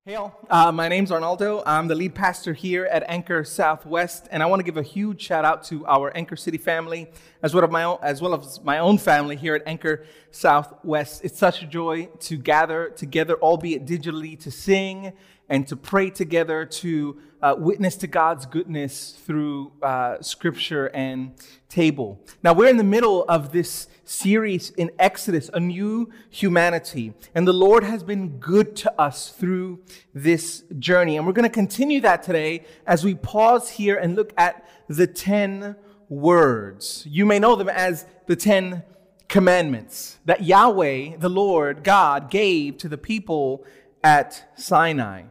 Hey 0.05 0.15
all, 0.15 0.39
uh, 0.51 0.73
my 0.73 0.89
name's 0.89 1.13
Arnaldo. 1.13 1.63
I'm 1.65 1.87
the 1.87 1.95
lead 1.95 2.15
pastor 2.15 2.55
here 2.55 2.87
at 2.87 3.05
Anchor 3.09 3.45
Southwest, 3.45 4.27
and 4.33 4.43
I 4.43 4.47
want 4.47 4.59
to 4.59 4.65
give 4.65 4.77
a 4.77 4.83
huge 4.83 5.23
shout 5.23 5.45
out 5.45 5.63
to 5.65 5.87
our 5.87 6.11
Anchor 6.17 6.35
City 6.35 6.59
family, 6.59 7.09
as 7.43 7.55
well 7.55 7.63
as 7.63 7.71
my 7.71 7.85
own, 7.85 7.99
as 8.03 8.21
well 8.21 8.35
as 8.35 8.61
my 8.65 8.79
own 8.79 8.99
family 8.99 9.37
here 9.37 9.55
at 9.55 9.63
Anchor 9.65 10.05
Southwest. 10.33 11.25
It's 11.25 11.39
such 11.39 11.63
a 11.63 11.67
joy 11.67 12.07
to 12.21 12.37
gather 12.37 12.89
together, 12.89 13.37
albeit 13.37 13.87
digitally, 13.87 14.37
to 14.41 14.51
sing 14.51 15.13
and 15.49 15.69
to 15.69 15.77
pray 15.77 16.11
together, 16.11 16.65
to 16.65 17.21
uh, 17.43 17.55
witness 17.59 17.97
to 17.97 18.07
God's 18.07 18.47
goodness 18.47 19.13
through 19.25 19.73
uh, 19.83 20.21
Scripture 20.21 20.87
and 20.87 21.33
table. 21.69 22.21
Now 22.43 22.53
we're 22.53 22.69
in 22.69 22.77
the 22.77 22.85
middle 22.85 23.25
of 23.29 23.53
this 23.53 23.89
series 24.05 24.71
in 24.71 24.91
Exodus, 24.99 25.51
a 25.53 25.61
new 25.61 26.11
humanity. 26.31 27.13
And 27.35 27.47
the 27.47 27.53
Lord 27.53 27.85
has 27.85 28.03
been 28.03 28.39
good 28.39 28.75
to 28.77 29.01
us 29.01 29.31
through 29.31 29.81
this 30.15 30.65
journey. 30.79 31.17
And 31.17 31.27
we're 31.27 31.33
going 31.33 31.49
to 31.49 31.55
continue 31.55 32.01
that 32.01 32.23
today 32.23 32.65
as 32.87 33.05
we 33.05 33.15
pause 33.15 33.71
here 33.71 33.97
and 33.97 34.17
look 34.17 34.33
at 34.37 34.69
the 34.89 35.07
10 35.07 35.77
words. 36.09 37.07
You 37.09 37.27
may 37.27 37.39
know 37.39 37.55
them 37.55 37.69
as 37.69 38.07
the 38.27 38.37
10 38.37 38.83
commandments 39.29 40.19
that 40.25 40.43
Yahweh, 40.43 41.19
the 41.19 41.29
Lord 41.29 41.85
God, 41.85 42.31
gave 42.31 42.79
to 42.79 42.89
the 42.89 42.99
people 42.99 43.65
at 44.03 44.51
Sinai. 44.57 45.25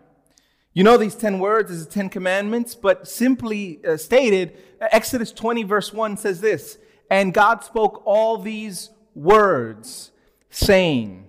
You 0.77 0.83
know 0.83 0.95
these 0.95 1.15
10 1.15 1.39
words 1.39 1.71
as 1.71 1.87
the 1.87 1.91
10 1.91 2.09
commandments, 2.09 2.75
but 2.75 3.07
simply 3.07 3.83
uh, 3.83 3.97
stated, 3.97 4.55
Exodus 4.79 5.31
20, 5.31 5.63
verse 5.63 5.91
1 5.91 6.17
says 6.17 6.39
this 6.39 6.77
And 7.09 7.33
God 7.33 7.63
spoke 7.63 8.03
all 8.05 8.37
these 8.37 8.91
words, 9.15 10.11
saying, 10.51 11.25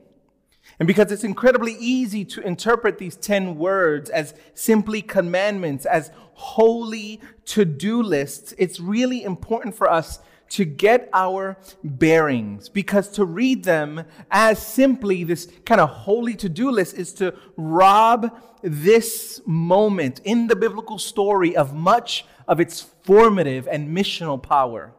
and 0.79 0.87
because 0.87 1.11
it's 1.11 1.25
incredibly 1.25 1.73
easy 1.81 2.27
to 2.27 2.43
interpret 2.43 2.99
these 2.99 3.17
10 3.17 3.57
words 3.57 4.11
as 4.11 4.35
simply 4.53 5.01
commandments, 5.01 5.87
as 5.87 6.11
holy 6.35 7.23
to 7.47 7.65
do 7.65 8.03
lists, 8.03 8.53
it's 8.59 8.79
really 8.79 9.23
important 9.25 9.75
for 9.75 9.91
us 9.91 10.19
to 10.51 10.65
get 10.65 11.09
our 11.13 11.57
bearings 11.85 12.69
because 12.69 13.09
to 13.11 13.25
read 13.25 13.65
them 13.65 14.05
as 14.31 14.65
simply 14.65 15.25
this 15.25 15.51
kind 15.65 15.81
of 15.81 15.89
holy 15.91 16.35
to 16.35 16.49
do 16.49 16.71
list 16.71 16.95
is 16.95 17.13
to 17.15 17.35
rob 17.57 18.37
this 18.63 19.41
moment 19.47 20.21
in 20.25 20.47
the 20.47 20.57
biblical 20.57 20.99
story 20.99 21.57
of 21.57 21.75
much 21.75 22.25
of 22.47 22.61
its 22.61 22.81
formative 22.81 23.69
and 23.69 23.97
missional 23.97 24.43
power. 24.43 24.93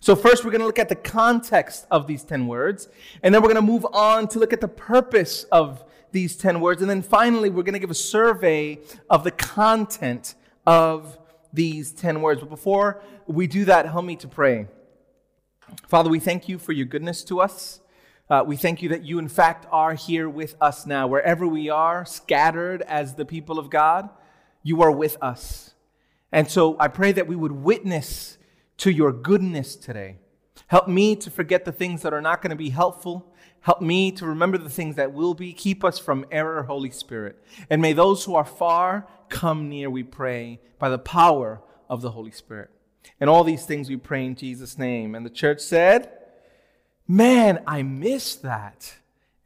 So, 0.00 0.16
first, 0.16 0.44
we're 0.44 0.50
going 0.50 0.60
to 0.60 0.66
look 0.66 0.78
at 0.78 0.88
the 0.88 0.96
context 0.96 1.86
of 1.90 2.06
these 2.06 2.24
10 2.24 2.46
words, 2.46 2.88
and 3.22 3.34
then 3.34 3.42
we're 3.42 3.52
going 3.52 3.64
to 3.66 3.72
move 3.72 3.86
on 3.92 4.28
to 4.28 4.38
look 4.38 4.52
at 4.52 4.60
the 4.60 4.68
purpose 4.68 5.44
of 5.44 5.84
these 6.10 6.36
10 6.36 6.60
words, 6.60 6.80
and 6.80 6.90
then 6.90 7.02
finally, 7.02 7.50
we're 7.50 7.62
going 7.62 7.74
to 7.74 7.78
give 7.78 7.90
a 7.90 7.94
survey 7.94 8.78
of 9.10 9.24
the 9.24 9.30
content 9.30 10.34
of 10.66 11.18
these 11.54 11.92
10 11.92 12.20
words. 12.20 12.40
But 12.40 12.50
before 12.50 13.02
we 13.26 13.46
do 13.46 13.64
that, 13.64 13.86
help 13.86 14.04
me 14.04 14.16
to 14.16 14.28
pray. 14.28 14.66
Father, 15.88 16.10
we 16.10 16.18
thank 16.18 16.48
you 16.48 16.58
for 16.58 16.72
your 16.72 16.86
goodness 16.86 17.24
to 17.24 17.40
us. 17.40 17.80
Uh, 18.28 18.42
we 18.46 18.56
thank 18.56 18.82
you 18.82 18.88
that 18.88 19.04
you, 19.04 19.18
in 19.18 19.28
fact, 19.28 19.66
are 19.70 19.94
here 19.94 20.28
with 20.28 20.56
us 20.60 20.86
now. 20.86 21.06
Wherever 21.06 21.46
we 21.46 21.68
are, 21.68 22.04
scattered 22.04 22.82
as 22.82 23.14
the 23.14 23.24
people 23.24 23.58
of 23.58 23.70
God, 23.70 24.08
you 24.62 24.82
are 24.82 24.90
with 24.90 25.16
us. 25.22 25.74
And 26.32 26.50
so 26.50 26.76
I 26.80 26.88
pray 26.88 27.12
that 27.12 27.26
we 27.26 27.36
would 27.36 27.52
witness 27.52 28.38
to 28.78 28.90
your 28.90 29.12
goodness 29.12 29.76
today. 29.76 30.16
Help 30.66 30.88
me 30.88 31.14
to 31.16 31.30
forget 31.30 31.64
the 31.64 31.72
things 31.72 32.02
that 32.02 32.14
are 32.14 32.22
not 32.22 32.40
going 32.40 32.50
to 32.50 32.56
be 32.56 32.70
helpful. 32.70 33.33
Help 33.64 33.80
me 33.80 34.12
to 34.12 34.26
remember 34.26 34.58
the 34.58 34.68
things 34.68 34.96
that 34.96 35.14
will 35.14 35.32
be. 35.32 35.54
Keep 35.54 35.84
us 35.84 35.98
from 35.98 36.26
error, 36.30 36.64
Holy 36.64 36.90
Spirit. 36.90 37.42
And 37.70 37.80
may 37.80 37.94
those 37.94 38.22
who 38.22 38.34
are 38.34 38.44
far 38.44 39.08
come 39.30 39.70
near, 39.70 39.88
we 39.88 40.02
pray, 40.02 40.60
by 40.78 40.90
the 40.90 40.98
power 40.98 41.62
of 41.88 42.02
the 42.02 42.10
Holy 42.10 42.30
Spirit. 42.30 42.68
And 43.18 43.30
all 43.30 43.42
these 43.42 43.64
things 43.64 43.88
we 43.88 43.96
pray 43.96 44.26
in 44.26 44.34
Jesus' 44.34 44.76
name. 44.76 45.14
And 45.14 45.24
the 45.24 45.30
church 45.30 45.62
said, 45.62 46.12
Man, 47.08 47.62
I 47.66 47.82
missed 47.82 48.42
that. 48.42 48.96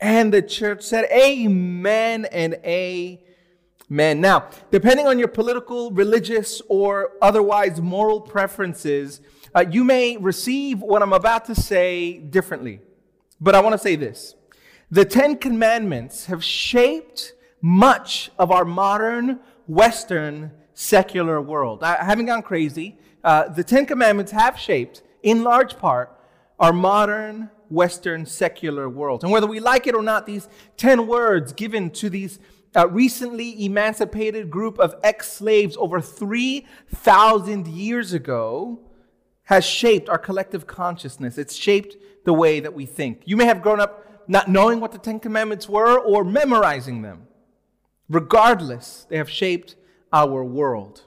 And 0.01 0.35
the 0.35 0.43
church 0.43 0.83
said, 0.83 1.05
Amen 1.13 2.25
and 2.25 2.55
Amen. 2.65 4.21
Now, 4.21 4.51
depending 4.73 5.07
on 5.07 5.21
your 5.21 5.29
political, 5.29 5.93
religious, 5.93 6.61
or 6.69 7.13
otherwise 7.23 7.81
moral 7.81 8.21
preferences, 8.21 9.21
uh, 9.55 9.65
you 9.71 9.85
may 9.85 10.17
receive 10.17 10.81
what 10.81 11.03
I'm 11.03 11.13
about 11.13 11.45
to 11.45 11.55
say 11.55 12.19
differently. 12.19 12.81
But 13.41 13.55
I 13.55 13.61
want 13.61 13.75
to 13.75 13.79
say 13.79 13.97
this 13.97 14.35
the 14.91 15.05
Ten 15.05 15.37
Commandments 15.37 16.27
have 16.27 16.43
shaped 16.43 17.35
much 17.61 18.31
of 18.39 18.51
our 18.51 18.65
modern 18.65 19.41
Western 19.67 20.53
secular 20.75 21.41
world. 21.43 21.83
I 21.83 22.05
haven't 22.05 22.27
gone 22.27 22.43
crazy. 22.43 22.97
Uh, 23.23 23.49
the 23.49 23.65
Ten 23.65 23.85
Commandments 23.85 24.33
have 24.33 24.59
shaped, 24.59 25.03
in 25.23 25.43
large 25.43 25.77
part, 25.77 26.17
our 26.59 26.73
modern 26.73 27.51
Western 27.69 28.25
secular 28.25 28.89
world. 28.89 29.23
And 29.23 29.33
whether 29.33 29.47
we 29.47 29.61
like 29.61 29.87
it 29.87 29.95
or 29.95 30.03
not, 30.03 30.27
these 30.27 30.49
10 30.77 31.07
words 31.07 31.53
given 31.53 31.91
to 31.91 32.09
these 32.09 32.39
uh, 32.75 32.89
recently 32.89 33.65
emancipated 33.65 34.51
group 34.51 34.79
of 34.79 34.95
ex 35.03 35.31
slaves 35.33 35.77
over 35.77 36.01
3,000 36.01 37.67
years 37.67 38.13
ago 38.13 38.81
has 39.49 39.65
shaped 39.65 40.11
our 40.11 40.19
collective 40.19 40.67
consciousness. 40.67 41.39
It's 41.39 41.57
shaped 41.57 41.97
the 42.27 42.35
way 42.35 42.61
that 42.61 42.75
we 42.75 42.85
think. 42.85 43.23
You 43.25 43.35
may 43.35 43.47
have 43.47 43.63
grown 43.63 43.81
up 43.81 44.05
not 44.29 44.47
knowing 44.47 44.79
what 44.79 44.93
the 44.93 44.99
Ten 44.99 45.19
Commandments 45.19 45.67
were 45.67 45.99
or 45.99 46.23
memorizing 46.23 47.01
them. 47.01 47.27
Regardless, 48.11 49.07
they 49.09 49.17
have 49.17 49.31
shaped 49.31 49.75
our 50.13 50.45
world. 50.45 51.01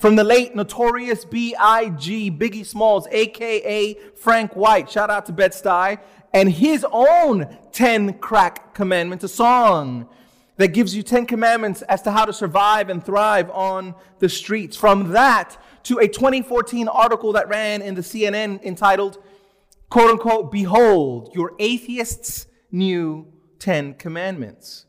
From 0.00 0.16
the 0.16 0.24
late 0.24 0.56
notorious 0.56 1.24
B.I.G. 1.24 2.32
Biggie 2.32 2.66
Smalls, 2.66 3.06
aka 3.12 3.94
Frank 4.16 4.56
White, 4.56 4.90
shout 4.90 5.08
out 5.08 5.26
to 5.26 5.32
Bed-Stuy, 5.32 6.00
and 6.34 6.50
his 6.50 6.84
own 6.90 7.56
10 7.70 8.14
crack 8.14 8.74
commandments, 8.74 9.22
a 9.22 9.28
song 9.28 10.08
that 10.56 10.74
gives 10.74 10.94
you 10.94 11.04
10 11.04 11.26
commandments 11.26 11.82
as 11.82 12.02
to 12.02 12.10
how 12.10 12.24
to 12.24 12.32
survive 12.32 12.90
and 12.90 13.04
thrive 13.04 13.48
on 13.50 13.94
the 14.18 14.28
streets. 14.28 14.76
From 14.76 15.12
that 15.12 15.56
to 15.84 15.98
a 15.98 16.08
2014 16.08 16.88
article 16.88 17.32
that 17.32 17.48
ran 17.48 17.82
in 17.82 17.94
the 17.94 18.00
CNN 18.02 18.62
entitled, 18.62 19.18
quote 19.88 20.10
unquote, 20.10 20.52
Behold, 20.52 21.30
your 21.34 21.52
atheist's 21.58 22.46
new 22.70 23.26
10 23.58 23.94
commandments. 23.94 24.86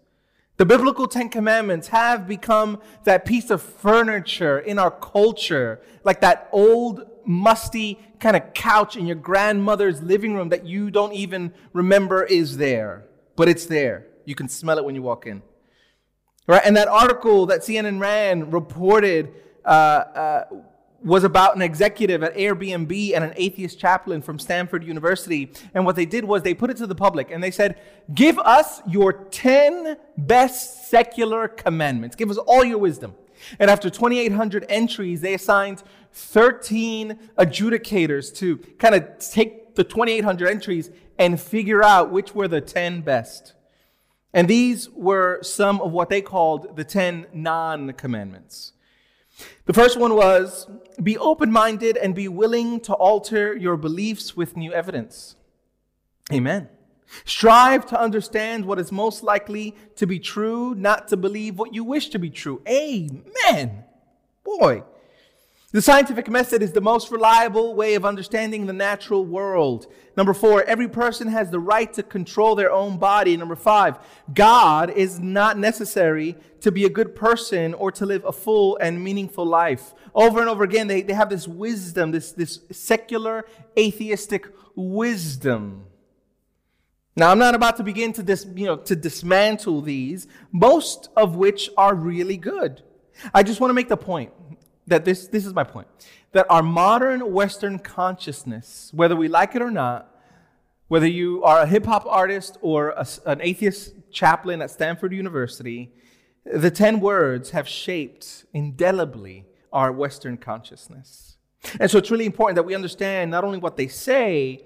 The 0.62 0.66
biblical 0.66 1.08
Ten 1.08 1.30
Commandments 1.30 1.88
have 1.88 2.28
become 2.28 2.82
that 3.06 3.26
piece 3.26 3.50
of 3.50 3.64
furniture 3.64 4.60
in 4.60 4.78
our 4.78 4.92
culture, 4.92 5.82
like 6.04 6.22
that 6.22 6.50
old, 6.52 7.04
musty 7.26 8.00
kind 8.20 8.36
of 8.36 8.54
couch 8.54 8.96
in 8.96 9.08
your 9.08 9.16
grandmother's 9.16 10.04
living 10.04 10.36
room 10.36 10.50
that 10.50 10.64
you 10.64 10.92
don't 10.92 11.14
even 11.14 11.52
remember 11.74 12.24
is 12.24 12.58
there, 12.58 13.06
but 13.36 13.50
it's 13.50 13.66
there. 13.66 14.06
You 14.26 14.36
can 14.36 14.48
smell 14.48 14.78
it 14.78 14.86
when 14.86 14.94
you 14.94 15.02
walk 15.02 15.26
in. 15.26 15.42
Right? 16.46 16.62
And 16.64 16.78
that 16.78 16.88
article 16.88 17.48
that 17.48 17.62
CNN 17.62 18.00
ran 18.00 18.52
reported 18.52 19.34
uh, 19.66 19.68
uh, 19.68 20.44
was 21.04 21.24
about 21.24 21.56
an 21.56 21.62
executive 21.62 22.24
at 22.24 22.36
Airbnb 22.36 23.16
and 23.16 23.24
an 23.24 23.34
atheist 23.36 23.80
chaplain 23.80 24.22
from 24.22 24.38
Stanford 24.38 24.84
University. 24.84 25.52
And 25.74 25.86
what 25.86 25.96
they 25.96 26.06
did 26.06 26.26
was 26.26 26.44
they 26.44 26.54
put 26.54 26.70
it 26.70 26.78
to 26.78 26.88
the 26.88 26.96
public 26.96 27.32
and 27.32 27.44
they 27.44 27.52
said, 27.52 27.80
Give 28.14 28.38
us 28.40 28.82
your 28.88 29.14
10 29.14 29.98
best 30.18 30.90
secular 30.90 31.48
commandments. 31.48 32.16
Give 32.16 32.30
us 32.30 32.38
all 32.38 32.64
your 32.64 32.78
wisdom. 32.78 33.16
And 33.60 33.72
after 33.72 33.90
2,800 33.90 34.66
entries, 34.70 35.22
they 35.22 35.34
assigned 35.34 35.82
13 36.14 37.18
adjudicators 37.38 38.36
to 38.36 38.58
kind 38.78 38.96
of 38.96 39.18
take 39.18 39.76
the 39.76 39.84
2,800 39.84 40.48
entries 40.48 40.92
and 41.18 41.40
figure 41.40 41.84
out 41.84 42.12
which 42.12 42.36
were 42.36 42.48
the 42.48 42.62
10 42.62 43.02
best. 43.02 43.54
And 44.34 44.48
these 44.48 44.90
were 44.90 45.42
some 45.42 45.82
of 45.82 45.92
what 45.92 46.10
they 46.10 46.22
called 46.22 46.76
the 46.76 46.84
10 46.84 47.28
non 47.34 47.94
commandments. 47.94 48.74
The 49.66 49.74
first 49.74 49.98
one 49.98 50.16
was 50.16 50.68
be 51.02 51.18
open 51.18 51.52
minded 51.52 51.98
and 51.98 52.14
be 52.14 52.28
willing 52.28 52.80
to 52.82 52.94
alter 52.94 53.56
your 53.56 53.78
beliefs 53.78 54.36
with 54.36 54.58
new 54.58 54.74
evidence. 54.74 55.36
Amen. 56.32 56.70
Strive 57.26 57.86
to 57.88 58.00
understand 58.00 58.66
what 58.66 58.80
is 58.80 58.92
most 58.92 59.24
likely 59.24 59.76
to 59.96 60.08
be 60.08 60.20
true, 60.20 60.74
not 60.76 61.08
to 61.10 61.18
believe 61.18 61.60
what 61.60 61.74
you 61.74 61.84
wish 61.84 62.10
to 62.10 62.20
be 62.20 62.30
true. 62.30 62.62
Amen. 62.68 63.84
Boy. 64.44 64.84
The 65.74 65.82
scientific 65.82 66.30
method 66.30 66.62
is 66.62 66.74
the 66.74 66.82
most 66.82 67.12
reliable 67.12 67.76
way 67.76 67.94
of 67.94 68.04
understanding 68.04 68.66
the 68.66 68.74
natural 68.74 69.24
world. 69.24 69.88
Number 70.18 70.34
four, 70.34 70.64
every 70.64 70.90
person 70.90 71.30
has 71.30 71.50
the 71.50 71.62
right 71.62 71.92
to 71.94 72.04
control 72.04 72.56
their 72.56 72.74
own 72.74 72.98
body. 72.98 73.38
Number 73.38 73.56
five, 73.56 73.98
God 74.34 74.90
is 74.90 75.22
not 75.22 75.58
necessary 75.58 76.36
to 76.60 76.74
be 76.74 76.84
a 76.84 76.90
good 76.90 77.16
person 77.16 77.74
or 77.74 77.90
to 77.94 78.06
live 78.06 78.26
a 78.26 78.34
full 78.34 78.76
and 78.82 79.02
meaningful 79.02 79.46
life. 79.46 79.94
Over 80.14 80.42
and 80.42 80.50
over 80.50 80.66
again, 80.66 80.88
they, 80.88 81.04
they 81.04 81.14
have 81.14 81.30
this 81.30 81.48
wisdom, 81.48 82.12
this, 82.12 82.34
this 82.34 82.60
secular 82.70 83.46
atheistic 83.80 84.50
wisdom. 84.76 85.86
Now, 87.16 87.32
I'm 87.32 87.40
not 87.40 87.56
about 87.56 87.78
to 87.78 87.84
begin 87.84 88.12
to, 88.14 88.24
dis, 88.24 88.46
you 88.56 88.66
know, 88.66 88.76
to 88.76 88.96
dismantle 88.96 89.82
these, 89.82 90.28
most 90.52 91.08
of 91.16 91.38
which 91.38 91.70
are 91.78 91.96
really 91.96 92.38
good. 92.38 92.84
I 93.34 93.44
just 93.44 93.62
want 93.62 93.70
to 93.70 93.74
make 93.74 93.88
the 93.88 93.98
point 93.98 94.34
that 94.88 95.06
this, 95.06 95.28
this 95.28 95.46
is 95.46 95.54
my 95.54 95.64
point 95.64 95.88
that 96.34 96.46
our 96.50 96.64
modern 96.64 97.34
Western 97.34 97.78
consciousness, 97.78 98.90
whether 98.94 99.16
we 99.16 99.28
like 99.28 99.56
it 99.56 99.62
or 99.62 99.72
not, 99.72 100.08
whether 100.88 101.08
you 101.08 101.44
are 101.44 101.62
a 101.62 101.66
hip 101.66 101.86
hop 101.86 102.06
artist 102.06 102.58
or 102.62 102.90
a, 102.90 103.06
an 103.26 103.42
atheist 103.42 103.94
chaplain 104.12 104.62
at 104.62 104.72
Stanford 104.72 105.14
University, 105.14 105.92
the 106.46 106.72
10 106.72 107.00
words 107.00 107.52
have 107.52 107.68
shaped 107.68 108.46
indelibly 108.54 109.46
our 109.72 109.92
Western 109.92 110.38
consciousness. 110.38 111.38
And 111.80 111.90
so 111.90 111.98
it's 111.98 112.10
really 112.10 112.26
important 112.26 112.56
that 112.56 112.64
we 112.64 112.76
understand 112.76 113.32
not 113.32 113.44
only 113.44 113.58
what 113.58 113.78
they 113.78 113.88
say, 113.88 114.66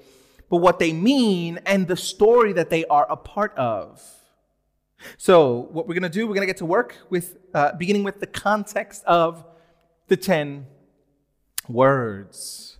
but 0.49 0.57
what 0.57 0.79
they 0.79 0.93
mean 0.93 1.59
and 1.65 1.87
the 1.87 1.97
story 1.97 2.53
that 2.53 2.69
they 2.69 2.85
are 2.85 3.05
a 3.09 3.17
part 3.17 3.55
of. 3.57 4.01
So, 5.17 5.67
what 5.71 5.87
we're 5.87 5.93
going 5.93 6.03
to 6.03 6.09
do, 6.09 6.25
we're 6.25 6.33
going 6.33 6.47
to 6.47 6.51
get 6.51 6.57
to 6.57 6.65
work 6.65 6.95
with, 7.09 7.37
uh, 7.53 7.73
beginning 7.73 8.03
with 8.03 8.19
the 8.19 8.27
context 8.27 9.03
of 9.05 9.43
the 10.07 10.17
10 10.17 10.67
words. 11.67 12.77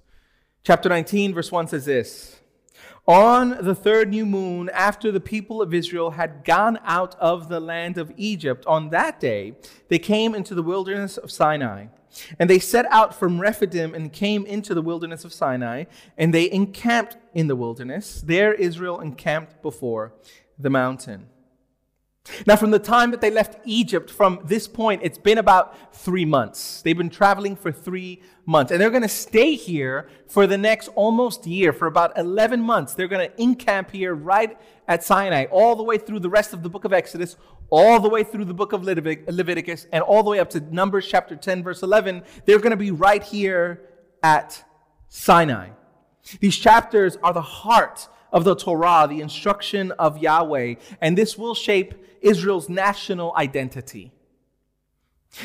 Chapter 0.63 0.89
19, 0.89 1.33
verse 1.33 1.51
1 1.51 1.67
says 1.67 1.85
this 1.85 2.39
On 3.07 3.57
the 3.63 3.75
third 3.75 4.09
new 4.09 4.25
moon, 4.25 4.69
after 4.73 5.11
the 5.11 5.19
people 5.19 5.61
of 5.61 5.73
Israel 5.73 6.11
had 6.11 6.43
gone 6.43 6.79
out 6.83 7.15
of 7.15 7.49
the 7.49 7.59
land 7.59 7.97
of 7.97 8.11
Egypt, 8.17 8.65
on 8.65 8.89
that 8.89 9.19
day 9.19 9.53
they 9.87 9.99
came 9.99 10.35
into 10.35 10.55
the 10.55 10.63
wilderness 10.63 11.17
of 11.17 11.31
Sinai. 11.31 11.87
And 12.39 12.49
they 12.49 12.59
set 12.59 12.85
out 12.91 13.13
from 13.13 13.41
Rephidim 13.41 13.93
and 13.93 14.13
came 14.13 14.45
into 14.45 14.73
the 14.73 14.81
wilderness 14.81 15.25
of 15.25 15.33
Sinai, 15.33 15.83
and 16.17 16.33
they 16.33 16.49
encamped 16.49 17.17
in 17.33 17.47
the 17.47 17.57
wilderness. 17.57 18.21
There 18.25 18.53
Israel 18.53 19.01
encamped 19.01 19.61
before 19.61 20.13
the 20.57 20.69
mountain. 20.69 21.27
Now, 22.47 22.55
from 22.55 22.71
the 22.71 22.79
time 22.79 23.11
that 23.11 23.21
they 23.21 23.29
left 23.29 23.59
Egypt, 23.65 24.09
from 24.09 24.39
this 24.43 24.67
point, 24.67 25.01
it's 25.03 25.17
been 25.17 25.37
about 25.37 25.95
three 25.95 26.25
months. 26.25 26.81
They've 26.81 26.97
been 26.97 27.09
traveling 27.09 27.55
for 27.55 27.71
three 27.71 28.21
months, 28.47 28.71
and 28.71 28.81
they're 28.81 28.89
going 28.89 29.03
to 29.03 29.07
stay 29.07 29.53
here 29.53 30.09
for 30.27 30.47
the 30.47 30.57
next 30.57 30.87
almost 30.95 31.45
year, 31.45 31.71
for 31.71 31.85
about 31.87 32.17
11 32.17 32.61
months. 32.61 32.95
They're 32.95 33.07
going 33.07 33.29
to 33.29 33.41
encamp 33.41 33.91
here 33.91 34.15
right 34.15 34.57
at 34.87 35.03
Sinai, 35.03 35.45
all 35.51 35.75
the 35.75 35.83
way 35.83 35.99
through 35.99 36.19
the 36.19 36.29
rest 36.29 36.51
of 36.51 36.63
the 36.63 36.69
book 36.69 36.83
of 36.83 36.93
Exodus, 36.93 37.37
all 37.69 37.99
the 37.99 38.09
way 38.09 38.23
through 38.23 38.45
the 38.45 38.53
book 38.55 38.73
of 38.73 38.83
Leviticus, 38.83 39.85
and 39.91 40.03
all 40.03 40.23
the 40.23 40.31
way 40.31 40.39
up 40.39 40.49
to 40.51 40.59
Numbers 40.59 41.07
chapter 41.07 41.35
10, 41.35 41.63
verse 41.63 41.83
11. 41.83 42.23
They're 42.45 42.59
going 42.59 42.71
to 42.71 42.77
be 42.77 42.91
right 42.91 43.21
here 43.21 43.83
at 44.23 44.63
Sinai. 45.09 45.69
These 46.39 46.57
chapters 46.57 47.17
are 47.21 47.33
the 47.33 47.41
heart 47.41 48.07
of 48.31 48.43
the 48.43 48.55
Torah, 48.55 49.05
the 49.07 49.21
instruction 49.21 49.91
of 49.93 50.17
Yahweh, 50.17 50.75
and 50.99 51.17
this 51.17 51.37
will 51.37 51.55
shape 51.55 51.93
Israel's 52.25 52.67
national 52.67 53.33
identity. 53.35 54.11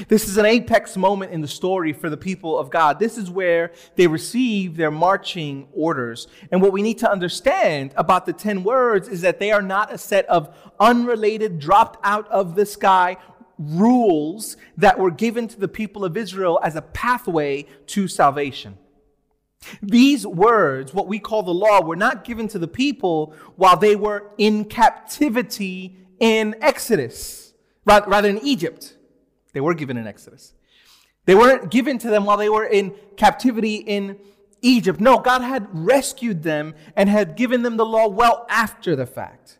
This 0.08 0.28
is 0.28 0.36
an 0.36 0.46
apex 0.46 0.96
moment 0.96 1.32
in 1.32 1.40
the 1.40 1.48
story 1.48 1.92
for 1.92 2.08
the 2.08 2.16
people 2.16 2.56
of 2.56 2.70
God. 2.70 2.98
This 2.98 3.18
is 3.18 3.28
where 3.28 3.72
they 3.96 4.06
receive 4.06 4.76
their 4.76 4.90
marching 4.90 5.66
orders. 5.72 6.28
And 6.52 6.62
what 6.62 6.72
we 6.72 6.82
need 6.82 6.98
to 6.98 7.10
understand 7.10 7.92
about 7.96 8.24
the 8.24 8.32
10 8.32 8.62
words 8.62 9.08
is 9.08 9.22
that 9.22 9.40
they 9.40 9.50
are 9.50 9.62
not 9.62 9.92
a 9.92 9.98
set 9.98 10.26
of 10.26 10.56
unrelated, 10.78 11.58
dropped 11.58 11.98
out 12.04 12.28
of 12.28 12.54
the 12.54 12.66
sky 12.66 13.16
rules 13.58 14.56
that 14.76 14.98
were 14.98 15.10
given 15.10 15.48
to 15.48 15.58
the 15.58 15.68
people 15.68 16.04
of 16.04 16.16
Israel 16.16 16.60
as 16.62 16.76
a 16.76 16.82
pathway 16.82 17.66
to 17.86 18.06
salvation. 18.06 18.78
These 19.82 20.26
words, 20.26 20.94
what 20.94 21.08
we 21.08 21.18
call 21.18 21.42
the 21.42 21.52
law, 21.52 21.82
were 21.82 21.96
not 21.96 22.24
given 22.24 22.48
to 22.48 22.58
the 22.58 22.68
people 22.68 23.34
while 23.56 23.76
they 23.76 23.96
were 23.96 24.30
in 24.38 24.64
captivity 24.64 25.99
in 26.20 26.54
Exodus, 26.60 27.52
rather 27.84 28.28
in 28.28 28.38
Egypt. 28.38 28.96
They 29.52 29.60
were 29.60 29.74
given 29.74 29.96
in 29.96 30.06
Exodus. 30.06 30.52
They 31.24 31.34
weren't 31.34 31.70
given 31.70 31.98
to 31.98 32.08
them 32.08 32.24
while 32.24 32.36
they 32.36 32.48
were 32.48 32.64
in 32.64 32.94
captivity 33.16 33.76
in 33.76 34.18
Egypt. 34.62 35.00
No, 35.00 35.18
God 35.18 35.42
had 35.42 35.66
rescued 35.72 36.42
them 36.42 36.74
and 36.94 37.08
had 37.08 37.36
given 37.36 37.62
them 37.62 37.76
the 37.76 37.86
law 37.86 38.08
well 38.08 38.46
after 38.48 38.94
the 38.94 39.06
fact. 39.06 39.58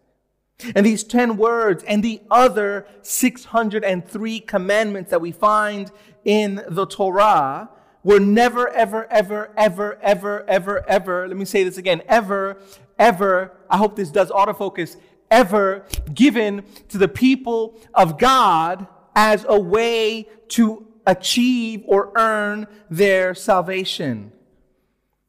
And 0.75 0.85
these 0.85 1.03
10 1.05 1.37
words 1.37 1.83
and 1.85 2.03
the 2.03 2.21
other 2.31 2.87
603 3.03 4.41
commandments 4.41 5.11
that 5.11 5.21
we 5.21 5.33
find 5.33 5.91
in 6.25 6.63
the 6.69 6.87
Torah 6.87 7.71
were 8.03 8.21
never, 8.21 8.69
ever, 8.69 9.07
ever, 9.11 9.53
ever, 9.57 9.99
ever, 10.03 10.45
ever, 10.49 10.89
ever, 10.89 11.29
let 11.29 11.37
me 11.37 11.45
say 11.45 11.65
this 11.65 11.77
again, 11.77 12.03
ever, 12.09 12.59
ever, 12.99 13.53
I 13.69 13.77
hope 13.77 13.97
this 13.97 14.11
does 14.11 14.31
autofocus, 14.31 14.97
ever 15.31 15.87
given 16.13 16.65
to 16.89 16.99
the 16.99 17.09
people 17.09 17.79
of 17.95 18.19
God 18.19 18.87
as 19.15 19.45
a 19.49 19.59
way 19.59 20.29
to 20.49 20.87
achieve 21.07 21.83
or 21.87 22.13
earn 22.17 22.67
their 22.89 23.35
salvation. 23.35 24.33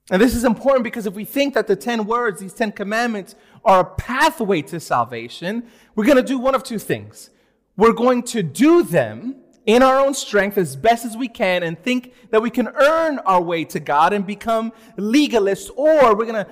And 0.09 0.21
this 0.21 0.35
is 0.35 0.43
important 0.43 0.83
because 0.83 1.05
if 1.05 1.13
we 1.13 1.25
think 1.25 1.53
that 1.53 1.67
the 1.67 1.75
10 1.75 2.05
words, 2.05 2.41
these 2.41 2.53
10 2.53 2.73
commandments, 2.73 3.35
are 3.63 3.81
a 3.81 3.85
pathway 3.85 4.61
to 4.63 4.79
salvation, 4.79 5.63
we're 5.95 6.05
going 6.05 6.17
to 6.17 6.23
do 6.23 6.37
one 6.37 6.55
of 6.55 6.63
two 6.63 6.79
things. 6.79 7.29
We're 7.77 7.93
going 7.93 8.23
to 8.23 8.43
do 8.43 8.83
them 8.83 9.37
in 9.65 9.83
our 9.83 9.99
own 9.99 10.13
strength 10.13 10.57
as 10.57 10.75
best 10.75 11.05
as 11.05 11.15
we 11.15 11.27
can 11.27 11.63
and 11.63 11.81
think 11.81 12.13
that 12.31 12.41
we 12.41 12.49
can 12.49 12.67
earn 12.67 13.19
our 13.19 13.41
way 13.41 13.63
to 13.65 13.79
God 13.79 14.11
and 14.11 14.25
become 14.25 14.73
legalists, 14.97 15.69
or 15.75 16.15
we're 16.15 16.25
going 16.25 16.45
to 16.45 16.47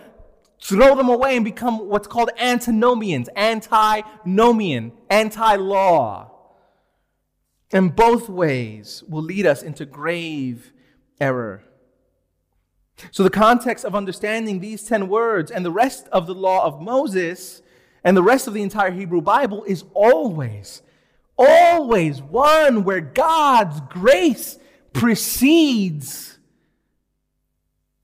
throw 0.61 0.95
them 0.95 1.09
away 1.09 1.35
and 1.35 1.45
become 1.45 1.87
what's 1.87 2.07
called 2.07 2.29
antinomians, 2.37 3.29
antinomian, 3.35 4.91
anti 5.09 5.55
law. 5.55 6.31
And 7.71 7.95
both 7.95 8.29
ways 8.29 9.03
will 9.07 9.21
lead 9.21 9.45
us 9.45 9.61
into 9.61 9.85
grave 9.85 10.73
error. 11.21 11.63
So, 13.11 13.23
the 13.23 13.29
context 13.29 13.85
of 13.85 13.95
understanding 13.95 14.59
these 14.59 14.83
10 14.83 15.07
words 15.07 15.51
and 15.51 15.63
the 15.63 15.71
rest 15.71 16.07
of 16.11 16.27
the 16.27 16.33
law 16.33 16.65
of 16.65 16.81
Moses 16.81 17.61
and 18.03 18.17
the 18.17 18.23
rest 18.23 18.47
of 18.47 18.53
the 18.53 18.61
entire 18.61 18.91
Hebrew 18.91 19.21
Bible 19.21 19.63
is 19.65 19.85
always, 19.93 20.81
always 21.37 22.21
one 22.21 22.83
where 22.83 23.01
God's 23.01 23.79
grace 23.89 24.57
precedes, 24.91 26.39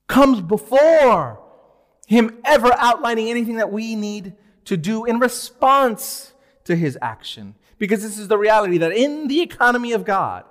comes 0.07 0.39
before 0.39 1.44
Him 2.05 2.37
ever 2.45 2.71
outlining 2.77 3.29
anything 3.29 3.55
that 3.57 3.71
we 3.71 3.95
need 3.95 4.33
to 4.65 4.77
do 4.77 5.05
in 5.05 5.19
response 5.19 6.33
to 6.65 6.75
His 6.75 6.97
action. 7.01 7.55
Because 7.77 8.01
this 8.01 8.17
is 8.17 8.27
the 8.27 8.37
reality 8.37 8.77
that 8.77 8.91
in 8.91 9.27
the 9.27 9.41
economy 9.41 9.91
of 9.91 10.05
God, 10.05 10.45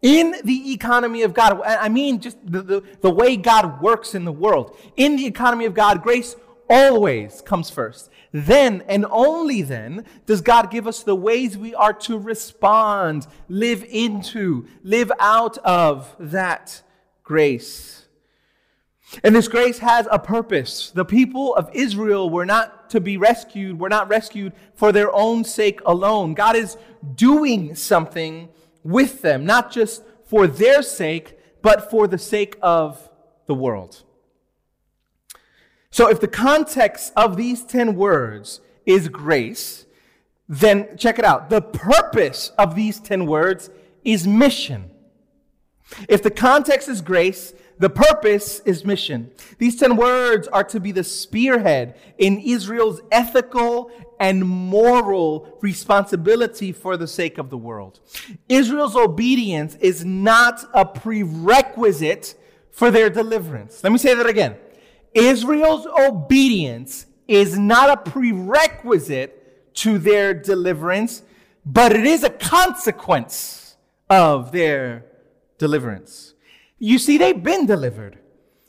in 0.00 0.34
the 0.42 0.72
economy 0.72 1.22
of 1.22 1.32
God, 1.32 1.60
I 1.64 1.88
mean 1.88 2.20
just 2.20 2.38
the, 2.44 2.62
the, 2.62 2.82
the, 3.02 3.10
way 3.10 3.36
God 3.36 3.80
works 3.80 4.14
in 4.14 4.24
the 4.24 4.32
world. 4.32 4.76
In 4.96 5.16
the 5.16 5.26
economy 5.26 5.64
of 5.64 5.74
God, 5.74 6.02
grace 6.02 6.34
always 6.68 7.40
comes 7.42 7.70
first. 7.70 8.10
Then 8.32 8.82
and 8.88 9.06
only 9.10 9.62
then 9.62 10.04
does 10.26 10.40
God 10.40 10.70
give 10.70 10.88
us 10.88 11.02
the 11.02 11.14
ways 11.14 11.56
we 11.56 11.74
are 11.74 11.92
to 11.92 12.18
respond, 12.18 13.28
live 13.48 13.84
into, 13.84 14.66
live 14.82 15.12
out 15.20 15.58
of 15.58 16.16
that 16.18 16.82
grace. 17.22 18.01
And 19.22 19.34
this 19.34 19.48
grace 19.48 19.78
has 19.78 20.08
a 20.10 20.18
purpose. 20.18 20.90
The 20.90 21.04
people 21.04 21.54
of 21.54 21.68
Israel 21.72 22.30
were 22.30 22.46
not 22.46 22.88
to 22.90 23.00
be 23.00 23.16
rescued, 23.16 23.78
were 23.78 23.88
not 23.88 24.08
rescued 24.08 24.52
for 24.74 24.90
their 24.92 25.14
own 25.14 25.44
sake 25.44 25.80
alone. 25.84 26.34
God 26.34 26.56
is 26.56 26.76
doing 27.14 27.74
something 27.74 28.48
with 28.82 29.22
them, 29.22 29.44
not 29.44 29.70
just 29.70 30.02
for 30.24 30.46
their 30.46 30.82
sake, 30.82 31.38
but 31.60 31.90
for 31.90 32.06
the 32.06 32.18
sake 32.18 32.56
of 32.62 33.10
the 33.46 33.54
world. 33.54 34.02
So 35.90 36.08
if 36.08 36.20
the 36.20 36.28
context 36.28 37.12
of 37.16 37.36
these 37.36 37.64
10 37.64 37.96
words 37.96 38.60
is 38.86 39.08
grace, 39.08 39.84
then 40.48 40.96
check 40.96 41.18
it 41.18 41.24
out. 41.24 41.50
The 41.50 41.60
purpose 41.60 42.50
of 42.58 42.74
these 42.74 42.98
10 42.98 43.26
words 43.26 43.70
is 44.04 44.26
mission. 44.26 44.90
If 46.08 46.22
the 46.22 46.30
context 46.30 46.88
is 46.88 47.02
grace, 47.02 47.52
The 47.82 47.90
purpose 47.90 48.60
is 48.60 48.84
mission. 48.84 49.32
These 49.58 49.74
10 49.80 49.96
words 49.96 50.46
are 50.46 50.62
to 50.62 50.78
be 50.78 50.92
the 50.92 51.02
spearhead 51.02 51.96
in 52.16 52.38
Israel's 52.38 53.00
ethical 53.10 53.90
and 54.20 54.46
moral 54.46 55.58
responsibility 55.60 56.70
for 56.70 56.96
the 56.96 57.08
sake 57.08 57.38
of 57.38 57.50
the 57.50 57.58
world. 57.58 57.98
Israel's 58.48 58.94
obedience 58.94 59.74
is 59.80 60.04
not 60.04 60.64
a 60.72 60.86
prerequisite 60.86 62.36
for 62.70 62.92
their 62.92 63.10
deliverance. 63.10 63.82
Let 63.82 63.90
me 63.90 63.98
say 63.98 64.14
that 64.14 64.28
again. 64.28 64.54
Israel's 65.12 65.84
obedience 65.86 67.06
is 67.26 67.58
not 67.58 67.90
a 67.90 68.10
prerequisite 68.10 69.74
to 69.74 69.98
their 69.98 70.32
deliverance, 70.32 71.22
but 71.66 71.90
it 71.90 72.06
is 72.06 72.22
a 72.22 72.30
consequence 72.30 73.76
of 74.08 74.52
their 74.52 75.04
deliverance. 75.58 76.34
You 76.84 76.98
see, 76.98 77.16
they've 77.16 77.40
been 77.40 77.64
delivered. 77.64 78.18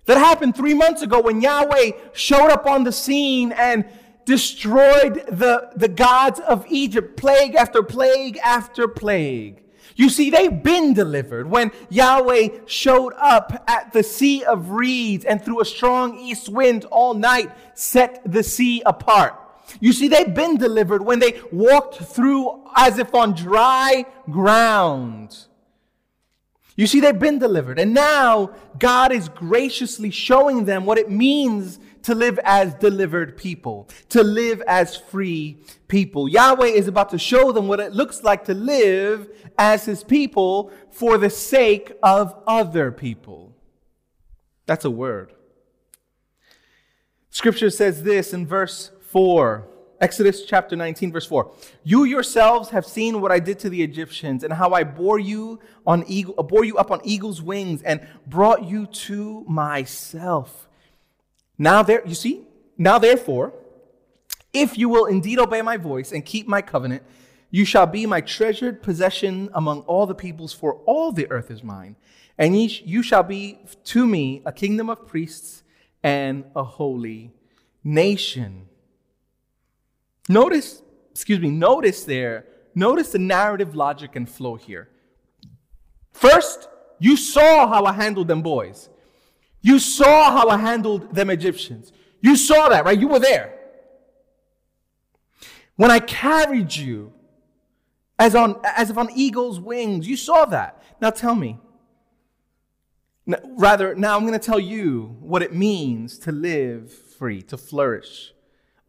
That 0.06 0.20
happened 0.20 0.56
three 0.56 0.76
months 0.76 1.02
ago 1.02 1.20
when 1.20 1.42
Yahweh 1.42 1.94
showed 2.14 2.52
up 2.52 2.68
on 2.68 2.84
the 2.84 2.92
scene 2.92 3.52
and 3.54 3.86
destroyed 4.24 5.26
the, 5.32 5.72
the 5.76 5.88
gods 5.88 6.40
of 6.40 6.64
Egypt, 6.70 7.18
plague 7.18 7.56
after 7.56 7.82
plague 7.82 8.38
after 8.44 8.88
plague. 8.88 9.64
You 9.96 10.10
see, 10.10 10.30
they've 10.30 10.62
been 10.62 10.94
delivered 10.94 11.50
when 11.50 11.72
Yahweh 11.90 12.50
showed 12.68 13.14
up 13.20 13.64
at 13.68 13.92
the 13.94 14.04
Sea 14.04 14.44
of 14.44 14.70
Reeds 14.70 15.26
and 15.26 15.44
through 15.44 15.62
a 15.62 15.66
strong 15.66 16.20
east 16.20 16.50
wind 16.50 16.86
all 16.86 17.16
night 17.16 17.50
set 17.76 18.22
the 18.32 18.44
sea 18.44 18.84
apart. 18.86 19.34
You 19.80 19.92
see, 19.92 20.08
they've 20.08 20.36
been 20.36 20.58
delivered 20.58 21.04
when 21.04 21.18
they 21.18 21.42
walked 21.52 21.96
through 21.96 22.62
as 22.76 23.00
if 23.00 23.16
on 23.16 23.34
dry 23.34 24.06
ground. 24.30 25.48
You 26.76 26.88
see, 26.88 27.00
they've 27.00 27.18
been 27.18 27.40
delivered. 27.40 27.78
And 27.80 27.94
now 27.94 28.52
God 28.80 29.12
is 29.12 29.30
graciously 29.30 30.10
showing 30.10 30.66
them 30.66 30.86
what 30.86 30.98
it 30.98 31.10
means 31.10 31.80
to 32.04 32.16
live 32.16 32.40
as 32.44 32.74
delivered 32.76 33.38
people, 33.38 33.88
to 34.10 34.24
live 34.24 34.62
as 34.68 34.98
free 34.98 35.58
people. 35.88 36.28
Yahweh 36.28 36.68
is 36.68 36.88
about 36.88 37.10
to 37.10 37.20
show 37.20 37.52
them 37.52 37.68
what 37.68 37.80
it 37.80 37.94
looks 37.94 38.24
like 38.24 38.46
to 38.46 38.54
live 38.54 39.30
as 39.58 39.86
his 39.86 40.04
people 40.04 40.72
for 40.92 41.18
the 41.18 41.30
sake 41.30 41.94
of 42.02 42.36
other 42.48 42.92
people. 42.92 43.56
That's 44.66 44.86
a 44.86 44.92
word. 44.92 45.34
Scripture 47.30 47.70
says 47.70 48.04
this 48.04 48.34
in 48.34 48.46
verse 48.46 48.92
4. 49.12 49.68
Exodus 50.04 50.44
chapter 50.44 50.76
19, 50.76 51.14
verse 51.14 51.26
4. 51.26 51.50
You 51.86 52.04
yourselves 52.04 52.72
have 52.72 52.86
seen 52.86 53.22
what 53.22 53.32
I 53.32 53.40
did 53.40 53.58
to 53.60 53.70
the 53.70 53.82
Egyptians 53.82 54.44
and 54.44 54.52
how 54.52 54.72
I 54.72 54.84
bore 54.84 55.18
you 55.18 55.62
on 55.88 56.04
eagle, 56.08 56.36
uh, 56.38 56.44
bore 56.44 56.66
you 56.66 56.76
up 56.76 56.92
on 56.92 57.00
eagle's 57.06 57.42
wings 57.42 57.82
and 57.84 58.06
brought 58.28 58.66
you 58.66 58.86
to 59.08 59.46
myself. 59.48 60.68
Now 61.58 61.84
there, 61.84 62.06
you 62.06 62.16
see, 62.16 62.42
now 62.78 63.00
therefore, 63.00 63.54
if 64.52 64.78
you 64.78 64.90
will 64.90 65.06
indeed 65.06 65.40
obey 65.40 65.62
my 65.62 65.78
voice 65.78 66.12
and 66.12 66.26
keep 66.26 66.50
my 66.50 66.62
covenant, 66.62 67.04
you 67.50 67.64
shall 67.64 67.86
be 67.86 68.06
my 68.06 68.20
treasured 68.20 68.84
possession 68.84 69.50
among 69.54 69.84
all 69.84 70.06
the 70.06 70.16
peoples, 70.16 70.52
for 70.52 70.82
all 70.86 71.14
the 71.14 71.32
earth 71.32 71.50
is 71.50 71.64
mine. 71.64 71.96
And 72.38 72.58
ye, 72.58 72.82
you 72.84 73.04
shall 73.04 73.24
be 73.24 73.58
to 73.86 74.06
me 74.06 74.42
a 74.46 74.52
kingdom 74.52 74.90
of 74.90 75.08
priests 75.08 75.64
and 76.04 76.44
a 76.58 76.66
holy 76.66 77.32
nation. 77.86 78.68
Notice, 80.30 80.82
excuse 81.12 81.40
me, 81.40 81.50
notice 81.50 82.04
there, 82.04 82.46
notice 82.76 83.12
the 83.12 83.20
narrative 83.20 83.76
logic 83.76 84.16
and 84.16 84.30
flow 84.30 84.56
here. 84.56 84.90
First, 86.12 86.70
you 87.00 87.18
saw 87.18 87.68
how 87.68 87.86
I 87.86 87.94
handled 87.94 88.28
them 88.28 88.42
boys. 88.42 88.90
You 89.62 89.80
saw 89.80 90.32
how 90.32 90.50
I 90.50 90.58
handled 90.58 91.14
them 91.14 91.30
Egyptians. 91.30 91.92
You 92.22 92.36
saw 92.36 92.70
that, 92.70 92.86
right? 92.86 93.00
You 93.00 93.08
were 93.08 93.20
there. 93.20 93.60
When 95.76 95.92
I 95.92 96.00
carried 96.00 96.76
you 96.76 97.14
as 98.20 98.36
on 98.36 98.62
as 98.64 98.90
if 98.90 98.98
on 98.98 99.10
eagle's 99.16 99.60
wings, 99.60 100.08
you 100.08 100.16
saw 100.16 100.46
that. 100.46 100.82
Now 101.02 101.10
tell 101.10 101.36
me. 101.36 101.60
Rather, 103.26 103.96
now 103.96 104.16
I'm 104.16 104.26
going 104.28 104.38
to 104.38 104.46
tell 104.46 104.60
you 104.60 105.18
what 105.20 105.42
it 105.42 105.54
means 105.54 106.20
to 106.20 106.32
live 106.32 106.92
free, 106.92 107.42
to 107.44 107.58
flourish. 107.58 108.34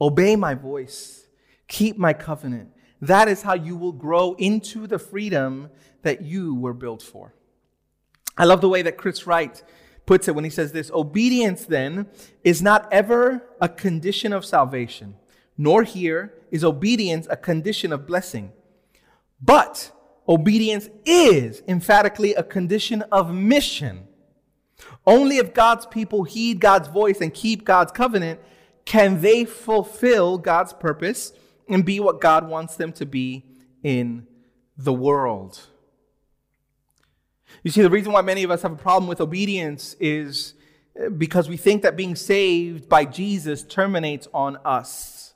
Obey 0.00 0.34
my 0.34 0.54
voice 0.54 1.23
Keep 1.68 1.98
my 1.98 2.12
covenant. 2.12 2.70
That 3.00 3.28
is 3.28 3.42
how 3.42 3.54
you 3.54 3.76
will 3.76 3.92
grow 3.92 4.34
into 4.34 4.86
the 4.86 4.98
freedom 4.98 5.70
that 6.02 6.22
you 6.22 6.54
were 6.54 6.74
built 6.74 7.02
for. 7.02 7.34
I 8.36 8.44
love 8.44 8.60
the 8.60 8.68
way 8.68 8.82
that 8.82 8.96
Chris 8.96 9.26
Wright 9.26 9.62
puts 10.06 10.28
it 10.28 10.34
when 10.34 10.44
he 10.44 10.50
says 10.50 10.72
this 10.72 10.90
Obedience, 10.90 11.66
then, 11.66 12.06
is 12.42 12.62
not 12.62 12.88
ever 12.92 13.46
a 13.60 13.68
condition 13.68 14.32
of 14.32 14.44
salvation, 14.44 15.16
nor 15.56 15.82
here 15.82 16.34
is 16.50 16.64
obedience 16.64 17.26
a 17.30 17.36
condition 17.36 17.92
of 17.92 18.06
blessing. 18.06 18.52
But 19.40 19.92
obedience 20.28 20.88
is 21.04 21.62
emphatically 21.68 22.34
a 22.34 22.42
condition 22.42 23.02
of 23.12 23.34
mission. 23.34 24.08
Only 25.06 25.36
if 25.38 25.54
God's 25.54 25.86
people 25.86 26.24
heed 26.24 26.60
God's 26.60 26.88
voice 26.88 27.20
and 27.20 27.32
keep 27.32 27.64
God's 27.64 27.92
covenant 27.92 28.40
can 28.84 29.20
they 29.20 29.44
fulfill 29.44 30.38
God's 30.38 30.72
purpose 30.72 31.32
and 31.68 31.84
be 31.84 32.00
what 32.00 32.20
God 32.20 32.48
wants 32.48 32.76
them 32.76 32.92
to 32.94 33.06
be 33.06 33.44
in 33.82 34.26
the 34.76 34.92
world. 34.92 35.68
You 37.62 37.70
see, 37.70 37.82
the 37.82 37.90
reason 37.90 38.12
why 38.12 38.22
many 38.22 38.42
of 38.42 38.50
us 38.50 38.62
have 38.62 38.72
a 38.72 38.76
problem 38.76 39.08
with 39.08 39.20
obedience 39.20 39.96
is 40.00 40.54
uh, 41.00 41.08
because 41.08 41.48
we 41.48 41.56
think 41.56 41.82
that 41.82 41.96
being 41.96 42.14
saved 42.14 42.88
by 42.88 43.04
Jesus 43.04 43.62
terminates 43.62 44.28
on 44.34 44.58
us, 44.64 45.34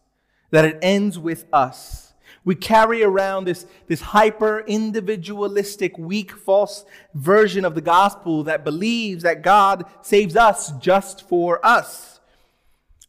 that 0.50 0.64
it 0.64 0.78
ends 0.82 1.18
with 1.18 1.44
us. 1.52 2.12
We 2.44 2.54
carry 2.54 3.02
around 3.02 3.44
this, 3.44 3.66
this 3.88 4.00
hyper 4.00 4.60
individualistic, 4.60 5.98
weak, 5.98 6.32
false 6.32 6.84
version 7.14 7.64
of 7.64 7.74
the 7.74 7.80
gospel 7.80 8.44
that 8.44 8.64
believes 8.64 9.22
that 9.22 9.42
God 9.42 9.84
saves 10.02 10.36
us 10.36 10.72
just 10.78 11.28
for 11.28 11.64
us. 11.64 12.17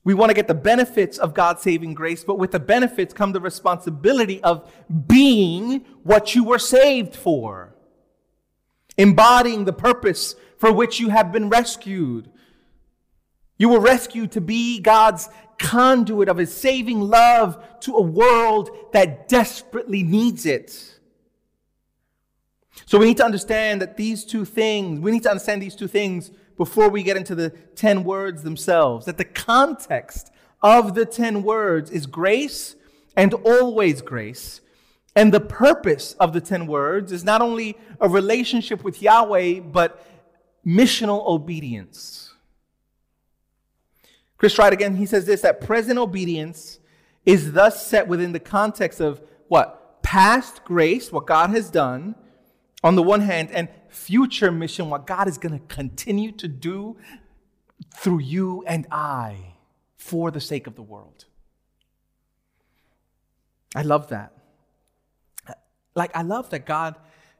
We 0.10 0.16
want 0.16 0.32
to 0.32 0.34
get 0.34 0.48
the 0.48 0.56
benefits 0.56 1.20
of 1.20 1.36
God's 1.36 1.62
saving 1.62 1.94
grace, 1.94 2.24
but 2.24 2.40
with 2.40 2.50
the 2.50 2.60
benefits 2.60 3.14
come 3.14 3.32
the 3.32 3.40
responsibility 3.40 4.42
of 4.42 4.68
being 5.06 5.86
what 6.02 6.34
you 6.34 6.44
were 6.44 6.58
saved 6.58 7.16
for, 7.16 7.76
embodying 8.98 9.66
the 9.66 9.72
purpose 9.72 10.34
for 10.58 10.74
which 10.74 11.00
you 11.00 11.10
have 11.10 11.32
been 11.32 11.48
rescued. 11.48 12.28
You 13.60 13.70
were 13.70 13.80
rescued 13.80 14.32
to 14.32 14.42
be 14.42 14.80
God's 14.80 15.30
conduit 15.60 16.28
of 16.28 16.38
his 16.38 16.52
saving 16.52 17.02
love 17.02 17.64
to 17.82 17.96
a 17.96 18.02
world 18.02 18.72
that 18.94 19.30
desperately 19.30 20.02
needs 20.02 20.48
it. 20.48 21.00
So 22.88 22.98
we 22.98 23.06
need 23.06 23.18
to 23.18 23.26
understand 23.26 23.80
that 23.84 23.96
these 23.96 24.26
two 24.26 24.44
things, 24.44 25.02
we 25.02 25.12
need 25.12 25.22
to 25.22 25.30
understand 25.30 25.62
these 25.62 25.76
two 25.76 25.88
things 25.88 26.32
before 26.60 26.90
we 26.90 27.04
get 27.04 27.16
into 27.16 27.34
the 27.36 27.52
10 27.76 28.04
words 28.04 28.44
themselves, 28.44 29.06
that 29.06 29.18
the 29.18 29.24
context 29.24 30.30
of 30.62 30.94
the 30.94 31.06
10 31.06 31.42
words 31.42 31.90
is 31.90 32.06
grace 32.06 32.76
and 33.16 33.34
always 33.34 34.02
grace. 34.02 34.60
And 35.16 35.34
the 35.34 35.40
purpose 35.40 36.18
of 36.20 36.34
the 36.34 36.42
10 36.42 36.68
words 36.68 37.14
is 37.14 37.24
not 37.24 37.42
only 37.42 37.78
a 38.02 38.10
relationship 38.10 38.84
with 38.84 39.02
Yahweh, 39.02 39.62
but 39.62 40.06
missional 40.68 41.26
obedience. 41.26 42.34
Chris 44.38 44.60
Wright 44.60 44.74
again, 44.74 44.98
he 44.98 45.06
says 45.06 45.26
this 45.26 45.40
that 45.42 45.62
present 45.62 45.98
obedience 45.98 46.80
is 47.26 47.54
thus 47.54 47.88
set 47.88 48.06
within 48.06 48.34
the 48.34 48.40
context 48.40 49.00
of 49.00 49.22
what? 49.48 50.04
Past 50.04 50.66
grace, 50.66 51.10
what 51.10 51.26
God 51.26 51.52
has 51.52 51.70
done, 51.70 52.16
on 52.84 52.96
the 52.96 53.04
one 53.04 53.22
hand, 53.22 53.52
and 53.52 53.68
future 53.90 54.52
mission, 54.52 54.90
what 54.90 55.06
God 55.06 55.28
is 55.28 55.38
going 55.38 55.58
to 55.58 55.66
continue 55.74 56.32
to 56.34 56.48
do 56.48 56.98
through 57.98 58.20
you 58.20 58.64
and 58.68 58.88
I 58.92 59.56
for 59.98 60.32
the 60.32 60.40
sake 60.40 60.68
of 60.68 60.76
the 60.76 60.82
world. 60.82 61.26
I 63.76 63.82
love 63.82 64.10
that. 64.10 64.34
Like, 65.96 66.16
I 66.16 66.22
love 66.22 66.50
that 66.52 66.66
God, 66.66 66.96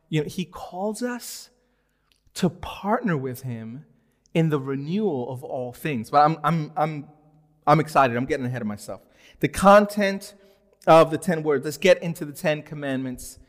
you 0.10 0.22
know, 0.22 0.28
He 0.28 0.46
calls 0.46 1.02
us 1.02 1.50
to 2.36 2.50
partner 2.50 3.16
with 3.16 3.42
Him 3.42 3.86
in 4.34 4.50
the 4.50 4.60
renewal 4.60 5.32
of 5.32 5.44
all 5.44 5.72
things. 5.72 6.10
But 6.10 6.26
I'm, 6.26 6.38
I'm, 6.44 6.72
I'm, 6.76 7.08
I'm 7.66 7.80
excited. 7.80 8.16
I'm 8.18 8.26
getting 8.26 8.46
ahead 8.46 8.62
of 8.62 8.68
myself. 8.68 9.02
The 9.40 9.48
content 9.48 10.36
of 10.86 11.12
the 11.12 11.18
10 11.18 11.44
words, 11.44 11.66
let's 11.66 11.78
get 11.78 12.02
into 12.04 12.26
the 12.26 12.34
10 12.34 12.64
commandments 12.64 13.40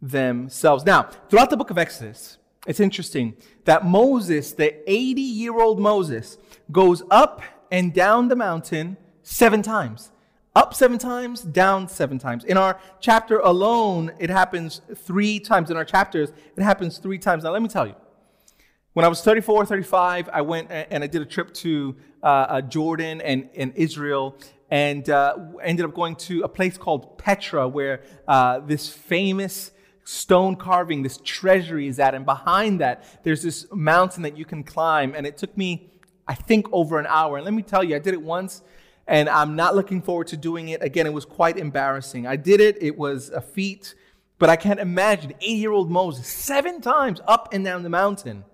themselves. 0.00 0.84
Now, 0.84 1.10
throughout 1.28 1.50
the 1.50 1.56
book 1.56 1.70
of 1.70 1.78
Exodus, 1.78 2.38
it's 2.66 2.80
interesting 2.80 3.36
that 3.64 3.86
Moses, 3.86 4.52
the 4.52 4.88
80 4.90 5.20
year 5.20 5.60
old 5.60 5.80
Moses, 5.80 6.38
goes 6.70 7.02
up 7.10 7.42
and 7.70 7.92
down 7.92 8.28
the 8.28 8.36
mountain 8.36 8.96
seven 9.22 9.62
times. 9.62 10.10
Up 10.54 10.74
seven 10.74 10.98
times, 10.98 11.42
down 11.42 11.88
seven 11.88 12.18
times. 12.18 12.44
In 12.44 12.56
our 12.56 12.80
chapter 13.00 13.38
alone, 13.38 14.12
it 14.18 14.28
happens 14.28 14.80
three 14.94 15.38
times. 15.38 15.70
In 15.70 15.76
our 15.76 15.84
chapters, 15.84 16.30
it 16.56 16.62
happens 16.62 16.98
three 16.98 17.18
times. 17.18 17.44
Now, 17.44 17.52
let 17.52 17.62
me 17.62 17.68
tell 17.68 17.86
you, 17.86 17.94
When 18.92 19.04
I 19.04 19.08
was 19.08 19.22
34, 19.22 19.66
35, 19.66 20.28
I 20.32 20.40
went 20.40 20.70
and 20.70 21.04
I 21.04 21.06
did 21.06 21.22
a 21.22 21.26
trip 21.26 21.54
to 21.54 21.94
uh, 22.22 22.26
uh, 22.26 22.60
Jordan 22.62 23.20
and, 23.20 23.48
and 23.54 23.72
Israel 23.76 24.36
and 24.70 25.08
uh, 25.08 25.36
ended 25.62 25.84
up 25.84 25.94
going 25.94 26.16
to 26.16 26.42
a 26.42 26.48
place 26.48 26.76
called 26.76 27.16
Petra 27.18 27.68
where 27.68 28.02
uh, 28.26 28.60
this 28.60 28.88
famous 28.88 29.70
stone 30.08 30.56
carving, 30.56 31.02
this 31.02 31.20
treasury 31.22 31.86
is 31.86 31.98
at. 31.98 32.14
And 32.14 32.24
behind 32.24 32.80
that, 32.80 33.04
there's 33.24 33.42
this 33.42 33.66
mountain 33.70 34.22
that 34.22 34.38
you 34.38 34.46
can 34.46 34.64
climb. 34.64 35.14
And 35.14 35.26
it 35.26 35.36
took 35.36 35.54
me, 35.54 35.90
I 36.26 36.34
think, 36.34 36.66
over 36.72 36.98
an 36.98 37.06
hour. 37.06 37.36
And 37.36 37.44
let 37.44 37.52
me 37.52 37.62
tell 37.62 37.84
you, 37.84 37.94
I 37.94 37.98
did 37.98 38.14
it 38.14 38.22
once 38.22 38.62
and 39.06 39.28
I'm 39.28 39.54
not 39.54 39.76
looking 39.76 40.00
forward 40.00 40.28
to 40.28 40.36
doing 40.38 40.70
it 40.70 40.82
again. 40.82 41.06
It 41.06 41.12
was 41.12 41.26
quite 41.26 41.58
embarrassing. 41.58 42.26
I 42.26 42.36
did 42.36 42.58
it, 42.60 42.82
it 42.82 42.96
was 42.96 43.28
a 43.28 43.42
feat, 43.42 43.94
but 44.38 44.48
I 44.48 44.56
can't 44.56 44.80
imagine 44.80 45.34
80 45.42 45.52
year 45.52 45.72
old 45.72 45.90
Moses 45.90 46.26
seven 46.26 46.80
times 46.80 47.20
up 47.26 47.52
and 47.52 47.62
down 47.62 47.82
the 47.82 47.90
mountain. 47.90 48.44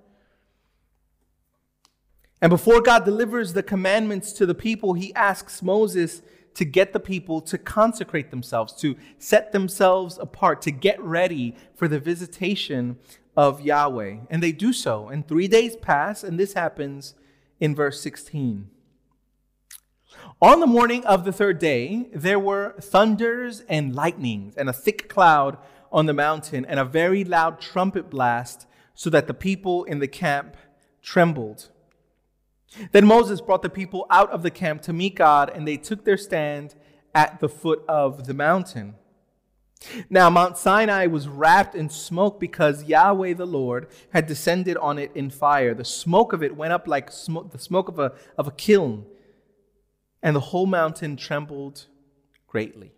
And 2.43 2.51
before 2.51 2.81
God 2.81 3.05
delivers 3.05 3.53
the 3.53 3.63
commandments 3.63 4.33
to 4.35 4.45
the 4.45 4.57
people, 4.57 4.95
he 4.95 5.15
asks 5.15 5.63
Moses 5.63 6.21
to 6.55 6.65
get 6.65 6.93
the 6.93 7.01
people 7.01 7.41
to 7.43 7.59
consecrate 7.59 8.31
themselves, 8.31 8.73
to 8.75 8.97
set 9.19 9.53
themselves 9.53 10.19
apart, 10.19 10.63
to 10.63 10.71
get 10.71 11.01
ready 11.03 11.57
for 11.75 11.89
the 11.89 11.99
visitation 11.99 12.97
of 13.37 13.61
Yahweh. 13.61 14.19
And 14.31 14.43
they 14.43 14.53
do 14.53 14.73
so. 14.73 15.09
And 15.09 15.27
three 15.27 15.49
days 15.49 15.77
pass, 15.77 16.23
and 16.23 16.39
this 16.39 16.55
happens 16.55 17.15
in 17.61 17.75
verse 17.75 18.01
16. 18.01 18.71
On 20.41 20.61
the 20.61 20.67
morning 20.67 21.05
of 21.05 21.25
the 21.25 21.33
third 21.33 21.59
day, 21.59 22.09
there 22.15 22.39
were 22.39 22.75
thunders 22.81 23.63
and 23.69 23.95
lightnings, 23.95 24.57
and 24.57 24.69
a 24.69 24.73
thick 24.73 25.09
cloud 25.09 25.59
on 25.91 26.07
the 26.07 26.15
mountain, 26.15 26.65
and 26.65 26.79
a 26.79 26.85
very 26.85 27.25
loud 27.25 27.61
trumpet 27.61 28.11
blast, 28.11 28.67
so 28.95 29.11
that 29.11 29.27
the 29.27 29.35
people 29.35 29.85
in 29.85 29.99
the 29.99 30.09
camp 30.09 30.57
trembled. 31.03 31.71
Then 32.93 33.07
Moses 33.07 33.41
brought 33.41 33.63
the 33.63 33.71
people 33.71 34.07
out 34.11 34.31
of 34.31 34.43
the 34.43 34.51
camp 34.51 34.83
to 34.83 34.93
meet 34.93 35.15
God, 35.17 35.51
and 35.55 35.67
they 35.67 35.77
took 35.77 36.05
their 36.05 36.17
stand 36.17 36.75
at 37.15 37.41
the 37.41 37.49
foot 37.49 37.85
of 37.89 38.27
the 38.27 38.35
mountain. 38.35 38.95
Now, 40.09 40.31
Mount 40.31 40.57
Sinai 40.57 41.07
was 41.07 41.29
wrapped 41.29 41.75
in 41.75 41.91
smoke 41.91 42.41
because 42.41 42.85
Yahweh 42.85 43.35
the 43.35 43.47
Lord 43.47 43.89
had 44.13 44.27
descended 44.27 44.77
on 44.79 44.99
it 44.99 45.13
in 45.15 45.31
fire. 45.31 45.75
The 45.75 45.85
smoke 45.85 46.33
of 46.33 46.43
it 46.43 46.57
went 46.57 46.73
up 46.73 46.89
like 46.89 47.11
the 47.11 47.59
smoke 47.59 47.89
of 47.89 47.99
a, 47.99 48.13
of 48.39 48.49
a 48.49 48.53
kiln, 48.53 49.05
and 50.23 50.35
the 50.35 50.41
whole 50.41 50.67
mountain 50.67 51.17
trembled 51.17 51.87
greatly. 52.47 52.93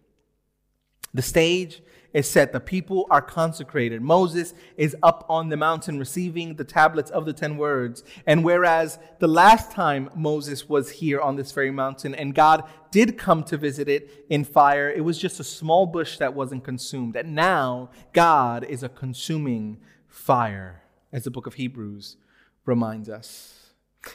The 1.13 1.23
stage 1.23 1.83
is 2.17 2.29
set. 2.29 2.51
The 2.51 2.61
people 2.61 3.07
are 3.11 3.21
consecrated. 3.21 4.01
Moses 4.01 4.55
is 4.79 4.97
up 5.03 5.27
on 5.29 5.51
the 5.51 5.57
mountain 5.57 5.99
receiving 5.99 6.57
the 6.57 6.65
tablets 6.65 7.11
of 7.11 7.27
the 7.27 7.35
ten 7.35 7.59
words. 7.59 8.03
And 8.27 8.43
whereas 8.43 8.99
the 9.19 9.29
last 9.29 9.71
time 9.71 10.09
Moses 10.17 10.67
was 10.67 10.91
here 10.91 11.21
on 11.21 11.37
this 11.37 11.53
very 11.53 11.71
mountain 11.71 12.15
and 12.15 12.35
God 12.35 12.65
did 12.91 13.19
come 13.19 13.45
to 13.45 13.59
visit 13.59 13.87
it 13.87 14.25
in 14.31 14.45
fire, 14.45 14.91
it 14.91 15.03
was 15.03 15.19
just 15.19 15.41
a 15.41 15.45
small 15.45 15.85
bush 15.85 16.17
that 16.17 16.33
wasn't 16.33 16.65
consumed. 16.65 17.17
And 17.17 17.35
now 17.35 17.91
God 18.15 18.65
is 18.65 18.83
a 18.83 18.89
consuming 18.89 19.77
fire, 20.09 20.83
as 21.13 21.25
the 21.25 21.31
book 21.31 21.47
of 21.47 21.55
Hebrews 21.55 22.17
reminds 22.65 23.11
us. 23.11 23.73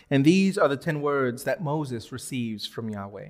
And 0.09 0.25
these 0.25 0.57
are 0.57 0.67
the 0.67 0.75
ten 0.75 1.01
words 1.01 1.43
that 1.43 1.61
Moses 1.61 2.11
receives 2.11 2.65
from 2.65 2.89
Yahweh. 2.89 3.29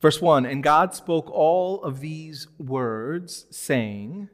Verse 0.00 0.20
1 0.20 0.46
And 0.46 0.62
God 0.62 0.94
spoke 0.94 1.30
all 1.30 1.82
of 1.82 2.00
these 2.00 2.48
words, 2.58 3.46
saying, 3.50 4.28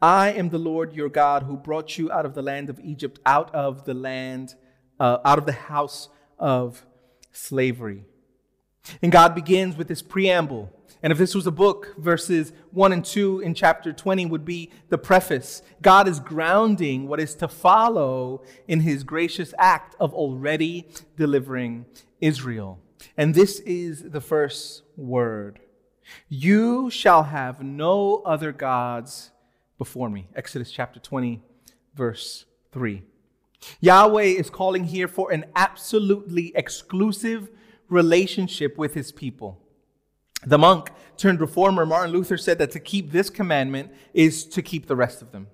I 0.00 0.32
am 0.32 0.48
the 0.48 0.58
Lord 0.58 0.94
your 0.94 1.08
God 1.08 1.44
who 1.44 1.56
brought 1.56 1.96
you 1.96 2.10
out 2.10 2.26
of 2.26 2.34
the 2.34 2.42
land 2.42 2.68
of 2.68 2.80
Egypt, 2.80 3.20
out 3.24 3.54
of 3.54 3.84
the 3.84 3.94
land, 3.94 4.56
uh, 4.98 5.18
out 5.24 5.38
of 5.38 5.46
the 5.46 5.52
house 5.52 6.08
of 6.38 6.84
slavery. 7.30 8.04
And 9.00 9.12
God 9.12 9.34
begins 9.34 9.76
with 9.76 9.86
this 9.86 10.02
preamble. 10.02 10.70
And 11.04 11.12
if 11.12 11.18
this 11.18 11.34
was 11.34 11.46
a 11.46 11.52
book, 11.52 11.94
verses 11.96 12.52
1 12.72 12.92
and 12.92 13.04
2 13.04 13.40
in 13.40 13.54
chapter 13.54 13.92
20 13.92 14.26
would 14.26 14.44
be 14.44 14.70
the 14.88 14.98
preface. 14.98 15.62
God 15.80 16.08
is 16.08 16.18
grounding 16.18 17.06
what 17.06 17.20
is 17.20 17.34
to 17.36 17.48
follow 17.48 18.42
in 18.66 18.80
his 18.80 19.04
gracious 19.04 19.54
act 19.58 19.94
of 20.00 20.12
already 20.14 20.88
delivering 21.16 21.86
Israel. 22.20 22.80
And 23.16 23.34
this 23.34 23.60
is 23.60 24.10
the 24.10 24.20
first 24.20 24.82
word 24.96 25.60
You 26.28 26.90
shall 26.90 27.24
have 27.24 27.62
no 27.62 28.22
other 28.24 28.52
gods 28.52 29.30
before 29.78 30.10
me. 30.10 30.28
Exodus 30.34 30.70
chapter 30.70 31.00
20, 31.00 31.42
verse 31.94 32.44
3. 32.72 33.02
Yahweh 33.80 34.22
is 34.22 34.50
calling 34.50 34.84
here 34.84 35.08
for 35.08 35.32
an 35.32 35.44
absolutely 35.54 36.52
exclusive 36.54 37.48
relationship 37.88 38.76
with 38.76 38.94
his 38.94 39.12
people. 39.12 39.58
The 40.44 40.58
monk 40.58 40.90
turned 41.16 41.40
reformer 41.40 41.86
Martin 41.86 42.12
Luther 42.12 42.36
said 42.36 42.58
that 42.58 42.72
to 42.72 42.80
keep 42.80 43.12
this 43.12 43.30
commandment 43.30 43.92
is 44.12 44.44
to 44.46 44.62
keep 44.62 44.86
the 44.86 44.96
rest 44.96 45.22
of 45.22 45.30
them. 45.30 45.46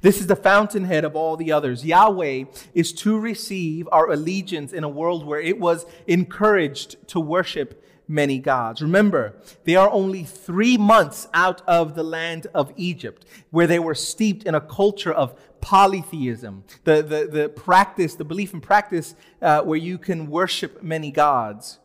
This 0.00 0.20
is 0.20 0.26
the 0.26 0.36
fountainhead 0.36 1.04
of 1.04 1.16
all 1.16 1.36
the 1.36 1.52
others. 1.52 1.84
Yahweh 1.84 2.44
is 2.74 2.92
to 2.94 3.18
receive 3.18 3.88
our 3.92 4.10
allegiance 4.10 4.72
in 4.72 4.84
a 4.84 4.88
world 4.88 5.26
where 5.26 5.40
it 5.40 5.58
was 5.58 5.86
encouraged 6.06 6.96
to 7.08 7.20
worship 7.20 7.82
many 8.08 8.38
gods. 8.38 8.82
Remember, 8.82 9.34
they 9.64 9.76
are 9.76 9.90
only 9.90 10.24
three 10.24 10.76
months 10.76 11.28
out 11.34 11.62
of 11.66 11.94
the 11.94 12.04
land 12.04 12.46
of 12.54 12.72
Egypt, 12.76 13.24
where 13.50 13.66
they 13.66 13.78
were 13.78 13.94
steeped 13.94 14.44
in 14.44 14.54
a 14.54 14.60
culture 14.60 15.12
of 15.12 15.34
polytheism, 15.60 16.64
the, 16.84 17.02
the, 17.02 17.28
the 17.30 17.48
practice, 17.48 18.14
the 18.14 18.24
belief 18.24 18.52
and 18.52 18.62
practice 18.62 19.14
uh, 19.42 19.62
where 19.62 19.78
you 19.78 19.98
can 19.98 20.30
worship 20.30 20.82
many 20.82 21.10
gods. 21.10 21.78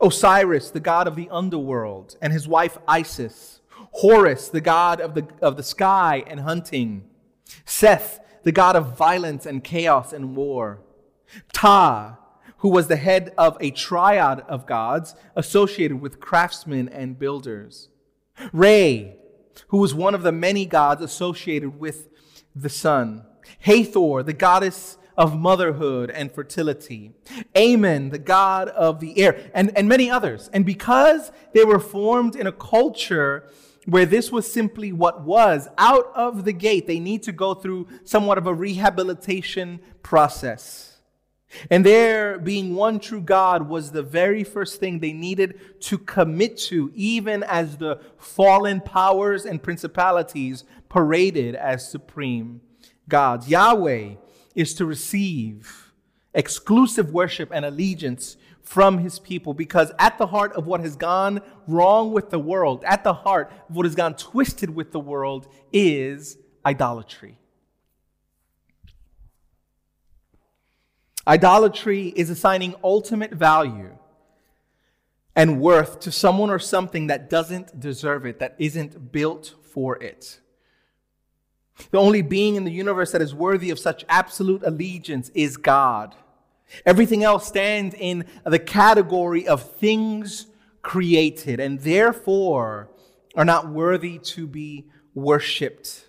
Osiris, 0.00 0.70
the 0.70 0.80
god 0.80 1.08
of 1.08 1.16
the 1.16 1.28
underworld, 1.30 2.16
and 2.22 2.32
his 2.32 2.46
wife 2.46 2.78
Isis. 2.86 3.60
Horus, 3.92 4.48
the 4.48 4.60
god 4.60 5.00
of 5.00 5.14
the, 5.14 5.26
of 5.42 5.56
the 5.56 5.64
sky 5.64 6.22
and 6.28 6.40
hunting. 6.40 7.09
Seth, 7.64 8.20
the 8.42 8.52
god 8.52 8.76
of 8.76 8.96
violence 8.96 9.46
and 9.46 9.62
chaos 9.62 10.12
and 10.12 10.36
war. 10.36 10.80
Ptah, 11.52 12.16
who 12.58 12.68
was 12.68 12.88
the 12.88 12.96
head 12.96 13.32
of 13.38 13.56
a 13.60 13.70
triad 13.70 14.40
of 14.40 14.66
gods 14.66 15.14
associated 15.34 16.00
with 16.00 16.20
craftsmen 16.20 16.88
and 16.88 17.18
builders. 17.18 17.88
Re, 18.52 19.14
who 19.68 19.78
was 19.78 19.94
one 19.94 20.14
of 20.14 20.22
the 20.22 20.32
many 20.32 20.66
gods 20.66 21.02
associated 21.02 21.78
with 21.78 22.08
the 22.54 22.68
sun. 22.68 23.24
Hathor, 23.60 24.22
the 24.22 24.32
goddess 24.32 24.98
of 25.16 25.38
motherhood 25.38 26.10
and 26.10 26.32
fertility. 26.32 27.12
Amen, 27.56 28.10
the 28.10 28.18
god 28.18 28.68
of 28.68 29.00
the 29.00 29.18
air, 29.18 29.50
and, 29.54 29.76
and 29.76 29.88
many 29.88 30.10
others. 30.10 30.48
And 30.52 30.64
because 30.64 31.32
they 31.52 31.64
were 31.64 31.80
formed 31.80 32.36
in 32.36 32.46
a 32.46 32.52
culture 32.52 33.48
where 33.86 34.06
this 34.06 34.30
was 34.30 34.50
simply 34.50 34.92
what 34.92 35.22
was 35.22 35.68
out 35.78 36.10
of 36.14 36.44
the 36.44 36.52
gate, 36.52 36.86
they 36.86 37.00
need 37.00 37.22
to 37.24 37.32
go 37.32 37.54
through 37.54 37.88
somewhat 38.04 38.38
of 38.38 38.46
a 38.46 38.54
rehabilitation 38.54 39.80
process. 40.02 41.00
And 41.70 41.84
there 41.84 42.38
being 42.38 42.74
one 42.74 43.00
true 43.00 43.20
God 43.20 43.68
was 43.68 43.90
the 43.90 44.02
very 44.02 44.44
first 44.44 44.78
thing 44.78 45.00
they 45.00 45.12
needed 45.12 45.60
to 45.80 45.98
commit 45.98 46.56
to, 46.58 46.92
even 46.94 47.42
as 47.42 47.76
the 47.76 48.00
fallen 48.18 48.80
powers 48.80 49.44
and 49.44 49.62
principalities 49.62 50.64
paraded 50.88 51.56
as 51.56 51.90
supreme 51.90 52.60
gods. 53.08 53.48
Yahweh 53.48 54.14
is 54.54 54.74
to 54.74 54.84
receive 54.84 55.92
exclusive 56.34 57.12
worship 57.12 57.50
and 57.52 57.64
allegiance 57.64 58.36
from 58.70 58.98
his 58.98 59.18
people 59.18 59.52
because 59.52 59.90
at 59.98 60.16
the 60.16 60.28
heart 60.28 60.52
of 60.52 60.64
what 60.64 60.78
has 60.78 60.94
gone 60.94 61.40
wrong 61.66 62.12
with 62.12 62.30
the 62.30 62.38
world, 62.38 62.84
at 62.86 63.02
the 63.02 63.12
heart 63.12 63.52
of 63.68 63.74
what 63.74 63.84
has 63.84 63.96
gone 63.96 64.14
twisted 64.14 64.70
with 64.72 64.92
the 64.92 65.00
world, 65.00 65.48
is 65.72 66.38
idolatry. 66.64 67.36
Idolatry 71.26 72.12
is 72.14 72.30
assigning 72.30 72.76
ultimate 72.84 73.32
value 73.32 73.90
and 75.34 75.60
worth 75.60 75.98
to 75.98 76.12
someone 76.12 76.50
or 76.50 76.60
something 76.60 77.08
that 77.08 77.28
doesn't 77.28 77.80
deserve 77.80 78.24
it, 78.24 78.38
that 78.38 78.54
isn't 78.60 79.10
built 79.10 79.52
for 79.64 80.00
it. 80.00 80.38
The 81.90 81.98
only 81.98 82.22
being 82.22 82.54
in 82.54 82.62
the 82.62 82.70
universe 82.70 83.10
that 83.10 83.20
is 83.20 83.34
worthy 83.34 83.70
of 83.70 83.80
such 83.80 84.04
absolute 84.08 84.62
allegiance 84.64 85.28
is 85.30 85.56
God. 85.56 86.14
Everything 86.86 87.24
else 87.24 87.46
stands 87.46 87.94
in 87.98 88.24
the 88.44 88.58
category 88.58 89.46
of 89.46 89.62
things 89.62 90.46
created 90.82 91.60
and 91.60 91.80
therefore 91.80 92.90
are 93.36 93.44
not 93.44 93.68
worthy 93.68 94.18
to 94.18 94.46
be 94.46 94.86
worshiped. 95.14 96.06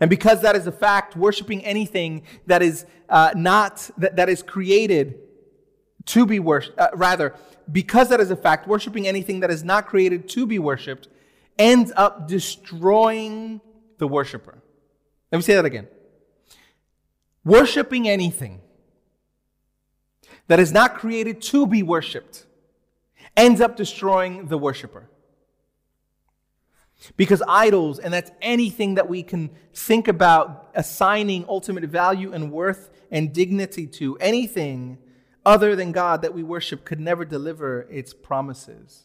And 0.00 0.10
because 0.10 0.42
that 0.42 0.56
is 0.56 0.66
a 0.66 0.72
fact, 0.72 1.16
worshiping 1.16 1.64
anything 1.64 2.22
that 2.46 2.62
is 2.62 2.84
uh, 3.08 3.32
not, 3.36 3.88
that, 3.98 4.16
that 4.16 4.28
is 4.28 4.42
created 4.42 5.20
to 6.06 6.26
be 6.26 6.38
worshipped, 6.40 6.78
uh, 6.78 6.88
rather, 6.94 7.34
because 7.70 8.08
that 8.08 8.20
is 8.20 8.30
a 8.30 8.36
fact, 8.36 8.66
worshiping 8.66 9.06
anything 9.06 9.40
that 9.40 9.50
is 9.50 9.62
not 9.62 9.86
created 9.86 10.28
to 10.30 10.46
be 10.46 10.58
worshiped 10.58 11.08
ends 11.58 11.92
up 11.96 12.26
destroying 12.28 13.60
the 13.98 14.08
worshiper. 14.08 14.62
Let 15.30 15.38
me 15.38 15.42
say 15.42 15.54
that 15.54 15.64
again. 15.64 15.88
worshiping 17.44 18.08
anything 18.08 18.60
that 20.48 20.58
is 20.58 20.72
not 20.72 20.96
created 20.96 21.40
to 21.42 21.66
be 21.66 21.82
worshiped 21.82 22.46
ends 23.36 23.60
up 23.60 23.76
destroying 23.76 24.48
the 24.48 24.58
worshiper. 24.58 25.08
Because 27.16 27.42
idols, 27.46 28.00
and 28.00 28.12
that's 28.12 28.32
anything 28.42 28.96
that 28.96 29.08
we 29.08 29.22
can 29.22 29.50
think 29.72 30.08
about 30.08 30.70
assigning 30.74 31.44
ultimate 31.48 31.84
value 31.84 32.32
and 32.32 32.50
worth 32.50 32.90
and 33.10 33.32
dignity 33.32 33.86
to, 33.86 34.16
anything 34.18 34.98
other 35.46 35.76
than 35.76 35.92
God 35.92 36.22
that 36.22 36.34
we 36.34 36.42
worship 36.42 36.84
could 36.84 36.98
never 36.98 37.24
deliver 37.24 37.82
its 37.90 38.12
promises. 38.12 39.04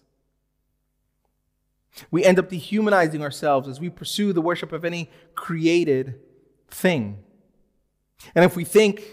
We 2.10 2.25
end 2.25 2.39
up 2.39 2.49
dehumanizing 2.49 3.21
ourselves 3.21 3.67
as 3.69 3.79
we 3.79 3.89
pursue 3.91 4.34
the 4.34 4.41
worship 4.41 4.71
of 4.71 4.84
any 4.84 5.12
created 5.36 6.19
thing. 6.69 7.23
And 8.34 8.43
if 8.43 8.56
we 8.56 8.63
think 8.63 9.03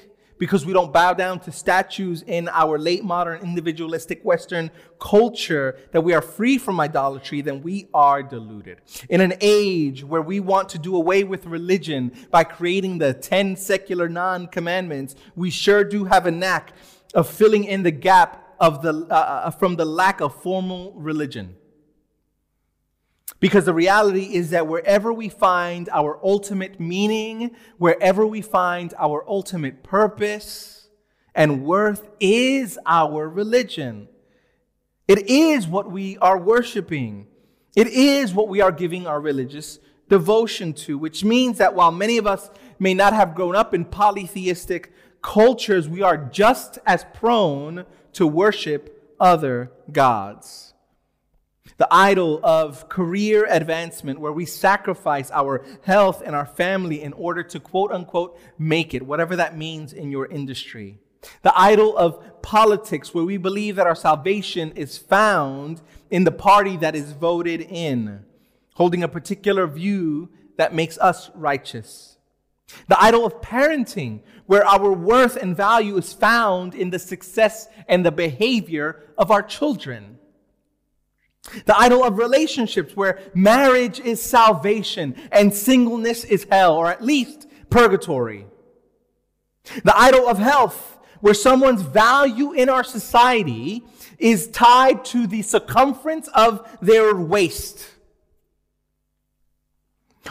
because 0.40 0.64
we 0.64 0.72
don't 0.72 0.90
bow 0.90 1.12
down 1.12 1.38
to 1.38 1.52
statues 1.52 2.22
in 2.22 2.48
our 2.48 2.78
late 2.78 3.04
modern 3.04 3.42
individualistic 3.42 4.24
Western 4.24 4.70
culture 4.98 5.78
that 5.92 6.00
we 6.00 6.14
are 6.14 6.22
free 6.22 6.56
from 6.56 6.80
idolatry, 6.80 7.42
then 7.42 7.62
we 7.62 7.88
are 7.92 8.22
deluded. 8.22 8.80
In 9.10 9.20
an 9.20 9.34
age 9.42 10.02
where 10.02 10.22
we 10.22 10.40
want 10.40 10.70
to 10.70 10.78
do 10.78 10.96
away 10.96 11.24
with 11.24 11.44
religion 11.44 12.10
by 12.30 12.42
creating 12.42 12.96
the 12.98 13.12
10 13.12 13.54
secular 13.54 14.08
non 14.08 14.46
commandments, 14.46 15.14
we 15.36 15.50
sure 15.50 15.84
do 15.84 16.06
have 16.06 16.24
a 16.24 16.30
knack 16.30 16.72
of 17.12 17.28
filling 17.28 17.64
in 17.64 17.82
the 17.82 17.90
gap 17.90 18.56
of 18.58 18.80
the, 18.80 19.06
uh, 19.10 19.14
uh, 19.14 19.50
from 19.50 19.76
the 19.76 19.84
lack 19.84 20.22
of 20.22 20.34
formal 20.42 20.92
religion. 20.96 21.54
Because 23.40 23.64
the 23.64 23.74
reality 23.74 24.34
is 24.34 24.50
that 24.50 24.66
wherever 24.66 25.12
we 25.12 25.30
find 25.30 25.88
our 25.88 26.20
ultimate 26.22 26.78
meaning, 26.78 27.52
wherever 27.78 28.26
we 28.26 28.42
find 28.42 28.92
our 28.98 29.24
ultimate 29.26 29.82
purpose 29.82 30.88
and 31.34 31.64
worth, 31.64 32.08
is 32.20 32.78
our 32.84 33.28
religion. 33.28 34.08
It 35.08 35.26
is 35.26 35.66
what 35.66 35.90
we 35.90 36.18
are 36.18 36.38
worshiping. 36.38 37.28
It 37.74 37.86
is 37.86 38.34
what 38.34 38.48
we 38.48 38.60
are 38.60 38.72
giving 38.72 39.06
our 39.06 39.20
religious 39.20 39.78
devotion 40.10 40.74
to, 40.74 40.98
which 40.98 41.24
means 41.24 41.56
that 41.58 41.74
while 41.74 41.92
many 41.92 42.18
of 42.18 42.26
us 42.26 42.50
may 42.78 42.92
not 42.92 43.14
have 43.14 43.34
grown 43.34 43.56
up 43.56 43.72
in 43.72 43.86
polytheistic 43.86 44.92
cultures, 45.22 45.88
we 45.88 46.02
are 46.02 46.16
just 46.16 46.78
as 46.84 47.06
prone 47.14 47.86
to 48.12 48.26
worship 48.26 49.14
other 49.18 49.70
gods 49.90 50.69
the 51.76 51.88
idol 51.90 52.40
of 52.42 52.88
career 52.88 53.46
advancement, 53.48 54.20
where 54.20 54.32
we 54.32 54.44
sacrifice 54.44 55.30
our 55.30 55.64
health 55.82 56.22
and 56.24 56.34
our 56.34 56.46
family 56.46 57.02
in 57.02 57.12
order 57.14 57.42
to 57.42 57.60
quote 57.60 57.92
unquote 57.92 58.38
make 58.58 58.94
it, 58.94 59.02
whatever 59.02 59.36
that 59.36 59.56
means 59.56 59.92
in 59.92 60.10
your 60.10 60.26
industry. 60.26 60.98
The 61.42 61.58
idol 61.58 61.96
of 61.96 62.42
politics, 62.42 63.14
where 63.14 63.24
we 63.24 63.36
believe 63.36 63.76
that 63.76 63.86
our 63.86 63.94
salvation 63.94 64.72
is 64.72 64.96
found 64.96 65.82
in 66.10 66.24
the 66.24 66.32
party 66.32 66.76
that 66.78 66.96
is 66.96 67.12
voted 67.12 67.60
in, 67.60 68.24
holding 68.74 69.02
a 69.02 69.08
particular 69.08 69.66
view 69.66 70.30
that 70.56 70.74
makes 70.74 70.96
us 70.98 71.30
righteous. 71.34 72.16
The 72.88 73.02
idol 73.02 73.26
of 73.26 73.40
parenting, 73.40 74.20
where 74.46 74.64
our 74.64 74.92
worth 74.92 75.36
and 75.36 75.56
value 75.56 75.96
is 75.96 76.12
found 76.12 76.74
in 76.74 76.90
the 76.90 76.98
success 76.98 77.68
and 77.88 78.04
the 78.04 78.12
behavior 78.12 79.02
of 79.18 79.30
our 79.30 79.42
children. 79.42 80.19
The 81.64 81.78
idol 81.78 82.04
of 82.04 82.18
relationships, 82.18 82.94
where 82.94 83.18
marriage 83.34 83.98
is 84.00 84.20
salvation 84.20 85.16
and 85.32 85.52
singleness 85.52 86.24
is 86.24 86.46
hell, 86.50 86.76
or 86.76 86.90
at 86.90 87.02
least 87.02 87.48
purgatory. 87.70 88.46
The 89.84 89.96
idol 89.96 90.28
of 90.28 90.38
health, 90.38 90.98
where 91.20 91.34
someone's 91.34 91.82
value 91.82 92.52
in 92.52 92.68
our 92.68 92.84
society 92.84 93.84
is 94.18 94.48
tied 94.48 95.04
to 95.06 95.26
the 95.26 95.42
circumference 95.42 96.28
of 96.34 96.68
their 96.80 97.14
waist. 97.14 97.86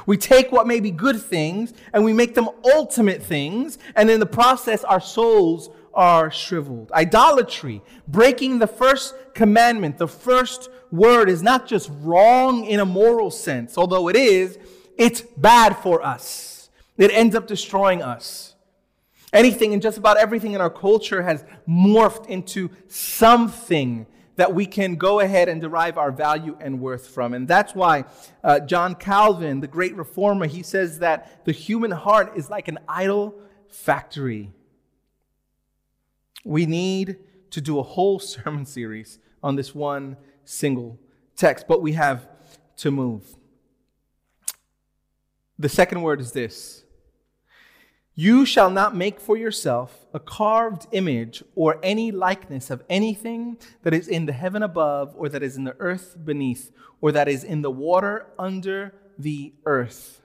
We 0.05 0.17
take 0.17 0.51
what 0.51 0.67
may 0.67 0.79
be 0.79 0.91
good 0.91 1.21
things 1.21 1.73
and 1.93 2.05
we 2.05 2.13
make 2.13 2.35
them 2.35 2.49
ultimate 2.63 3.23
things, 3.23 3.77
and 3.95 4.09
in 4.09 4.19
the 4.19 4.25
process, 4.25 4.83
our 4.83 5.01
souls 5.01 5.69
are 5.93 6.31
shriveled. 6.31 6.91
Idolatry, 6.91 7.81
breaking 8.07 8.59
the 8.59 8.67
first 8.67 9.15
commandment, 9.33 9.97
the 9.97 10.07
first 10.07 10.69
word, 10.91 11.29
is 11.29 11.43
not 11.43 11.67
just 11.67 11.89
wrong 12.01 12.65
in 12.65 12.79
a 12.79 12.85
moral 12.85 13.31
sense, 13.31 13.77
although 13.77 14.07
it 14.07 14.15
is, 14.15 14.57
it's 14.97 15.21
bad 15.21 15.77
for 15.77 16.03
us. 16.03 16.69
It 16.97 17.11
ends 17.11 17.35
up 17.35 17.47
destroying 17.47 18.01
us. 18.01 18.55
Anything 19.31 19.73
and 19.73 19.81
just 19.81 19.97
about 19.97 20.17
everything 20.17 20.53
in 20.53 20.61
our 20.61 20.69
culture 20.69 21.21
has 21.21 21.45
morphed 21.67 22.27
into 22.27 22.69
something 22.87 24.07
that 24.39 24.53
we 24.53 24.65
can 24.65 24.95
go 24.95 25.19
ahead 25.19 25.49
and 25.49 25.59
derive 25.59 25.97
our 25.97 26.11
value 26.11 26.57
and 26.61 26.79
worth 26.79 27.07
from. 27.07 27.33
And 27.33 27.47
that's 27.47 27.75
why 27.75 28.05
uh, 28.43 28.61
John 28.61 28.95
Calvin, 28.95 29.59
the 29.59 29.67
great 29.67 29.95
reformer, 29.95 30.47
he 30.47 30.63
says 30.63 30.99
that 30.99 31.43
the 31.45 31.51
human 31.51 31.91
heart 31.91 32.37
is 32.37 32.49
like 32.49 32.69
an 32.69 32.79
idol 32.87 33.35
factory. 33.67 34.51
We 36.43 36.65
need 36.65 37.17
to 37.51 37.61
do 37.61 37.79
a 37.79 37.83
whole 37.83 38.19
sermon 38.33 38.65
series 38.65 39.19
on 39.43 39.55
this 39.55 39.73
one 39.73 40.17
single 40.45 40.99
text, 41.35 41.67
but 41.67 41.81
we 41.81 41.93
have 41.93 42.27
to 42.77 42.91
move. 42.91 43.35
The 45.57 45.69
second 45.69 46.01
word 46.01 46.21
is 46.21 46.31
this 46.31 46.83
You 48.15 48.45
shall 48.45 48.69
not 48.69 48.95
make 48.95 49.19
for 49.19 49.35
yourself 49.35 50.05
a 50.13 50.19
carved 50.19 50.87
image 50.91 51.43
or 51.55 51.79
any 51.83 52.11
likeness 52.11 52.69
of 52.69 52.83
anything 52.89 53.57
that 53.83 53.93
is 53.93 54.07
in 54.07 54.25
the 54.25 54.33
heaven 54.33 54.63
above, 54.63 55.13
or 55.17 55.29
that 55.29 55.43
is 55.43 55.57
in 55.57 55.65
the 55.65 55.75
earth 55.79 56.17
beneath, 56.23 56.71
or 57.01 57.11
that 57.11 57.27
is 57.27 57.43
in 57.43 57.61
the 57.61 57.71
water 57.71 58.27
under 58.37 58.93
the 59.17 59.53
earth. 59.65 60.21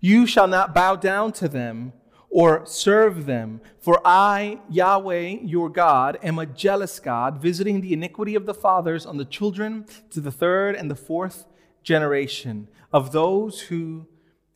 You 0.00 0.26
shall 0.26 0.48
not 0.48 0.74
bow 0.74 0.96
down 0.96 1.32
to 1.34 1.48
them 1.48 1.92
or 2.30 2.64
serve 2.66 3.26
them. 3.26 3.60
For 3.78 4.00
I, 4.04 4.60
Yahweh, 4.68 5.38
your 5.42 5.68
God, 5.68 6.18
am 6.22 6.38
a 6.38 6.46
jealous 6.46 7.00
God, 7.00 7.40
visiting 7.40 7.80
the 7.80 7.92
iniquity 7.92 8.34
of 8.34 8.46
the 8.46 8.54
fathers 8.54 9.06
on 9.06 9.16
the 9.16 9.24
children 9.24 9.86
to 10.10 10.20
the 10.20 10.32
third 10.32 10.74
and 10.74 10.90
the 10.90 10.94
fourth 10.94 11.46
generation 11.82 12.68
of 12.92 13.12
those 13.12 13.62
who 13.62 14.06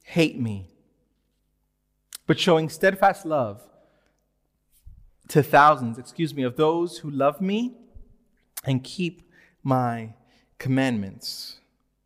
hate 0.04 0.38
me, 0.38 0.68
but 2.26 2.38
showing 2.38 2.68
steadfast 2.68 3.24
love 3.24 3.62
to 5.28 5.42
thousands, 5.42 5.98
excuse 5.98 6.35
me, 6.35 6.42
of 6.42 6.56
those 6.56 6.98
who 6.98 7.11
love 7.11 7.40
me 7.40 7.74
and 8.64 8.85
keep 8.85 9.22
my 9.62 10.12
commandments. 10.58 11.58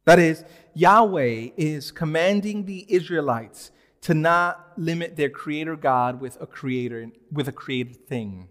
That 0.05 0.19
is, 0.19 0.45
Yahweh 0.75 1.51
is 1.57 1.91
commanding 1.91 2.65
the 2.65 2.87
Israelites 2.89 3.73
to 4.07 4.15
not 4.15 4.73
limit 4.77 5.17
their 5.17 5.29
creator 5.29 5.75
God 5.75 6.21
with 6.21 6.41
a 6.41 6.47
creator 6.47 7.11
with 7.33 7.49
a 7.49 7.53
created 7.53 8.07
thing. 8.07 8.47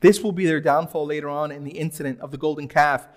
This 0.00 0.20
will 0.20 0.32
be 0.32 0.44
their 0.44 0.60
downfall 0.60 1.06
later 1.06 1.30
on 1.30 1.50
in 1.50 1.64
the 1.64 1.78
incident 1.78 2.20
of 2.20 2.30
the 2.30 2.36
golden 2.36 2.68
calf, 2.68 3.08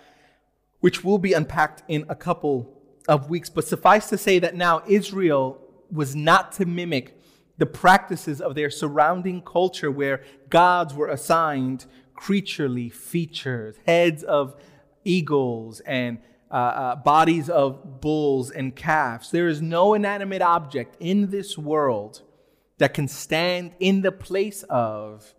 which 0.79 1.03
will 1.03 1.17
be 1.17 1.33
unpacked 1.33 1.83
in 1.89 2.05
a 2.07 2.15
couple 2.15 2.81
of 3.09 3.29
weeks. 3.29 3.49
But 3.49 3.67
suffice 3.67 4.07
to 4.07 4.17
say 4.17 4.39
that 4.39 4.55
now 4.55 4.81
Israel 4.87 5.59
was 5.91 6.15
not 6.15 6.53
to 6.53 6.65
mimic 6.65 7.21
the 7.57 7.65
practices 7.65 8.39
of 8.39 8.55
their 8.55 8.69
surrounding 8.69 9.41
culture 9.41 9.91
where 9.91 10.23
gods 10.49 10.93
were 10.93 11.09
assigned 11.09 11.87
creaturely 12.13 12.87
features, 12.87 13.75
heads 13.85 14.23
of 14.23 14.55
eagles 15.03 15.81
and 15.81 16.19
uh, 16.51 16.53
uh, 16.55 16.95
bodies 16.95 17.49
of 17.49 18.01
bulls 18.01 18.49
and 18.49 18.75
calves. 18.75 19.31
There 19.31 19.47
is 19.47 19.61
no 19.61 19.93
inanimate 19.93 20.41
object 20.41 20.95
in 20.99 21.29
this 21.29 21.57
world 21.57 22.21
that 22.79 22.93
can 22.93 23.07
stand 23.07 23.73
in 23.79 24.01
the 24.01 24.11
place 24.11 24.63
of 24.63 25.35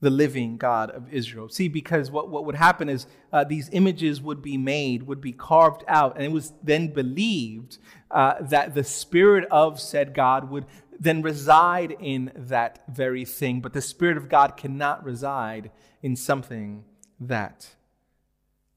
the 0.00 0.10
living 0.10 0.58
God 0.58 0.90
of 0.90 1.10
Israel. 1.12 1.48
See, 1.48 1.68
because 1.68 2.10
what, 2.10 2.28
what 2.28 2.44
would 2.44 2.56
happen 2.56 2.90
is 2.90 3.06
uh, 3.32 3.44
these 3.44 3.70
images 3.72 4.20
would 4.20 4.42
be 4.42 4.58
made, 4.58 5.04
would 5.04 5.22
be 5.22 5.32
carved 5.32 5.82
out, 5.88 6.16
and 6.16 6.24
it 6.24 6.32
was 6.32 6.52
then 6.62 6.88
believed 6.88 7.78
uh, 8.10 8.34
that 8.42 8.74
the 8.74 8.84
spirit 8.84 9.46
of 9.50 9.80
said 9.80 10.12
God 10.12 10.50
would 10.50 10.66
then 11.00 11.22
reside 11.22 11.96
in 12.00 12.30
that 12.36 12.84
very 12.86 13.24
thing. 13.24 13.60
But 13.60 13.72
the 13.72 13.80
spirit 13.80 14.18
of 14.18 14.28
God 14.28 14.56
cannot 14.56 15.02
reside 15.04 15.70
in 16.02 16.16
something 16.16 16.84
that 17.18 17.70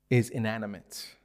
is 0.10 0.30
inanimate. 0.30 1.17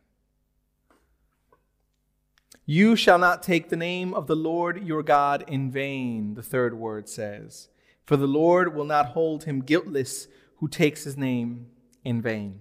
You 2.72 2.96
shall 2.96 3.18
not 3.18 3.42
take 3.42 3.68
the 3.68 3.76
name 3.76 4.14
of 4.14 4.26
the 4.26 4.34
Lord 4.34 4.82
your 4.86 5.02
God 5.02 5.44
in 5.46 5.70
vain, 5.70 6.36
the 6.36 6.42
third 6.42 6.72
word 6.72 7.06
says, 7.06 7.68
for 8.06 8.16
the 8.16 8.26
Lord 8.26 8.74
will 8.74 8.86
not 8.86 9.08
hold 9.08 9.44
him 9.44 9.60
guiltless 9.60 10.26
who 10.56 10.68
takes 10.68 11.04
his 11.04 11.18
name 11.18 11.66
in 12.02 12.22
vain. 12.22 12.60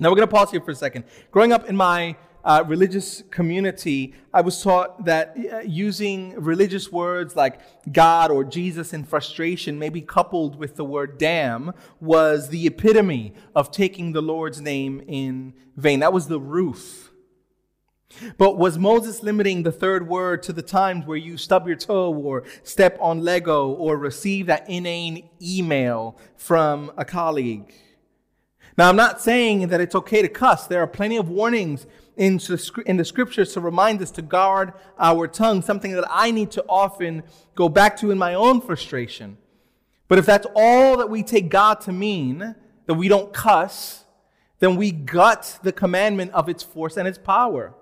Now 0.00 0.08
we're 0.08 0.16
going 0.16 0.28
to 0.28 0.34
pause 0.34 0.50
here 0.50 0.62
for 0.62 0.70
a 0.70 0.74
second. 0.74 1.04
Growing 1.30 1.52
up 1.52 1.68
in 1.68 1.76
my 1.76 2.16
uh, 2.42 2.64
religious 2.66 3.22
community, 3.30 4.14
I 4.32 4.40
was 4.40 4.62
taught 4.62 5.04
that 5.04 5.36
uh, 5.36 5.58
using 5.58 6.34
religious 6.40 6.90
words 6.90 7.36
like 7.36 7.60
God 7.92 8.30
or 8.30 8.44
Jesus 8.44 8.94
in 8.94 9.04
frustration, 9.04 9.78
maybe 9.78 10.00
coupled 10.00 10.56
with 10.56 10.76
the 10.76 10.86
word 10.86 11.18
damn, 11.18 11.74
was 12.00 12.48
the 12.48 12.66
epitome 12.66 13.34
of 13.54 13.70
taking 13.70 14.12
the 14.12 14.22
Lord's 14.22 14.62
name 14.62 15.02
in 15.06 15.52
vain. 15.76 16.00
That 16.00 16.14
was 16.14 16.28
the 16.28 16.40
roof. 16.40 17.11
But 18.38 18.58
was 18.58 18.78
Moses 18.78 19.22
limiting 19.22 19.62
the 19.62 19.72
third 19.72 20.08
word 20.08 20.42
to 20.44 20.52
the 20.52 20.62
times 20.62 21.06
where 21.06 21.16
you 21.16 21.36
stub 21.36 21.66
your 21.66 21.76
toe 21.76 22.12
or 22.12 22.44
step 22.62 22.96
on 23.00 23.22
Lego 23.22 23.70
or 23.70 23.96
receive 23.96 24.46
that 24.46 24.68
inane 24.68 25.28
email 25.40 26.18
from 26.36 26.92
a 26.96 27.04
colleague? 27.04 27.72
Now, 28.78 28.88
I'm 28.88 28.96
not 28.96 29.20
saying 29.20 29.68
that 29.68 29.80
it's 29.80 29.94
okay 29.94 30.22
to 30.22 30.28
cuss. 30.28 30.66
There 30.66 30.82
are 30.82 30.86
plenty 30.86 31.18
of 31.18 31.28
warnings 31.28 31.86
in, 32.16 32.38
the 32.38 33.04
scriptures 33.04 33.52
to 33.54 33.60
remind 33.60 34.00
us 34.00 34.10
to 34.12 34.22
guard 34.22 34.72
our 34.98 35.26
tongue, 35.26 35.62
something 35.62 35.92
that 35.92 36.06
I 36.08 36.30
need 36.30 36.50
to 36.52 36.64
often 36.68 37.22
go 37.54 37.68
back 37.68 37.96
to 37.98 38.10
in 38.10 38.18
my 38.18 38.34
own 38.34 38.60
frustration. 38.60 39.36
But 40.08 40.18
if 40.18 40.26
that's 40.26 40.46
all 40.54 40.96
that 40.98 41.10
we 41.10 41.22
take 41.22 41.48
God 41.48 41.80
to 41.82 41.92
mean, 41.92 42.54
that 42.86 42.94
we 42.94 43.08
don't 43.08 43.32
cuss, 43.32 44.04
then 44.58 44.76
we 44.76 44.90
gut 44.90 45.58
the 45.62 45.72
commandment 45.72 46.32
of 46.32 46.48
its 46.48 46.62
force 46.62 46.96
and 46.96 47.06
its 47.06 47.18
power. 47.18 47.74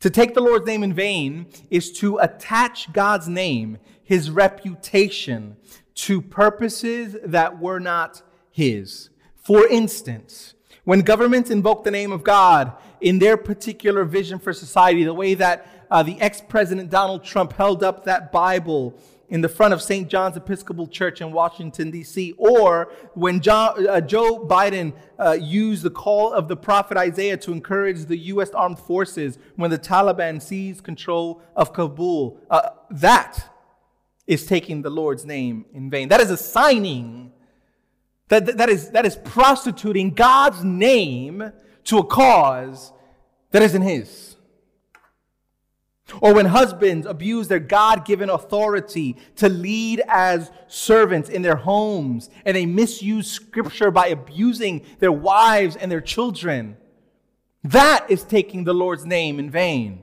To 0.00 0.10
take 0.10 0.34
the 0.34 0.40
Lord's 0.40 0.66
name 0.66 0.82
in 0.82 0.92
vain 0.92 1.46
is 1.70 1.92
to 2.00 2.18
attach 2.18 2.92
God's 2.92 3.28
name, 3.28 3.78
his 4.02 4.30
reputation, 4.30 5.56
to 5.94 6.20
purposes 6.20 7.16
that 7.24 7.60
were 7.60 7.78
not 7.78 8.22
his. 8.50 9.10
For 9.36 9.66
instance, 9.66 10.54
when 10.84 11.00
governments 11.00 11.50
invoke 11.50 11.84
the 11.84 11.90
name 11.90 12.10
of 12.10 12.24
God 12.24 12.72
in 13.00 13.18
their 13.18 13.36
particular 13.36 14.04
vision 14.04 14.38
for 14.38 14.52
society, 14.52 15.04
the 15.04 15.14
way 15.14 15.34
that 15.34 15.66
uh, 15.90 16.02
the 16.02 16.20
ex 16.20 16.40
president 16.40 16.90
Donald 16.90 17.22
Trump 17.22 17.52
held 17.52 17.84
up 17.84 18.04
that 18.04 18.32
Bible 18.32 18.98
in 19.32 19.40
the 19.40 19.48
front 19.48 19.72
of 19.72 19.80
St. 19.80 20.08
John's 20.08 20.36
Episcopal 20.36 20.86
Church 20.86 21.22
in 21.22 21.32
Washington, 21.32 21.90
D.C., 21.90 22.34
or 22.36 22.92
when 23.14 23.40
John, 23.40 23.88
uh, 23.88 23.98
Joe 24.02 24.46
Biden 24.46 24.92
uh, 25.18 25.32
used 25.40 25.84
the 25.84 25.90
call 25.90 26.34
of 26.34 26.48
the 26.48 26.56
prophet 26.56 26.98
Isaiah 26.98 27.38
to 27.38 27.50
encourage 27.50 28.04
the 28.04 28.16
U.S. 28.18 28.50
armed 28.50 28.78
forces 28.78 29.38
when 29.56 29.70
the 29.70 29.78
Taliban 29.78 30.40
seized 30.40 30.84
control 30.84 31.40
of 31.56 31.72
Kabul. 31.72 32.42
Uh, 32.50 32.60
that 32.90 33.48
is 34.26 34.44
taking 34.44 34.82
the 34.82 34.90
Lord's 34.90 35.24
name 35.24 35.64
in 35.72 35.88
vain. 35.88 36.10
That 36.10 36.20
is 36.20 36.30
assigning 36.30 37.32
that, 38.28 38.58
that, 38.58 38.68
is, 38.68 38.90
that 38.90 39.06
is 39.06 39.16
prostituting 39.16 40.10
God's 40.10 40.62
name 40.62 41.52
to 41.84 41.98
a 41.98 42.04
cause 42.04 42.92
that 43.50 43.62
isn't 43.62 43.82
His. 43.82 44.31
Or 46.20 46.34
when 46.34 46.46
husbands 46.46 47.06
abuse 47.06 47.48
their 47.48 47.58
God 47.58 48.04
given 48.04 48.28
authority 48.28 49.16
to 49.36 49.48
lead 49.48 50.02
as 50.08 50.50
servants 50.66 51.28
in 51.28 51.42
their 51.42 51.56
homes 51.56 52.28
and 52.44 52.56
they 52.56 52.66
misuse 52.66 53.30
scripture 53.30 53.90
by 53.90 54.08
abusing 54.08 54.84
their 54.98 55.12
wives 55.12 55.76
and 55.76 55.90
their 55.90 56.00
children, 56.00 56.76
that 57.64 58.06
is 58.10 58.24
taking 58.24 58.64
the 58.64 58.74
Lord's 58.74 59.06
name 59.06 59.38
in 59.38 59.50
vain. 59.50 60.02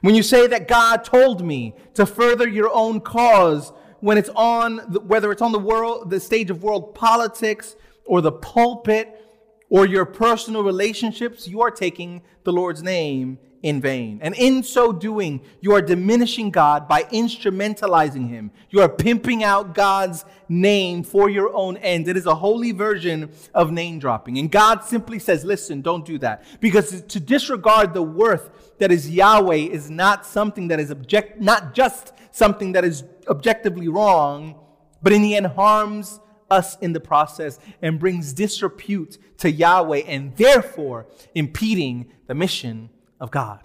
When 0.00 0.14
you 0.14 0.22
say 0.22 0.46
that 0.46 0.68
God 0.68 1.04
told 1.04 1.44
me 1.44 1.76
to 1.94 2.06
further 2.06 2.48
your 2.48 2.70
own 2.72 3.00
cause 3.00 3.72
when 4.00 4.16
it's 4.16 4.30
on, 4.30 4.78
whether 5.06 5.30
it's 5.30 5.42
on 5.42 5.52
the 5.52 5.58
world, 5.58 6.10
the 6.10 6.18
stage 6.18 6.50
of 6.50 6.62
world 6.62 6.94
politics 6.94 7.76
or 8.06 8.20
the 8.20 8.32
pulpit 8.32 9.20
or 9.68 9.86
your 9.86 10.06
personal 10.06 10.64
relationships, 10.64 11.46
you 11.46 11.60
are 11.60 11.70
taking 11.70 12.22
the 12.44 12.52
Lord's 12.52 12.82
name 12.82 13.38
in 13.62 13.80
vain. 13.80 14.18
And 14.22 14.34
in 14.34 14.62
so 14.62 14.92
doing, 14.92 15.40
you 15.60 15.72
are 15.72 15.80
diminishing 15.80 16.50
God 16.50 16.88
by 16.88 17.04
instrumentalizing 17.04 18.28
Him. 18.28 18.50
You 18.70 18.80
are 18.80 18.88
pimping 18.88 19.44
out 19.44 19.74
God's 19.74 20.24
name 20.48 21.04
for 21.04 21.30
your 21.30 21.54
own 21.54 21.76
ends. 21.76 22.08
It 22.08 22.16
is 22.16 22.26
a 22.26 22.34
holy 22.34 22.72
version 22.72 23.30
of 23.54 23.70
name 23.70 24.00
dropping. 24.00 24.38
And 24.38 24.50
God 24.50 24.84
simply 24.84 25.20
says, 25.20 25.44
listen, 25.44 25.80
don't 25.80 26.04
do 26.04 26.18
that. 26.18 26.44
Because 26.60 27.02
to 27.02 27.20
disregard 27.20 27.94
the 27.94 28.02
worth 28.02 28.76
that 28.78 28.90
is 28.90 29.08
Yahweh 29.08 29.54
is 29.54 29.88
not 29.88 30.26
something 30.26 30.68
that 30.68 30.80
is 30.80 30.90
object, 30.90 31.40
not 31.40 31.72
just 31.72 32.12
something 32.32 32.72
that 32.72 32.84
is 32.84 33.04
objectively 33.28 33.88
wrong, 33.88 34.58
but 35.02 35.12
in 35.12 35.22
the 35.22 35.36
end 35.36 35.46
harms 35.46 36.20
us 36.50 36.76
in 36.80 36.92
the 36.92 37.00
process 37.00 37.58
and 37.80 37.98
brings 37.98 38.32
disrepute 38.32 39.18
to 39.38 39.50
Yahweh 39.50 40.02
and 40.06 40.36
therefore 40.36 41.06
impeding 41.34 42.12
the 42.26 42.34
mission 42.34 42.90
of 43.22 43.30
God. 43.30 43.60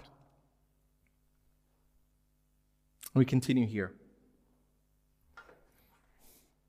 We 3.12 3.24
continue 3.24 3.66
here. 3.66 3.92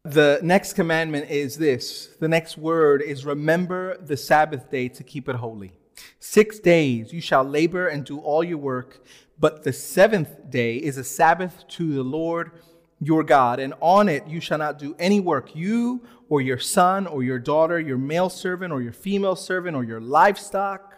The 0.04 0.39
next 0.41 0.73
commandment 0.73 1.30
is 1.30 1.58
this 1.58 2.10
the 2.19 2.28
next 2.28 2.58
word 2.58 3.04
is 3.04 3.25
remember 3.25 3.95
the 3.97 4.17
Sabbath 4.17 4.71
day 4.71 4.88
to 4.89 5.04
keep 5.04 5.30
it 5.30 5.36
holy. 5.36 5.71
Six 6.17 6.58
days 6.58 7.13
you 7.13 7.21
shall 7.21 7.43
labor 7.43 7.88
and 7.88 8.04
do 8.04 8.17
all 8.19 8.43
your 8.43 8.58
work, 8.58 9.06
but 9.38 9.63
the 9.63 9.73
seventh 9.73 10.49
day 10.49 10.78
is 10.78 10.97
a 10.97 11.04
Sabbath 11.04 11.67
to 11.67 11.93
the 11.93 12.04
Lord 12.04 12.52
your 12.99 13.23
God, 13.23 13.60
and 13.60 13.75
on 13.82 14.10
it 14.10 14.25
you 14.28 14.39
shall 14.39 14.58
not 14.58 14.80
do 14.80 14.95
any 14.97 15.19
work, 15.19 15.56
you 15.56 16.02
or 16.28 16.41
your 16.41 16.58
son 16.58 17.06
or 17.06 17.21
your 17.21 17.39
daughter, 17.39 17.80
your 17.80 17.99
male 17.99 18.30
servant 18.30 18.73
or 18.73 18.82
your 18.82 18.93
female 18.93 19.36
servant, 19.36 19.75
or 19.78 19.84
your 19.84 20.02
livestock, 20.02 20.88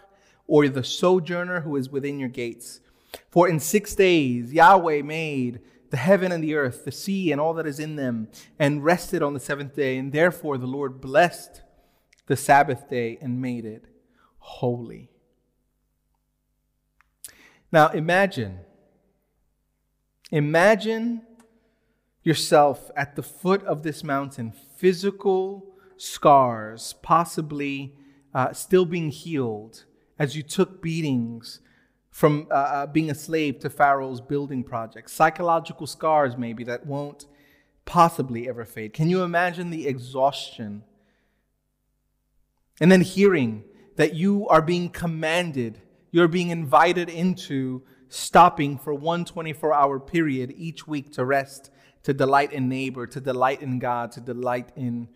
or 0.52 0.68
the 0.68 0.84
sojourner 0.84 1.62
who 1.62 1.78
is 1.78 1.90
within 1.90 2.20
your 2.20 2.28
gates. 2.28 2.82
For 3.30 3.48
in 3.48 3.58
six 3.58 3.96
days 3.96 4.52
Yahweh 4.52 5.02
made 5.02 5.62
the 5.92 5.98
heaven 5.98 6.34
and 6.34 6.44
the 6.44 6.56
earth, 6.56 6.84
the 6.84 6.92
sea 6.92 7.32
and 7.32 7.40
all 7.40 7.54
that 7.54 7.66
is 7.66 7.80
in 7.80 7.96
them, 7.96 8.28
and 8.60 8.84
rested 8.84 9.24
on 9.24 9.34
the 9.34 9.40
seventh 9.40 9.78
day. 9.78 9.98
And 9.98 10.12
therefore 10.12 10.58
the 10.58 10.68
Lord 10.68 11.00
blessed 11.00 11.62
the 12.28 12.36
Sabbath 12.36 12.90
day 12.90 13.18
and 13.22 13.42
made 13.42 13.64
it 13.64 13.86
holy. 14.40 15.10
Now 17.72 17.88
imagine, 17.88 18.60
imagine 20.32 21.22
yourself 22.24 22.92
at 22.98 23.16
the 23.16 23.24
foot 23.24 23.64
of 23.64 23.84
this 23.84 24.04
mountain, 24.04 24.52
physical 24.76 25.78
scars, 25.96 26.94
possibly 27.02 27.96
uh, 28.34 28.52
still 28.52 28.84
being 28.84 29.12
healed 29.12 29.86
as 30.22 30.36
you 30.36 30.44
took 30.44 30.82
beatings 30.82 31.62
from 32.12 32.48
uh, 32.52 32.54
uh, 32.54 32.86
being 32.86 33.10
a 33.10 33.16
slave 33.16 33.60
to 33.60 33.70
Pharaoh's 33.70 34.22
building 34.22 34.64
project, 34.64 35.10
psychological 35.10 35.88
scars 35.88 36.38
maybe 36.38 36.64
that 36.64 36.86
won't 36.86 37.26
possibly 37.86 38.48
ever 38.48 38.64
fade. 38.64 38.94
Can 38.94 39.10
you 39.10 39.24
imagine 39.24 39.72
the 39.72 39.88
exhaustion? 39.88 40.84
And 42.80 42.92
then 42.92 43.02
hearing 43.02 43.64
that 43.96 44.14
you 44.14 44.48
are 44.50 44.62
being 44.62 44.90
commanded 44.90 45.82
you're 46.12 46.28
being 46.28 46.50
invited 46.50 47.10
into 47.10 47.84
stopping 48.10 48.78
for 48.78 48.94
one 48.94 49.24
24 49.24 49.74
hour 49.74 50.00
period 50.00 50.54
each 50.58 50.86
week 50.86 51.14
to 51.14 51.24
rest, 51.26 51.72
to 52.04 52.14
delight 52.14 52.52
in 52.52 52.68
neighbor, 52.68 53.08
to 53.08 53.22
delight 53.22 53.62
in 53.62 53.80
God, 53.80 54.12
to 54.14 54.22
delight 54.22 54.70
in 54.76 55.08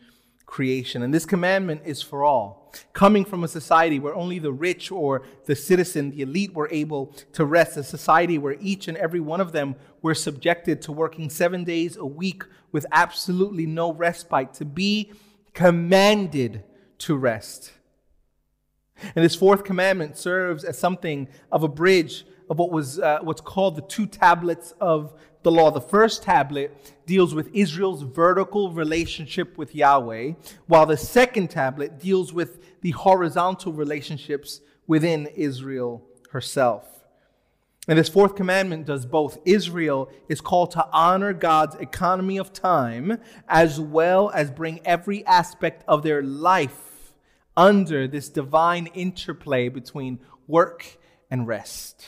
creation. 0.45 1.01
And 1.01 1.13
this 1.13 1.25
commandment 1.25 1.81
is 1.86 2.01
for 2.01 2.23
all. 2.23 2.71
Coming 2.93 3.25
from 3.25 3.43
a 3.43 3.47
society 3.47 3.99
where 3.99 4.15
only 4.15 4.39
the 4.39 4.51
rich 4.51 4.91
or 4.91 5.23
the 5.45 5.55
citizen, 5.55 6.12
the 6.12 6.21
elite, 6.21 6.53
were 6.53 6.69
able 6.71 7.13
to 7.34 7.45
rest, 7.45 7.77
a 7.77 7.84
society 7.84 8.38
where 8.38 8.58
each 8.60 8.88
and 8.88 8.97
every 8.97 9.19
one 9.19 9.41
of 9.41 9.51
them 9.51 9.75
were 10.01 10.13
subjected 10.13 10.81
to 10.84 10.91
working 10.91 11.29
seven 11.29 11.63
days 11.63 11.95
a 11.97 12.05
week 12.05 12.43
with 12.71 12.86
absolutely 12.91 13.65
no 13.65 13.93
respite, 13.93 14.53
to 14.55 14.65
be 14.65 15.12
commanded 15.53 16.63
to 16.97 17.15
rest. 17.15 17.71
And 19.15 19.23
this 19.23 19.36
fourth 19.36 19.63
commandment 19.63 20.17
serves 20.17 20.63
as 20.63 20.77
something 20.77 21.27
of 21.51 21.63
a 21.63 21.67
bridge 21.67 22.25
of 22.49 22.60
what 22.60 22.71
was 22.71 22.99
uh, 22.99 23.19
what's 23.21 23.41
called 23.41 23.75
the 23.75 23.81
two 23.81 24.05
tablets 24.05 24.73
of 24.79 25.13
the 25.45 25.51
law. 25.51 25.69
The 25.69 25.79
first 25.79 26.23
tablet 26.23 26.75
deals 27.05 27.36
with 27.36 27.51
Israel's 27.53 28.01
vertical 28.01 28.71
relationship 28.71 29.58
with 29.60 29.75
Yahweh, 29.75 30.34
while 30.65 30.88
the 30.88 30.97
second 30.97 31.51
tablet 31.51 31.99
deals 31.99 32.34
with 32.34 32.81
the 32.81 32.91
horizontal 32.91 33.71
relationships 33.71 34.60
within 34.88 35.27
Israel 35.27 36.03
herself. 36.31 37.05
And 37.88 37.99
this 37.99 38.10
fourth 38.10 38.36
commandment 38.36 38.88
does 38.88 39.05
both. 39.05 39.38
Israel 39.45 40.10
is 40.27 40.41
called 40.41 40.71
to 40.71 40.88
honor 40.91 41.31
God's 41.31 41.75
economy 41.75 42.38
of 42.38 42.51
time 42.51 43.19
as 43.47 43.79
well 43.79 44.31
as 44.31 44.49
bring 44.49 44.81
every 44.84 45.23
aspect 45.27 45.84
of 45.88 46.01
their 46.01 46.23
life 46.23 47.13
under 47.55 48.08
this 48.08 48.29
divine 48.29 48.88
interplay 48.88 49.69
between 49.69 50.19
work 50.47 50.97
and 51.29 51.45
rest. 51.45 52.03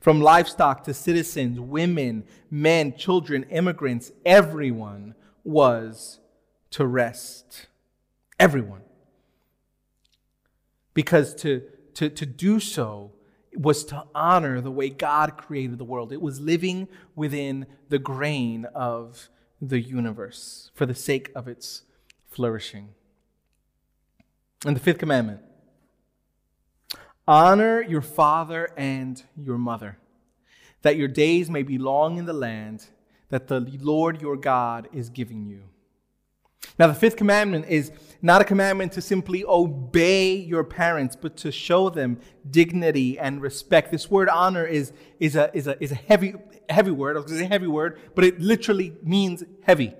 From 0.00 0.20
livestock 0.20 0.84
to 0.84 0.94
citizens, 0.94 1.58
women, 1.58 2.24
men, 2.50 2.96
children, 2.96 3.44
immigrants, 3.44 4.12
everyone 4.24 5.14
was 5.44 6.20
to 6.70 6.86
rest. 6.86 7.66
Everyone. 8.38 8.82
Because 10.94 11.34
to, 11.36 11.62
to, 11.94 12.08
to 12.10 12.26
do 12.26 12.60
so 12.60 13.12
was 13.54 13.84
to 13.86 14.04
honor 14.14 14.60
the 14.60 14.70
way 14.70 14.88
God 14.88 15.36
created 15.36 15.78
the 15.78 15.84
world. 15.84 16.12
It 16.12 16.22
was 16.22 16.40
living 16.40 16.88
within 17.14 17.66
the 17.88 17.98
grain 17.98 18.66
of 18.74 19.28
the 19.60 19.80
universe 19.80 20.70
for 20.74 20.86
the 20.86 20.94
sake 20.94 21.30
of 21.34 21.48
its 21.48 21.82
flourishing. 22.28 22.90
And 24.64 24.76
the 24.76 24.80
fifth 24.80 24.98
commandment 24.98 25.40
honor 27.26 27.82
your 27.82 28.02
father 28.02 28.68
and 28.76 29.22
your 29.36 29.58
mother, 29.58 29.98
that 30.82 30.96
your 30.96 31.08
days 31.08 31.48
may 31.48 31.62
be 31.62 31.78
long 31.78 32.18
in 32.18 32.26
the 32.26 32.32
land 32.32 32.86
that 33.28 33.48
the 33.48 33.60
Lord 33.80 34.20
your 34.20 34.36
God 34.36 34.88
is 34.92 35.08
giving 35.08 35.46
you. 35.46 35.62
Now, 36.78 36.86
the 36.86 36.94
fifth 36.94 37.16
commandment 37.16 37.66
is 37.68 37.92
not 38.22 38.40
a 38.40 38.44
commandment 38.44 38.92
to 38.92 39.00
simply 39.00 39.44
obey 39.44 40.34
your 40.34 40.64
parents, 40.64 41.16
but 41.16 41.36
to 41.38 41.52
show 41.52 41.90
them 41.90 42.18
dignity 42.48 43.18
and 43.18 43.42
respect. 43.42 43.90
This 43.90 44.10
word 44.10 44.28
honor 44.28 44.64
is, 44.64 44.92
is, 45.18 45.36
a, 45.36 45.50
is, 45.54 45.66
a, 45.66 45.82
is 45.82 45.92
a 45.92 45.96
heavy, 45.96 46.34
heavy 46.68 46.90
word. 46.90 47.16
I 47.16 47.20
was 47.20 47.26
going 47.26 47.38
to 47.38 47.44
say 47.44 47.48
heavy 47.48 47.66
word, 47.66 48.00
but 48.14 48.24
it 48.24 48.40
literally 48.40 48.94
means 49.02 49.44
heavy. 49.62 49.94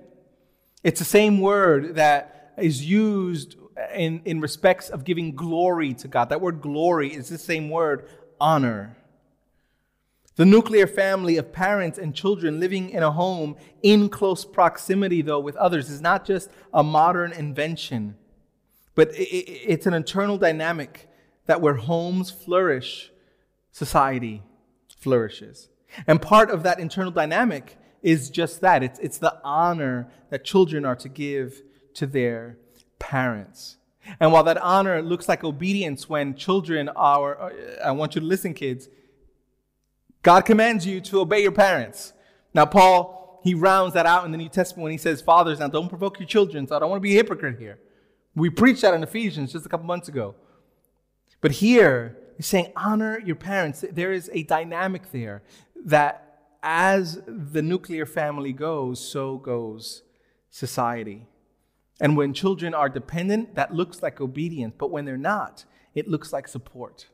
It's 0.83 0.99
the 0.99 1.05
same 1.05 1.39
word 1.39 1.95
that 1.95 2.53
is 2.57 2.85
used 2.85 3.55
in, 3.93 4.21
in 4.25 4.39
respects 4.39 4.89
of 4.89 5.03
giving 5.03 5.35
glory 5.35 5.93
to 5.95 6.07
God. 6.07 6.29
That 6.29 6.41
word 6.41 6.61
glory 6.61 7.13
is 7.13 7.29
the 7.29 7.37
same 7.37 7.69
word, 7.69 8.07
honor. 8.39 8.97
The 10.35 10.45
nuclear 10.45 10.87
family 10.87 11.37
of 11.37 11.53
parents 11.53 11.99
and 11.99 12.15
children 12.15 12.59
living 12.59 12.89
in 12.89 13.03
a 13.03 13.11
home 13.11 13.55
in 13.83 14.09
close 14.09 14.45
proximity, 14.45 15.21
though, 15.21 15.39
with 15.39 15.55
others 15.57 15.89
is 15.89 16.01
not 16.01 16.25
just 16.25 16.49
a 16.73 16.83
modern 16.83 17.31
invention, 17.33 18.15
but 18.95 19.09
it's 19.13 19.85
an 19.85 19.93
internal 19.93 20.37
dynamic 20.37 21.07
that 21.45 21.61
where 21.61 21.75
homes 21.75 22.31
flourish, 22.31 23.11
society 23.71 24.41
flourishes. 24.97 25.69
And 26.07 26.21
part 26.21 26.49
of 26.49 26.63
that 26.63 26.79
internal 26.79 27.11
dynamic 27.11 27.77
is 28.01 28.29
just 28.29 28.61
that 28.61 28.81
it's, 28.81 28.99
it's 28.99 29.19
the 29.19 29.39
honor 29.43 30.11
that 30.29 30.43
children 30.43 30.83
are 30.83 30.95
to 30.95 31.09
give 31.09 31.61
to 31.93 32.07
their 32.07 32.57
parents. 33.03 33.77
And 34.19 34.31
while 34.31 34.43
that 34.43 34.57
honor 34.57 35.01
looks 35.01 35.27
like 35.27 35.43
obedience 35.43 36.07
when 36.07 36.35
children 36.35 36.87
are, 36.89 37.41
uh, 37.41 37.51
I 37.83 37.91
want 37.91 38.15
you 38.15 38.21
to 38.21 38.27
listen, 38.27 38.53
kids, 38.53 38.87
God 40.21 40.41
commands 40.45 40.85
you 40.85 41.01
to 41.01 41.19
obey 41.19 41.41
your 41.41 41.51
parents. 41.51 42.13
Now, 42.53 42.65
Paul, 42.65 43.41
he 43.43 43.53
rounds 43.53 43.93
that 43.93 44.05
out 44.05 44.25
in 44.25 44.31
the 44.31 44.37
New 44.37 44.47
Testament 44.47 44.83
when 44.83 44.91
he 44.93 44.97
says, 44.97 45.21
Fathers, 45.21 45.59
now 45.59 45.67
don't 45.67 45.89
provoke 45.89 46.17
your 46.19 46.27
children, 46.27 46.65
so 46.65 46.75
I 46.75 46.79
don't 46.79 46.89
want 46.89 47.01
to 47.01 47.03
be 47.03 47.13
a 47.13 47.17
hypocrite 47.17 47.59
here. 47.59 47.77
We 48.35 48.49
preached 48.49 48.81
that 48.83 48.93
in 48.93 49.03
Ephesians 49.03 49.51
just 49.51 49.65
a 49.65 49.69
couple 49.69 49.85
months 49.85 50.07
ago. 50.07 50.35
But 51.41 51.51
here, 51.51 52.17
he's 52.37 52.47
saying, 52.47 52.71
honor 52.75 53.19
your 53.19 53.35
parents. 53.35 53.83
There 53.91 54.13
is 54.13 54.29
a 54.33 54.43
dynamic 54.43 55.11
there 55.11 55.43
that 55.85 56.23
as 56.63 57.21
the 57.27 57.61
nuclear 57.61 58.05
family 58.05 58.53
goes, 58.53 59.05
so 59.05 59.37
goes 59.37 60.03
society. 60.49 61.27
And 62.03 62.17
when 62.17 62.33
children 62.33 62.73
are 62.73 62.89
dependent, 62.89 63.55
that 63.55 63.73
looks 63.73 64.03
like 64.03 64.19
obedience. 64.19 64.75
But 64.77 64.91
when 64.91 65.05
they're 65.05 65.15
not, 65.15 65.63
it 65.95 66.05
looks 66.05 66.33
like 66.33 66.49
support. 66.49 67.07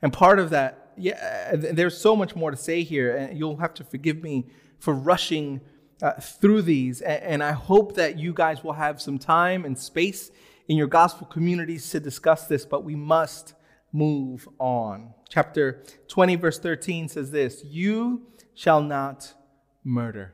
And 0.00 0.12
part 0.12 0.38
of 0.38 0.50
that, 0.50 0.92
yeah, 0.96 1.56
there's 1.56 1.98
so 1.98 2.14
much 2.14 2.36
more 2.36 2.52
to 2.52 2.56
say 2.56 2.84
here, 2.84 3.16
and 3.16 3.36
you'll 3.36 3.56
have 3.56 3.74
to 3.74 3.84
forgive 3.84 4.22
me 4.22 4.46
for 4.78 4.94
rushing 4.94 5.60
uh, 6.00 6.12
through 6.12 6.62
these. 6.62 7.00
And 7.00 7.42
I 7.42 7.50
hope 7.50 7.96
that 7.96 8.16
you 8.16 8.32
guys 8.32 8.62
will 8.62 8.74
have 8.74 9.02
some 9.02 9.18
time 9.18 9.64
and 9.64 9.76
space 9.76 10.30
in 10.68 10.76
your 10.76 10.86
gospel 10.86 11.26
communities 11.26 11.90
to 11.90 11.98
discuss 11.98 12.46
this, 12.46 12.64
but 12.64 12.84
we 12.84 12.94
must 12.94 13.54
move 13.92 14.48
on. 14.60 15.14
Chapter 15.28 15.82
20, 16.06 16.36
verse 16.36 16.60
13 16.60 17.08
says 17.08 17.32
this 17.32 17.64
You 17.64 18.28
shall 18.54 18.80
not 18.80 19.34
murder. 19.82 20.32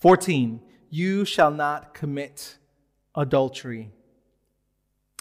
14, 0.00 0.60
you 0.92 1.24
shall 1.24 1.50
not 1.50 1.94
commit 1.94 2.58
adultery. 3.14 3.90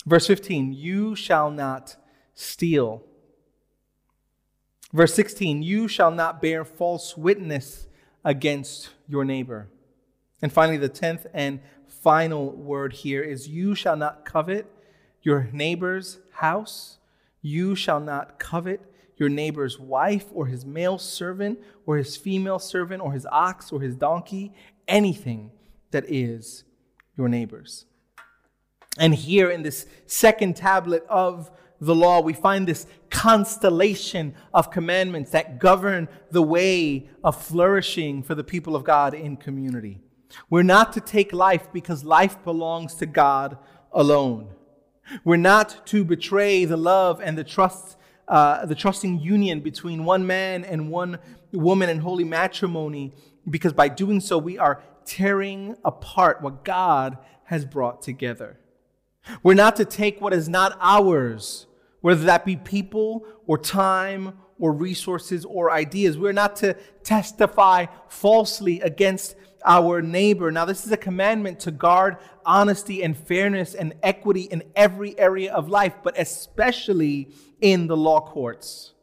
Verse 0.05 0.27
15, 0.27 0.73
you 0.73 1.15
shall 1.15 1.49
not 1.49 1.95
steal. 2.33 3.05
Verse 4.91 5.13
16, 5.13 5.63
you 5.63 5.87
shall 5.87 6.11
not 6.11 6.41
bear 6.41 6.65
false 6.65 7.15
witness 7.15 7.87
against 8.25 8.89
your 9.07 9.23
neighbor. 9.23 9.69
And 10.41 10.51
finally, 10.51 10.77
the 10.77 10.89
tenth 10.89 11.25
and 11.33 11.61
final 11.87 12.51
word 12.51 12.91
here 12.91 13.23
is 13.23 13.47
you 13.47 13.73
shall 13.73 13.95
not 13.95 14.25
covet 14.25 14.65
your 15.21 15.47
neighbor's 15.53 16.19
house. 16.31 16.97
You 17.41 17.75
shall 17.75 18.01
not 18.01 18.39
covet 18.39 18.81
your 19.15 19.29
neighbor's 19.29 19.79
wife 19.79 20.25
or 20.33 20.47
his 20.47 20.65
male 20.65 20.97
servant 20.97 21.59
or 21.85 21.95
his 21.95 22.17
female 22.17 22.59
servant 22.59 23.01
or 23.01 23.13
his 23.13 23.25
ox 23.31 23.71
or 23.71 23.79
his 23.79 23.95
donkey, 23.95 24.51
anything 24.85 25.49
that 25.91 26.05
is 26.07 26.63
your 27.17 27.29
neighbor's. 27.29 27.85
And 28.97 29.15
here 29.15 29.49
in 29.49 29.63
this 29.63 29.85
second 30.05 30.55
tablet 30.55 31.05
of 31.07 31.49
the 31.79 31.95
law, 31.95 32.21
we 32.21 32.33
find 32.33 32.67
this 32.67 32.85
constellation 33.09 34.35
of 34.53 34.69
commandments 34.69 35.31
that 35.31 35.59
govern 35.59 36.07
the 36.29 36.41
way 36.41 37.09
of 37.23 37.41
flourishing 37.41 38.21
for 38.21 38.35
the 38.35 38.43
people 38.43 38.75
of 38.75 38.83
God 38.83 39.13
in 39.13 39.37
community. 39.37 39.99
We're 40.49 40.63
not 40.63 40.93
to 40.93 41.01
take 41.01 41.33
life 41.33 41.67
because 41.73 42.03
life 42.03 42.43
belongs 42.43 42.93
to 42.95 43.05
God 43.05 43.57
alone. 43.91 44.49
We're 45.23 45.37
not 45.37 45.85
to 45.87 46.05
betray 46.05 46.65
the 46.65 46.77
love 46.77 47.19
and 47.21 47.37
the 47.37 47.43
trust, 47.43 47.97
uh, 48.27 48.65
the 48.65 48.75
trusting 48.75 49.19
union 49.19 49.59
between 49.59 50.05
one 50.05 50.25
man 50.25 50.63
and 50.63 50.89
one 50.89 51.19
woman 51.51 51.89
in 51.89 51.99
holy 51.99 52.23
matrimony, 52.23 53.13
because 53.49 53.73
by 53.73 53.89
doing 53.89 54.19
so, 54.21 54.37
we 54.37 54.57
are 54.57 54.81
tearing 55.05 55.75
apart 55.83 56.41
what 56.41 56.63
God 56.63 57.17
has 57.45 57.65
brought 57.65 58.01
together. 58.01 58.59
We're 59.43 59.53
not 59.53 59.75
to 59.75 59.85
take 59.85 60.19
what 60.19 60.33
is 60.33 60.49
not 60.49 60.77
ours 60.81 61.67
whether 62.01 62.25
that 62.25 62.45
be 62.45 62.55
people 62.55 63.25
or 63.47 63.57
time 63.57 64.37
or 64.59 64.73
resources 64.73 65.45
or 65.45 65.71
ideas. 65.71 66.17
We're 66.17 66.33
not 66.33 66.55
to 66.57 66.73
testify 67.03 67.85
falsely 68.09 68.81
against 68.81 69.35
our 69.63 70.01
neighbor. 70.01 70.51
Now, 70.51 70.65
this 70.65 70.85
is 70.85 70.91
a 70.91 70.97
commandment 70.97 71.59
to 71.61 71.71
guard 71.71 72.17
honesty 72.45 73.03
and 73.03 73.15
fairness 73.15 73.75
and 73.75 73.93
equity 74.01 74.41
in 74.41 74.63
every 74.75 75.17
area 75.19 75.53
of 75.53 75.69
life, 75.69 75.93
but 76.03 76.17
especially 76.17 77.29
in 77.61 77.85
the 77.87 77.97
law 77.97 78.19
courts. 78.19 78.93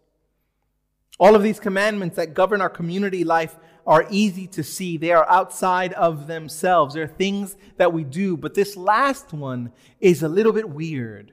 All 1.20 1.34
of 1.34 1.42
these 1.42 1.60
commandments 1.60 2.16
that 2.16 2.34
govern 2.34 2.60
our 2.60 2.70
community 2.70 3.24
life 3.24 3.56
are 3.88 4.06
easy 4.10 4.46
to 4.46 4.62
see. 4.62 4.98
They 4.98 5.12
are 5.12 5.28
outside 5.30 5.94
of 5.94 6.26
themselves. 6.26 6.94
They're 6.94 7.08
things 7.08 7.56
that 7.78 7.92
we 7.92 8.04
do, 8.04 8.36
but 8.36 8.54
this 8.54 8.76
last 8.76 9.32
one 9.32 9.72
is 9.98 10.22
a 10.22 10.28
little 10.28 10.52
bit 10.52 10.68
weird. 10.68 11.32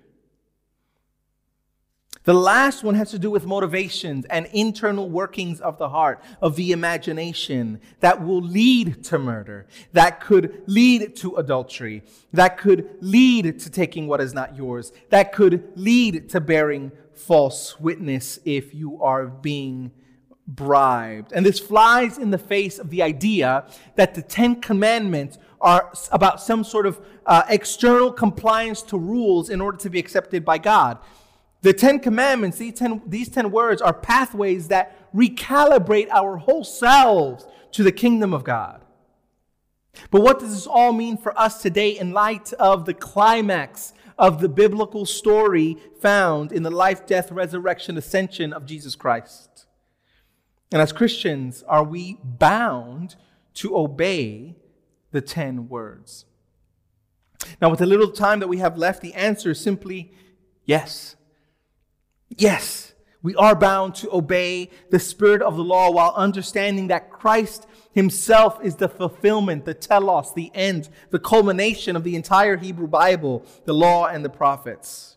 The 2.24 2.34
last 2.34 2.84
one 2.84 2.96
has 2.96 3.12
to 3.12 3.20
do 3.20 3.30
with 3.30 3.46
motivations 3.46 4.26
and 4.32 4.48
internal 4.52 5.10
workings 5.10 5.60
of 5.60 5.78
the 5.78 5.90
heart, 5.90 6.24
of 6.42 6.56
the 6.56 6.72
imagination 6.72 7.82
that 8.00 8.26
will 8.26 8.42
lead 8.42 9.04
to 9.04 9.20
murder, 9.20 9.68
that 9.92 10.22
could 10.22 10.64
lead 10.66 11.16
to 11.18 11.36
adultery, 11.36 12.04
that 12.34 12.58
could 12.58 12.90
lead 13.02 13.60
to 13.60 13.70
taking 13.70 14.08
what 14.08 14.22
is 14.22 14.34
not 14.34 14.56
yours, 14.56 14.92
that 15.10 15.34
could 15.34 15.72
lead 15.76 16.30
to 16.30 16.40
bearing 16.40 16.92
false 17.14 17.80
witness 17.80 18.40
if 18.44 18.74
you 18.74 19.00
are 19.04 19.28
being 19.28 19.92
bribed. 20.48 21.32
And 21.34 21.46
this 21.46 21.60
flies 21.60 22.18
in 22.18 22.32
the 22.32 22.38
face 22.38 22.80
of 22.80 22.90
the 22.90 23.02
idea 23.02 23.66
that 23.96 24.14
the 24.16 24.22
Ten 24.22 24.62
Commandments 24.62 25.38
are 25.60 25.92
about 26.12 26.42
some 26.42 26.64
sort 26.64 26.86
of 26.86 27.00
uh, 27.26 27.44
external 27.50 28.12
compliance 28.12 28.82
to 28.84 28.98
rules 28.98 29.50
in 29.50 29.62
order 29.62 29.78
to 29.80 29.90
be 29.90 30.00
accepted 30.00 30.46
by 30.46 30.58
God. 30.58 31.00
The 31.62 31.74
Ten 31.74 32.00
Commandments, 32.00 32.58
these 32.58 32.74
ten, 32.74 33.02
these 33.08 33.30
ten 33.30 33.52
words, 33.52 33.82
are 33.82 33.94
pathways 33.94 34.68
that 34.68 35.12
recalibrate 35.16 36.10
our 36.12 36.38
whole 36.38 36.64
selves 36.64 37.48
to 37.72 37.82
the 37.82 37.92
kingdom 37.92 38.34
of 38.34 38.44
God. 38.44 38.84
But 40.12 40.22
what 40.22 40.40
does 40.40 40.54
this 40.54 40.68
all 40.68 40.92
mean 40.92 41.18
for 41.18 41.38
us 41.40 41.62
today 41.62 41.98
in 41.98 42.12
light 42.12 42.54
of 42.54 42.86
the 42.86 42.94
climax 42.94 43.94
of 44.20 44.42
the 44.42 44.50
biblical 44.50 45.06
story 45.06 45.78
found 46.02 46.52
in 46.52 46.64
the 46.64 46.70
life, 46.70 47.08
death, 47.08 47.32
resurrection, 47.32 47.98
ascension 47.98 48.54
of 48.54 48.66
Jesus 48.66 48.96
Christ? 48.96 49.55
And 50.76 50.82
as 50.82 50.92
Christians, 50.92 51.64
are 51.70 51.86
we 51.86 52.18
bound 52.22 53.16
to 53.54 53.78
obey 53.78 54.58
the 55.12 55.22
ten 55.22 55.70
words? 55.70 56.26
Now, 57.62 57.70
with 57.70 57.80
the 57.80 57.86
little 57.86 58.12
time 58.12 58.42
that 58.42 58.50
we 58.50 58.58
have 58.58 58.78
left, 58.78 59.02
the 59.02 59.14
answer 59.14 59.52
is 59.52 59.60
simply 59.62 60.12
yes. 60.66 61.16
Yes, 62.28 62.94
we 63.24 63.38
are 63.38 63.56
bound 63.56 63.96
to 63.96 64.14
obey 64.14 64.70
the 64.90 65.00
spirit 65.00 65.42
of 65.42 65.56
the 65.56 65.64
law 65.64 65.92
while 65.92 66.14
understanding 66.14 66.88
that 66.88 67.10
Christ 67.10 67.68
himself 67.94 68.60
is 68.62 68.76
the 68.76 68.90
fulfillment, 68.90 69.64
the 69.64 69.74
telos, 69.74 70.34
the 70.34 70.52
end, 70.54 70.90
the 71.10 71.20
culmination 71.20 71.96
of 71.96 72.04
the 72.04 72.18
entire 72.18 72.58
Hebrew 72.58 72.88
Bible, 72.88 73.46
the 73.64 73.74
law 73.74 74.08
and 74.08 74.26
the 74.26 74.30
prophets. 74.30 75.16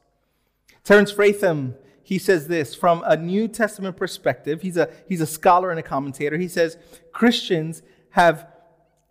Terence 0.85 1.13
Fretheim, 1.13 1.75
he 2.09 2.19
says 2.19 2.49
this 2.49 2.75
from 2.75 3.03
a 3.05 3.19
New 3.19 3.49
Testament 3.49 3.99
perspective. 3.99 4.63
He's 4.63 4.79
a, 4.79 4.89
he's 5.07 5.21
a 5.21 5.27
scholar 5.27 5.71
and 5.71 5.79
a 5.79 5.83
commentator. 5.83 6.39
He 6.39 6.49
says 6.49 6.79
Christians 7.13 7.83
have, 8.13 8.47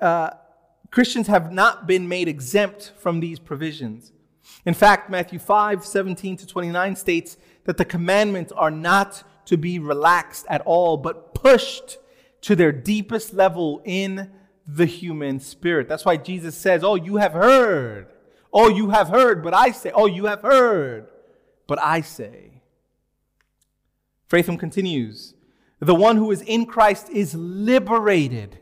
uh, 0.02 0.32
Christians 0.90 1.28
have 1.28 1.52
not 1.52 1.86
been 1.86 2.08
made 2.08 2.28
exempt 2.28 2.94
from 2.98 3.20
these 3.20 3.38
provisions. 3.38 4.14
In 4.66 4.74
fact, 4.74 5.12
Matthew 5.12 5.38
5 5.38 5.86
17 5.86 6.38
to 6.38 6.48
29 6.48 6.96
states 6.96 7.38
that 7.66 7.78
the 7.78 7.86
commandments 7.86 8.52
are 8.52 8.72
not 8.72 9.24
to 9.46 9.58
be 9.58 9.78
relaxed 9.78 10.48
at 10.50 10.62
all, 10.62 10.98
but 10.98 11.36
pushed 11.36 12.00
to 12.42 12.56
their 12.56 12.72
deepest 12.72 13.32
level 13.32 13.80
in 13.86 14.32
the 14.66 14.88
human 14.88 15.40
spirit. 15.40 15.88
That's 15.88 16.04
why 16.04 16.18
Jesus 16.18 16.58
says, 16.58 16.84
Oh, 16.84 16.96
you 16.96 17.18
have 17.18 17.34
heard. 17.34 18.08
Oh, 18.52 18.70
you 18.70 18.90
have 18.90 19.10
heard, 19.10 19.44
but 19.44 19.54
I 19.54 19.70
say, 19.70 19.92
Oh, 19.94 20.08
you 20.08 20.26
have 20.26 20.42
heard, 20.42 21.10
but 21.68 21.78
I 21.80 22.02
say. 22.02 22.57
Fretheim 24.30 24.60
continues 24.60 25.34
The 25.80 25.96
one 25.96 26.18
who 26.18 26.32
is 26.32 26.42
in 26.42 26.66
Christ 26.66 27.10
is 27.10 27.36
liberated 27.36 28.60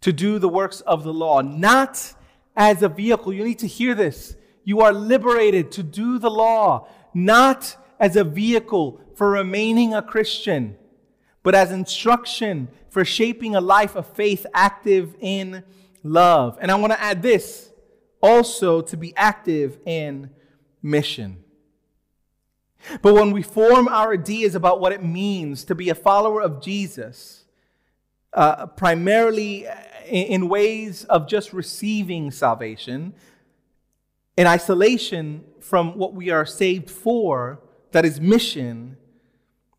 to 0.00 0.12
do 0.12 0.38
the 0.38 0.48
works 0.48 0.80
of 0.82 1.02
the 1.02 1.12
law, 1.12 1.40
not 1.40 2.14
as 2.56 2.82
a 2.82 2.88
vehicle. 2.88 3.32
You 3.32 3.44
need 3.44 3.60
to 3.60 3.66
hear 3.66 3.94
this. 3.94 4.36
You 4.64 4.80
are 4.80 4.92
liberated 4.92 5.72
to 5.72 5.82
do 5.82 6.18
the 6.18 6.30
law, 6.30 6.88
not 7.14 7.76
as 7.98 8.16
a 8.16 8.24
vehicle 8.24 9.00
for 9.14 9.30
remaining 9.30 9.94
a 9.94 10.02
Christian, 10.02 10.76
but 11.42 11.54
as 11.54 11.70
instruction 11.70 12.68
for 12.90 13.04
shaping 13.04 13.54
a 13.54 13.60
life 13.60 13.94
of 13.94 14.06
faith 14.06 14.46
active 14.54 15.14
in 15.20 15.62
love. 16.02 16.58
And 16.60 16.70
I 16.70 16.74
want 16.76 16.92
to 16.92 17.00
add 17.00 17.22
this 17.22 17.70
also 18.20 18.80
to 18.82 18.96
be 18.96 19.14
active 19.16 19.78
in 19.84 20.30
mission. 20.82 21.43
But 23.02 23.14
when 23.14 23.30
we 23.30 23.42
form 23.42 23.88
our 23.88 24.12
ideas 24.12 24.54
about 24.54 24.80
what 24.80 24.92
it 24.92 25.02
means 25.02 25.64
to 25.64 25.74
be 25.74 25.88
a 25.88 25.94
follower 25.94 26.42
of 26.42 26.60
Jesus, 26.60 27.44
uh, 28.32 28.66
primarily 28.66 29.66
in 30.06 30.48
ways 30.48 31.04
of 31.04 31.26
just 31.26 31.52
receiving 31.52 32.30
salvation, 32.30 33.14
in 34.36 34.46
isolation 34.46 35.44
from 35.60 35.96
what 35.96 36.14
we 36.14 36.30
are 36.30 36.44
saved 36.44 36.90
for, 36.90 37.60
that 37.92 38.04
is 38.04 38.20
mission, 38.20 38.96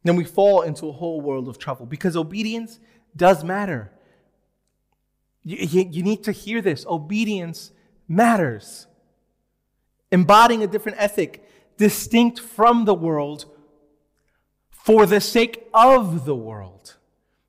then 0.04 0.16
we 0.16 0.24
fall 0.24 0.62
into 0.62 0.88
a 0.88 0.92
whole 0.92 1.20
world 1.20 1.48
of 1.48 1.58
trouble 1.58 1.86
because 1.86 2.16
obedience 2.16 2.80
does 3.16 3.44
matter. 3.44 3.92
You, 5.44 5.58
you, 5.58 5.90
you, 5.92 6.04
need 6.04 6.24
to 6.24 6.32
hear 6.32 6.62
this. 6.62 6.86
Obedience 6.88 7.72
matters. 8.08 8.88
Embodying 10.12 10.64
a 10.64 10.68
different 10.68 10.98
ethic, 11.00 11.45
distinct 11.78 12.40
from 12.40 12.86
the 12.86 12.94
world, 12.94 13.46
for 14.70 15.06
the 15.06 15.22
sake 15.22 15.68
of 15.74 16.26
the 16.26 16.36
world. 16.36 16.96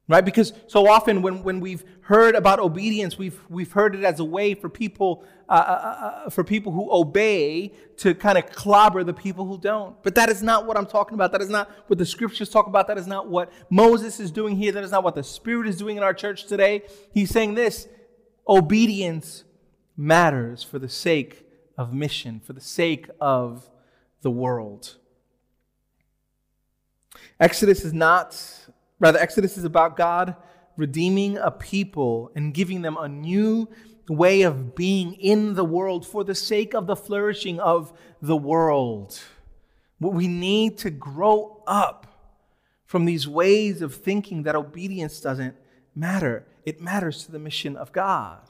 Right? 0.09 0.24
Because 0.24 0.53
so 0.68 0.89
often 0.89 1.20
when, 1.20 1.43
when 1.43 1.59
we've 1.59 1.85
heard 2.03 2.37
about 2.37 2.61
obedience, 2.61 3.18
we've, 3.18 3.41
we've 3.49 3.72
heard 3.72 3.97
it 3.97 4.05
as 4.05 4.20
a 4.20 4.24
way 4.24 4.55
for 4.55 4.68
people, 4.68 5.24
uh, 5.49 5.53
uh, 5.53 6.22
uh, 6.27 6.31
for 6.31 6.45
people 6.45 6.70
who 6.70 6.89
obey 6.93 7.72
to 7.97 8.14
kind 8.14 8.39
of 8.39 8.47
clobber 8.47 9.03
the 9.03 9.12
people 9.12 9.45
who 9.45 9.59
don't. 9.59 10.01
But 10.05 10.14
that 10.14 10.29
is 10.29 10.45
not 10.45 10.64
what 10.64 10.77
I'm 10.77 10.87
talking 10.87 11.16
about. 11.16 11.33
That 11.33 11.43
is 11.43 11.49
not 11.49 11.68
what 11.89 11.99
the 11.99 12.07
scriptures 12.07 12.49
talk 12.49 12.68
about. 12.68 12.87
That 12.87 12.99
is 12.99 13.09
not 13.09 13.29
what 13.29 13.53
Moses 13.68 14.20
is 14.20 14.31
doing 14.31 14.55
here. 14.55 14.70
That 14.70 14.85
is 14.85 14.93
not 14.93 15.03
what 15.03 15.16
the 15.16 15.24
Spirit 15.24 15.66
is 15.66 15.77
doing 15.77 15.97
in 15.97 16.05
our 16.05 16.14
church 16.14 16.47
today. 16.47 16.83
He's 17.12 17.31
saying 17.31 17.55
this 17.55 17.89
obedience 18.47 19.43
matters 19.97 20.62
for 20.62 20.79
the 20.79 20.89
sake 20.89 21.45
of 21.77 21.93
mission, 21.93 22.41
for 22.45 22.53
the 22.53 22.61
sake 22.61 23.11
of 23.20 23.68
the 24.23 24.31
world. 24.31 24.97
Exodus 27.39 27.85
is 27.85 27.93
not 27.93 28.35
Rather, 28.99 29.19
Exodus 29.19 29.59
is 29.59 29.64
about 29.64 29.97
God 29.97 30.37
redeeming 30.77 31.37
a 31.37 31.51
people 31.51 32.31
and 32.35 32.55
giving 32.55 32.83
them 32.83 32.97
a 32.97 33.09
new 33.09 33.69
way 34.09 34.43
of 34.43 34.75
being 34.75 35.14
in 35.14 35.55
the 35.55 35.64
world 35.64 36.07
for 36.07 36.25
the 36.25 36.35
sake 36.35 36.75
of 36.75 36.87
the 36.87 36.97
flourishing 36.97 37.59
of 37.61 37.93
the 38.23 38.37
world. 38.37 39.21
We 40.01 40.29
need 40.29 40.79
to 40.79 40.91
grow 40.91 41.62
up 41.67 42.07
from 42.85 43.05
these 43.05 43.27
ways 43.27 43.83
of 43.83 43.95
thinking 43.95 44.45
that 44.45 44.55
obedience 44.55 45.21
doesn't 45.21 45.57
matter. 45.95 46.47
It 46.64 46.81
matters 46.81 47.25
to 47.25 47.33
the 47.33 47.39
mission 47.39 47.77
of 47.77 47.93
God. 47.93 48.41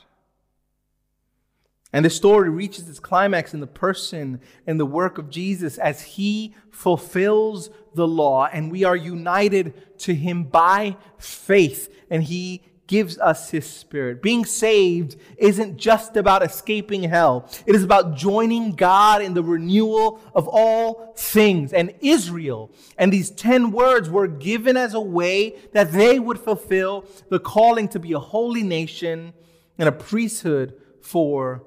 And 1.96 2.04
the 2.04 2.10
story 2.10 2.50
reaches 2.50 2.90
its 2.90 3.00
climax 3.00 3.54
in 3.54 3.60
the 3.60 3.66
person 3.66 4.42
and 4.66 4.78
the 4.78 4.84
work 4.84 5.16
of 5.16 5.30
Jesus 5.30 5.78
as 5.78 6.02
he 6.02 6.54
fulfills 6.70 7.70
the 7.94 8.06
law, 8.06 8.50
and 8.52 8.70
we 8.70 8.84
are 8.84 8.94
united 8.94 9.72
to 10.00 10.14
him 10.14 10.44
by 10.44 10.98
faith, 11.16 11.90
and 12.10 12.22
he 12.22 12.60
gives 12.86 13.18
us 13.18 13.48
his 13.48 13.66
spirit. 13.66 14.20
Being 14.20 14.44
saved 14.44 15.16
isn't 15.38 15.78
just 15.78 16.18
about 16.18 16.42
escaping 16.42 17.04
hell, 17.04 17.48
it 17.64 17.74
is 17.74 17.82
about 17.82 18.14
joining 18.14 18.72
God 18.72 19.22
in 19.22 19.32
the 19.32 19.42
renewal 19.42 20.20
of 20.34 20.46
all 20.46 21.14
things. 21.16 21.72
And 21.72 21.94
Israel 22.02 22.72
and 22.98 23.10
these 23.10 23.30
10 23.30 23.70
words 23.70 24.10
were 24.10 24.26
given 24.26 24.76
as 24.76 24.92
a 24.92 25.00
way 25.00 25.56
that 25.72 25.92
they 25.92 26.18
would 26.18 26.40
fulfill 26.40 27.06
the 27.30 27.40
calling 27.40 27.88
to 27.88 27.98
be 27.98 28.12
a 28.12 28.18
holy 28.18 28.62
nation 28.62 29.32
and 29.78 29.88
a 29.88 29.92
priesthood 29.92 30.74
for 31.00 31.62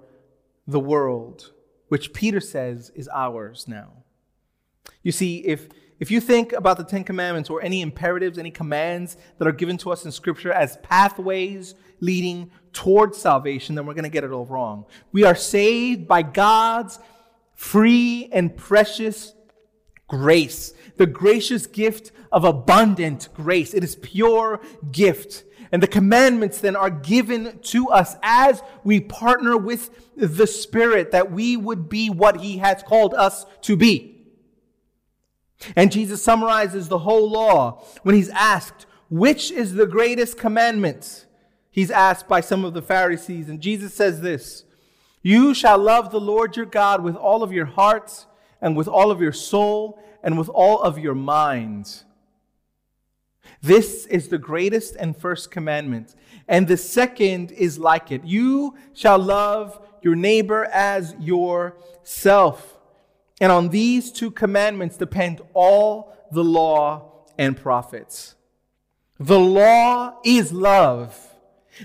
the 0.69 0.79
world, 0.79 1.51
which 1.87 2.13
Peter 2.13 2.39
says 2.39 2.91
is 2.95 3.09
ours 3.13 3.65
now. 3.67 4.03
You 5.01 5.11
see, 5.11 5.37
if, 5.45 5.69
if 5.99 6.11
you 6.11 6.21
think 6.21 6.53
about 6.53 6.77
the 6.77 6.83
Ten 6.83 7.03
Commandments 7.03 7.49
or 7.49 7.61
any 7.61 7.81
imperatives, 7.81 8.37
any 8.37 8.51
commands 8.51 9.17
that 9.37 9.47
are 9.47 9.53
given 9.53 9.77
to 9.77 9.91
us 9.91 10.05
in 10.05 10.11
Scripture 10.11 10.51
as 10.51 10.77
pathways 10.77 11.75
leading 11.99 12.51
towards 12.71 13.17
salvation, 13.17 13.75
then 13.75 13.85
we're 13.85 13.93
going 13.93 14.03
to 14.03 14.09
get 14.09 14.23
it 14.23 14.31
all 14.31 14.45
wrong. 14.45 14.85
We 15.11 15.23
are 15.23 15.35
saved 15.35 16.07
by 16.07 16.21
God's 16.21 16.99
free 17.55 18.29
and 18.31 18.55
precious 18.55 19.33
grace, 20.07 20.73
the 20.97 21.07
gracious 21.07 21.65
gift 21.65 22.11
of 22.31 22.43
abundant 22.43 23.29
grace. 23.33 23.73
It 23.73 23.83
is 23.83 23.95
pure 23.95 24.61
gift. 24.91 25.43
And 25.71 25.83
the 25.83 25.87
commandments 25.87 26.59
then 26.61 26.75
are 26.75 26.89
given 26.89 27.59
to 27.59 27.89
us 27.89 28.15
as 28.23 28.63
we 28.83 28.99
partner 28.99 29.55
with 29.55 29.91
the 30.15 30.47
Spirit 30.47 31.11
that 31.11 31.31
we 31.31 31.55
would 31.55 31.89
be 31.89 32.09
what 32.09 32.41
He 32.41 32.57
has 32.57 32.81
called 32.83 33.13
us 33.13 33.45
to 33.61 33.75
be. 33.75 34.15
And 35.75 35.91
Jesus 35.91 36.23
summarizes 36.23 36.87
the 36.87 36.99
whole 36.99 37.29
law 37.29 37.83
when 38.03 38.15
He's 38.15 38.29
asked, 38.29 38.85
which 39.09 39.51
is 39.51 39.73
the 39.73 39.87
greatest 39.87 40.37
commandment? 40.37 41.25
He's 41.71 41.91
asked 41.91 42.27
by 42.27 42.41
some 42.41 42.65
of 42.65 42.73
the 42.73 42.81
Pharisees. 42.81 43.49
And 43.49 43.61
Jesus 43.61 43.93
says 43.93 44.21
this 44.21 44.65
You 45.21 45.53
shall 45.53 45.77
love 45.77 46.11
the 46.11 46.19
Lord 46.19 46.57
your 46.57 46.65
God 46.65 47.03
with 47.03 47.15
all 47.15 47.43
of 47.43 47.51
your 47.51 47.65
heart 47.65 48.25
and 48.61 48.75
with 48.75 48.87
all 48.87 49.11
of 49.11 49.21
your 49.21 49.31
soul 49.31 50.01
and 50.23 50.37
with 50.37 50.49
all 50.49 50.81
of 50.81 50.97
your 50.97 51.15
mind. 51.15 52.03
This 53.61 54.05
is 54.05 54.27
the 54.27 54.37
greatest 54.37 54.95
and 54.95 55.15
first 55.15 55.51
commandment. 55.51 56.15
And 56.47 56.67
the 56.67 56.77
second 56.77 57.51
is 57.51 57.77
like 57.77 58.11
it 58.11 58.23
You 58.23 58.75
shall 58.93 59.19
love 59.19 59.79
your 60.01 60.15
neighbor 60.15 60.65
as 60.65 61.15
yourself. 61.19 62.77
And 63.41 63.51
on 63.51 63.69
these 63.69 64.11
two 64.11 64.31
commandments 64.31 64.97
depend 64.97 65.41
all 65.53 66.13
the 66.31 66.43
law 66.43 67.25
and 67.37 67.55
prophets. 67.55 68.35
The 69.19 69.39
law 69.39 70.17
is 70.23 70.51
love. 70.51 71.28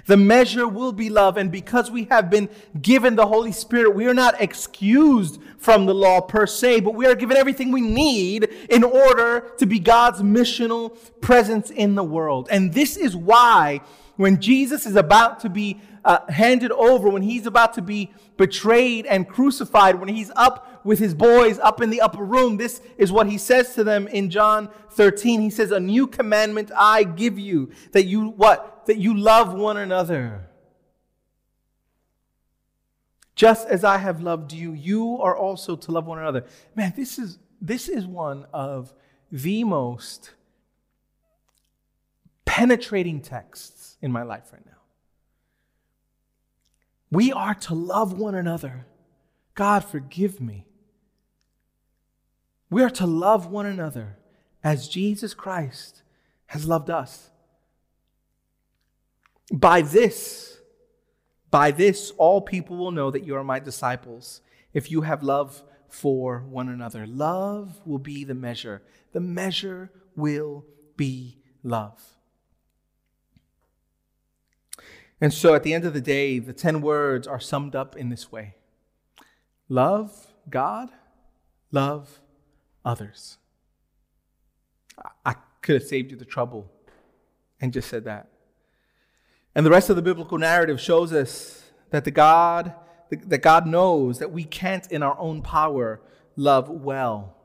The 0.07 0.17
measure 0.17 0.67
will 0.67 0.93
be 0.93 1.11
love. 1.11 1.37
And 1.37 1.51
because 1.51 1.91
we 1.91 2.05
have 2.05 2.31
been 2.31 2.49
given 2.81 3.17
the 3.17 3.27
Holy 3.27 3.53
Spirit, 3.53 3.95
we 3.95 4.07
are 4.07 4.15
not 4.15 4.41
excused 4.41 5.41
from 5.59 5.87
the 5.87 5.95
law 5.95 6.21
per 6.21 6.47
se, 6.47 6.81
but 6.81 6.95
we 6.95 7.07
are 7.07 7.15
given 7.15 7.37
everything 7.37 7.73
we 7.73 7.81
need 7.81 8.45
in 8.71 8.85
order 8.85 9.53
to 9.59 9.67
be 9.67 9.79
God's 9.79 10.21
missional 10.23 10.97
presence 11.21 11.71
in 11.71 11.95
the 11.95 12.05
world. 12.05 12.49
And 12.51 12.73
this 12.73 12.97
is 12.97 13.17
why 13.17 13.81
when 14.17 14.41
Jesus 14.41 14.87
is 14.87 14.97
about 14.97 15.41
to 15.41 15.49
be 15.49 15.81
uh, 16.05 16.31
handed 16.31 16.71
over, 16.71 17.09
when 17.09 17.23
he's 17.23 17.47
about 17.47 17.75
to 17.75 17.83
be 17.83 18.13
betrayed 18.37 19.07
and 19.07 19.29
crucified, 19.29 19.97
when 19.97 20.09
he's 20.09 20.31
up 20.37 20.85
with 20.85 20.99
his 20.99 21.15
boys 21.15 21.59
up 21.59 21.81
in 21.81 21.91
the 21.91 22.01
upper 22.01 22.23
room, 22.23 22.57
this 22.57 22.83
is 22.99 23.11
what 23.11 23.29
he 23.29 23.39
says 23.39 23.75
to 23.75 23.83
them 23.83 24.07
in 24.09 24.31
John 24.31 24.69
13. 24.91 25.41
He 25.41 25.51
says, 25.51 25.71
A 25.71 25.81
new 25.81 26.07
commandment 26.07 26.71
I 26.77 27.05
give 27.05 27.39
you, 27.39 27.71
that 27.93 28.05
you 28.05 28.29
what? 28.31 28.74
That 28.87 28.99
you 28.99 29.17
love 29.17 29.55
one 29.55 29.77
another. 29.77 30.49
Just 33.35 33.67
as 33.69 33.83
I 33.83 33.99
have 33.99 34.21
loved 34.21 34.53
you, 34.53 34.73
you 34.73 35.21
are 35.21 35.37
also 35.37 35.75
to 35.75 35.93
love 35.93 36.07
one 36.07 36.19
another. 36.19 36.45
Man, 36.75 36.93
this 36.97 37.19
is 37.19 37.39
this 37.61 37.89
is 37.89 38.07
one 38.07 38.47
of 38.53 38.93
the 39.33 39.65
most 39.65 40.33
penetrating 42.45 43.21
texts 43.21 43.97
in 44.01 44.13
my 44.13 44.23
life 44.23 44.53
right 44.53 44.65
now. 44.65 44.73
We 47.11 47.33
are 47.33 47.55
to 47.55 47.75
love 47.75 48.19
one 48.19 48.35
another. 48.35 48.87
God, 49.55 49.85
forgive 49.85 50.41
me. 50.41 50.67
We 52.71 52.83
are 52.83 52.91
to 52.91 53.07
love 53.07 53.47
one 53.47 53.67
another 53.67 54.19
as 54.63 54.89
Jesus 54.89 55.33
Christ 55.33 56.03
has 56.47 56.67
loved 56.67 56.91
us. 56.91 57.31
By 59.53 59.83
this, 59.83 60.59
by 61.51 61.71
this, 61.71 62.11
all 62.17 62.41
people 62.41 62.77
will 62.77 62.91
know 62.91 63.11
that 63.11 63.25
you 63.25 63.37
are 63.37 63.45
my 63.45 63.61
disciples 63.61 64.41
if 64.73 64.91
you 64.91 65.03
have 65.03 65.23
love 65.23 65.63
for 65.89 66.41
one 66.41 66.69
another. 66.69 67.07
Love 67.07 67.81
will 67.85 67.99
be 67.99 68.25
the 68.25 68.35
measure. 68.35 68.83
The 69.13 69.21
measure 69.21 69.91
will 70.17 70.65
be 70.97 71.39
love. 71.63 72.01
And 75.21 75.33
so 75.33 75.55
at 75.55 75.63
the 75.63 75.73
end 75.73 75.85
of 75.85 75.95
the 75.95 76.01
day, 76.01 76.39
the 76.39 76.53
10 76.53 76.81
words 76.81 77.27
are 77.27 77.41
summed 77.41 77.77
up 77.77 77.97
in 77.97 78.09
this 78.09 78.33
way 78.33 78.57
love 79.69 80.27
God, 80.51 80.91
love 81.71 82.21
others. 82.85 83.39
I 85.25 85.35
could 85.63 85.77
have 85.77 85.89
saved 85.89 86.11
you 86.11 86.17
the 86.17 86.25
trouble 86.25 86.71
and 87.61 87.73
just 87.73 87.89
said 87.89 88.05
that. 88.05 88.29
And 89.55 89.65
the 89.65 89.71
rest 89.71 89.91
of 89.91 89.97
the 89.97 90.03
biblical 90.03 90.39
narrative 90.39 90.81
shows 90.81 91.13
us 91.13 91.63
that 91.91 92.05
the 92.05 92.11
God 92.11 92.75
that 93.11 93.43
God 93.43 93.67
knows 93.67 94.19
that 94.19 94.33
we 94.33 94.45
can't 94.45 94.91
in 94.91 95.03
our 95.03 95.17
own 95.19 95.43
power 95.43 96.01
love 96.37 96.69
well. 96.69 97.37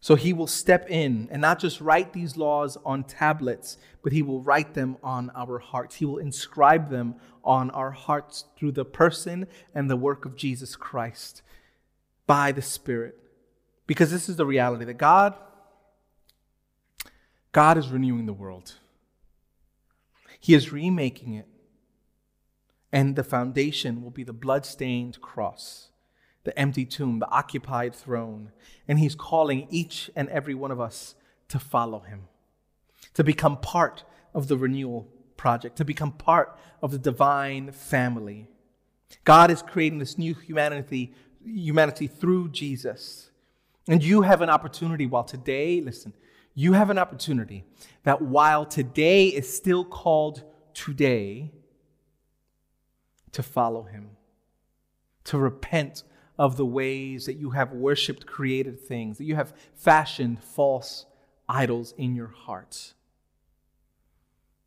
So 0.00 0.14
he 0.14 0.32
will 0.32 0.46
step 0.46 0.88
in 0.90 1.28
and 1.30 1.42
not 1.42 1.58
just 1.58 1.80
write 1.80 2.12
these 2.12 2.36
laws 2.36 2.76
on 2.84 3.04
tablets, 3.04 3.78
but 4.02 4.12
he 4.12 4.22
will 4.22 4.40
write 4.40 4.74
them 4.74 4.96
on 5.02 5.30
our 5.34 5.58
hearts. 5.58 5.96
He 5.96 6.04
will 6.04 6.18
inscribe 6.18 6.90
them 6.90 7.16
on 7.44 7.70
our 7.70 7.90
hearts 7.90 8.44
through 8.56 8.72
the 8.72 8.84
person 8.84 9.46
and 9.74 9.90
the 9.90 9.96
work 9.96 10.24
of 10.24 10.36
Jesus 10.36 10.76
Christ 10.76 11.42
by 12.26 12.52
the 12.52 12.62
Spirit. 12.62 13.18
Because 13.86 14.10
this 14.10 14.28
is 14.28 14.36
the 14.36 14.46
reality 14.46 14.84
that 14.84 14.94
God 14.94 15.34
God 17.52 17.78
is 17.78 17.88
renewing 17.88 18.26
the 18.26 18.32
world. 18.32 18.74
He 20.38 20.54
is 20.54 20.72
remaking 20.72 21.34
it. 21.34 21.46
And 22.92 23.16
the 23.16 23.24
foundation 23.24 24.02
will 24.02 24.10
be 24.10 24.24
the 24.24 24.32
blood-stained 24.32 25.20
cross 25.20 25.88
the 26.48 26.58
empty 26.58 26.86
tomb, 26.86 27.18
the 27.18 27.28
occupied 27.28 27.94
throne. 27.94 28.50
And 28.88 28.98
he's 28.98 29.14
calling 29.14 29.66
each 29.68 30.10
and 30.16 30.30
every 30.30 30.54
one 30.54 30.70
of 30.70 30.80
us 30.80 31.14
to 31.48 31.58
follow 31.58 32.00
him, 32.00 32.22
to 33.12 33.22
become 33.22 33.58
part 33.58 34.04
of 34.32 34.48
the 34.48 34.56
renewal 34.56 35.08
project, 35.36 35.76
to 35.76 35.84
become 35.84 36.12
part 36.12 36.58
of 36.80 36.90
the 36.90 36.98
divine 36.98 37.72
family. 37.72 38.48
God 39.24 39.50
is 39.50 39.60
creating 39.60 39.98
this 39.98 40.16
new 40.16 40.34
humanity, 40.34 41.12
humanity 41.44 42.06
through 42.06 42.48
Jesus. 42.48 43.30
And 43.86 44.02
you 44.02 44.22
have 44.22 44.40
an 44.40 44.48
opportunity 44.48 45.04
while 45.04 45.24
today, 45.24 45.82
listen, 45.82 46.14
you 46.58 46.72
have 46.72 46.90
an 46.90 46.98
opportunity 46.98 47.62
that 48.02 48.20
while 48.20 48.66
today 48.66 49.28
is 49.28 49.54
still 49.54 49.84
called 49.84 50.42
today, 50.74 51.52
to 53.30 53.44
follow 53.44 53.84
him, 53.84 54.10
to 55.22 55.38
repent 55.38 56.02
of 56.36 56.56
the 56.56 56.66
ways 56.66 57.26
that 57.26 57.34
you 57.34 57.50
have 57.50 57.72
worshiped 57.72 58.26
created 58.26 58.80
things, 58.80 59.18
that 59.18 59.24
you 59.24 59.36
have 59.36 59.52
fashioned 59.76 60.42
false 60.42 61.06
idols 61.48 61.94
in 61.96 62.16
your 62.16 62.26
heart. 62.26 62.92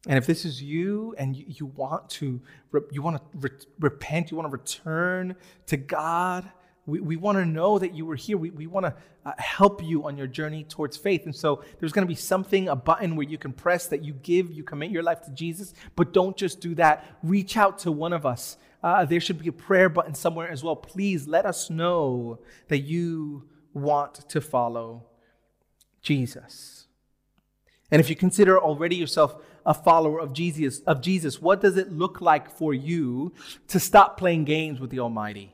And 0.07 0.17
if 0.17 0.25
this 0.25 0.45
is 0.45 0.63
you 0.63 1.13
and 1.17 1.35
you, 1.35 1.65
want 1.65 2.09
to 2.11 2.41
you 2.89 3.01
want 3.01 3.17
to 3.17 3.37
re- 3.37 3.65
repent, 3.81 4.31
you 4.31 4.37
want 4.37 4.49
to 4.49 4.57
return 4.57 5.35
to 5.65 5.75
God, 5.75 6.49
we, 6.91 6.99
we 6.99 7.15
want 7.15 7.37
to 7.37 7.45
know 7.45 7.79
that 7.79 7.95
you 7.95 8.05
were 8.05 8.15
here. 8.15 8.37
We, 8.37 8.49
we 8.51 8.67
want 8.67 8.85
to 8.85 8.95
uh, 9.25 9.33
help 9.37 9.83
you 9.83 10.05
on 10.05 10.17
your 10.17 10.27
journey 10.27 10.63
towards 10.63 10.97
faith. 10.97 11.25
And 11.25 11.35
so 11.35 11.63
there's 11.79 11.91
going 11.91 12.05
to 12.05 12.09
be 12.09 12.15
something, 12.15 12.67
a 12.67 12.75
button 12.75 13.15
where 13.15 13.27
you 13.27 13.37
can 13.37 13.53
press 13.53 13.87
that 13.87 14.03
you 14.03 14.13
give, 14.13 14.51
you 14.51 14.63
commit 14.63 14.91
your 14.91 15.03
life 15.03 15.21
to 15.23 15.31
Jesus. 15.31 15.73
But 15.95 16.13
don't 16.13 16.37
just 16.37 16.59
do 16.59 16.75
that. 16.75 17.05
Reach 17.23 17.57
out 17.57 17.79
to 17.79 17.91
one 17.91 18.13
of 18.13 18.25
us 18.25 18.57
uh, 18.83 19.05
there 19.05 19.19
should 19.19 19.39
be 19.39 19.47
a 19.47 19.53
prayer 19.53 19.89
button 19.89 20.13
somewhere 20.13 20.49
as 20.49 20.63
well. 20.63 20.75
Please 20.75 21.27
let 21.27 21.45
us 21.45 21.69
know 21.69 22.39
that 22.67 22.79
you 22.79 23.47
want 23.73 24.27
to 24.29 24.41
follow 24.41 25.05
Jesus. 26.01 26.87
And 27.91 27.99
if 27.99 28.09
you 28.09 28.15
consider 28.15 28.59
already 28.59 28.95
yourself 28.95 29.35
a 29.65 29.73
follower 29.73 30.19
of 30.19 30.33
Jesus, 30.33 30.79
of 30.81 31.01
Jesus, 31.01 31.41
what 31.41 31.61
does 31.61 31.77
it 31.77 31.91
look 31.91 32.21
like 32.21 32.49
for 32.49 32.73
you 32.73 33.33
to 33.67 33.79
stop 33.79 34.17
playing 34.17 34.45
games 34.45 34.79
with 34.79 34.89
the 34.89 34.99
Almighty? 34.99 35.53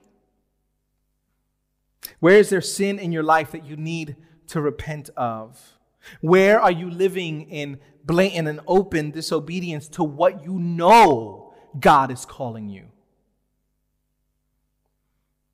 Where 2.19 2.37
is 2.37 2.49
there 2.49 2.61
sin 2.61 2.99
in 2.99 3.11
your 3.11 3.23
life 3.23 3.51
that 3.51 3.65
you 3.65 3.75
need 3.75 4.15
to 4.47 4.61
repent 4.61 5.09
of? 5.15 5.77
Where 6.21 6.59
are 6.59 6.71
you 6.71 6.89
living 6.89 7.49
in 7.49 7.79
blatant 8.03 8.47
and 8.47 8.61
open 8.67 9.11
disobedience 9.11 9.87
to 9.89 10.03
what 10.03 10.43
you 10.43 10.57
know 10.59 11.53
God 11.79 12.11
is 12.11 12.25
calling 12.25 12.69
you? 12.69 12.85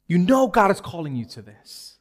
You 0.08 0.20
know 0.20 0.48
God 0.48 0.70
is 0.70 0.82
calling 0.82 1.16
you 1.16 1.26
to 1.26 1.42
this. 1.42 1.98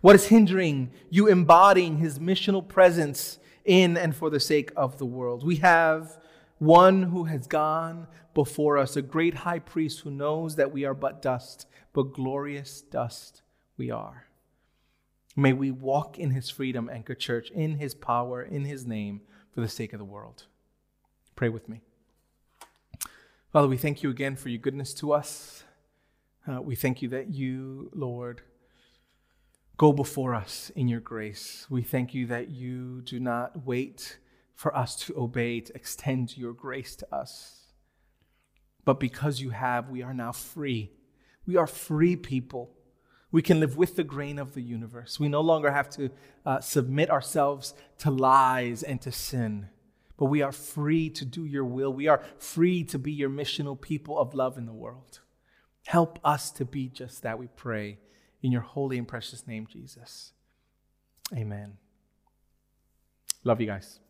What 0.00 0.16
is 0.16 0.26
hindering 0.26 0.90
you 1.10 1.28
embodying 1.28 1.98
his 1.98 2.18
missional 2.18 2.66
presence 2.66 3.38
in 3.64 3.96
and 3.96 4.14
for 4.14 4.30
the 4.30 4.40
sake 4.40 4.72
of 4.76 4.98
the 4.98 5.06
world? 5.06 5.44
We 5.44 5.56
have 5.56 6.18
one 6.58 7.04
who 7.04 7.24
has 7.24 7.46
gone 7.46 8.08
before 8.34 8.78
us, 8.78 8.96
a 8.96 9.02
great 9.02 9.34
high 9.34 9.58
priest 9.58 10.00
who 10.00 10.10
knows 10.10 10.56
that 10.56 10.72
we 10.72 10.84
are 10.84 10.94
but 10.94 11.22
dust, 11.22 11.66
but 11.92 12.12
glorious 12.12 12.80
dust 12.80 13.42
we 13.80 13.90
are. 13.90 14.26
May 15.34 15.54
we 15.54 15.70
walk 15.70 16.18
in 16.18 16.32
his 16.32 16.50
freedom, 16.50 16.90
Anchor 16.92 17.14
Church, 17.14 17.50
in 17.50 17.78
his 17.78 17.94
power, 17.94 18.42
in 18.42 18.66
his 18.66 18.84
name, 18.84 19.22
for 19.54 19.62
the 19.62 19.68
sake 19.68 19.94
of 19.94 19.98
the 19.98 20.04
world. 20.04 20.44
Pray 21.34 21.48
with 21.48 21.66
me. 21.66 21.80
Father, 23.50 23.68
we 23.68 23.78
thank 23.78 24.02
you 24.02 24.10
again 24.10 24.36
for 24.36 24.50
your 24.50 24.58
goodness 24.58 24.92
to 24.92 25.14
us. 25.14 25.64
Uh, 26.46 26.60
we 26.60 26.76
thank 26.76 27.00
you 27.00 27.08
that 27.08 27.32
you, 27.32 27.90
Lord, 27.94 28.42
go 29.78 29.94
before 29.94 30.34
us 30.34 30.70
in 30.76 30.86
your 30.86 31.00
grace. 31.00 31.66
We 31.70 31.80
thank 31.80 32.12
you 32.12 32.26
that 32.26 32.50
you 32.50 33.00
do 33.00 33.18
not 33.18 33.64
wait 33.64 34.18
for 34.54 34.76
us 34.76 34.94
to 35.04 35.16
obey, 35.16 35.60
to 35.60 35.74
extend 35.74 36.36
your 36.36 36.52
grace 36.52 36.94
to 36.96 37.14
us. 37.14 37.72
But 38.84 39.00
because 39.00 39.40
you 39.40 39.50
have, 39.50 39.88
we 39.88 40.02
are 40.02 40.12
now 40.12 40.32
free. 40.32 40.92
We 41.46 41.56
are 41.56 41.66
free 41.66 42.14
people. 42.14 42.74
We 43.32 43.42
can 43.42 43.60
live 43.60 43.76
with 43.76 43.96
the 43.96 44.04
grain 44.04 44.38
of 44.38 44.54
the 44.54 44.62
universe. 44.62 45.20
We 45.20 45.28
no 45.28 45.40
longer 45.40 45.70
have 45.70 45.88
to 45.90 46.10
uh, 46.44 46.60
submit 46.60 47.10
ourselves 47.10 47.74
to 47.98 48.10
lies 48.10 48.82
and 48.82 49.00
to 49.02 49.12
sin, 49.12 49.68
but 50.16 50.26
we 50.26 50.42
are 50.42 50.52
free 50.52 51.10
to 51.10 51.24
do 51.24 51.44
your 51.44 51.64
will. 51.64 51.92
We 51.92 52.08
are 52.08 52.22
free 52.38 52.82
to 52.84 52.98
be 52.98 53.12
your 53.12 53.30
missional 53.30 53.80
people 53.80 54.18
of 54.18 54.34
love 54.34 54.58
in 54.58 54.66
the 54.66 54.72
world. 54.72 55.20
Help 55.86 56.18
us 56.24 56.50
to 56.52 56.64
be 56.64 56.88
just 56.88 57.22
that, 57.22 57.38
we 57.38 57.46
pray. 57.56 57.98
In 58.42 58.52
your 58.52 58.62
holy 58.62 58.96
and 58.98 59.06
precious 59.06 59.46
name, 59.46 59.66
Jesus. 59.70 60.32
Amen. 61.34 61.76
Love 63.44 63.60
you 63.60 63.66
guys. 63.66 64.00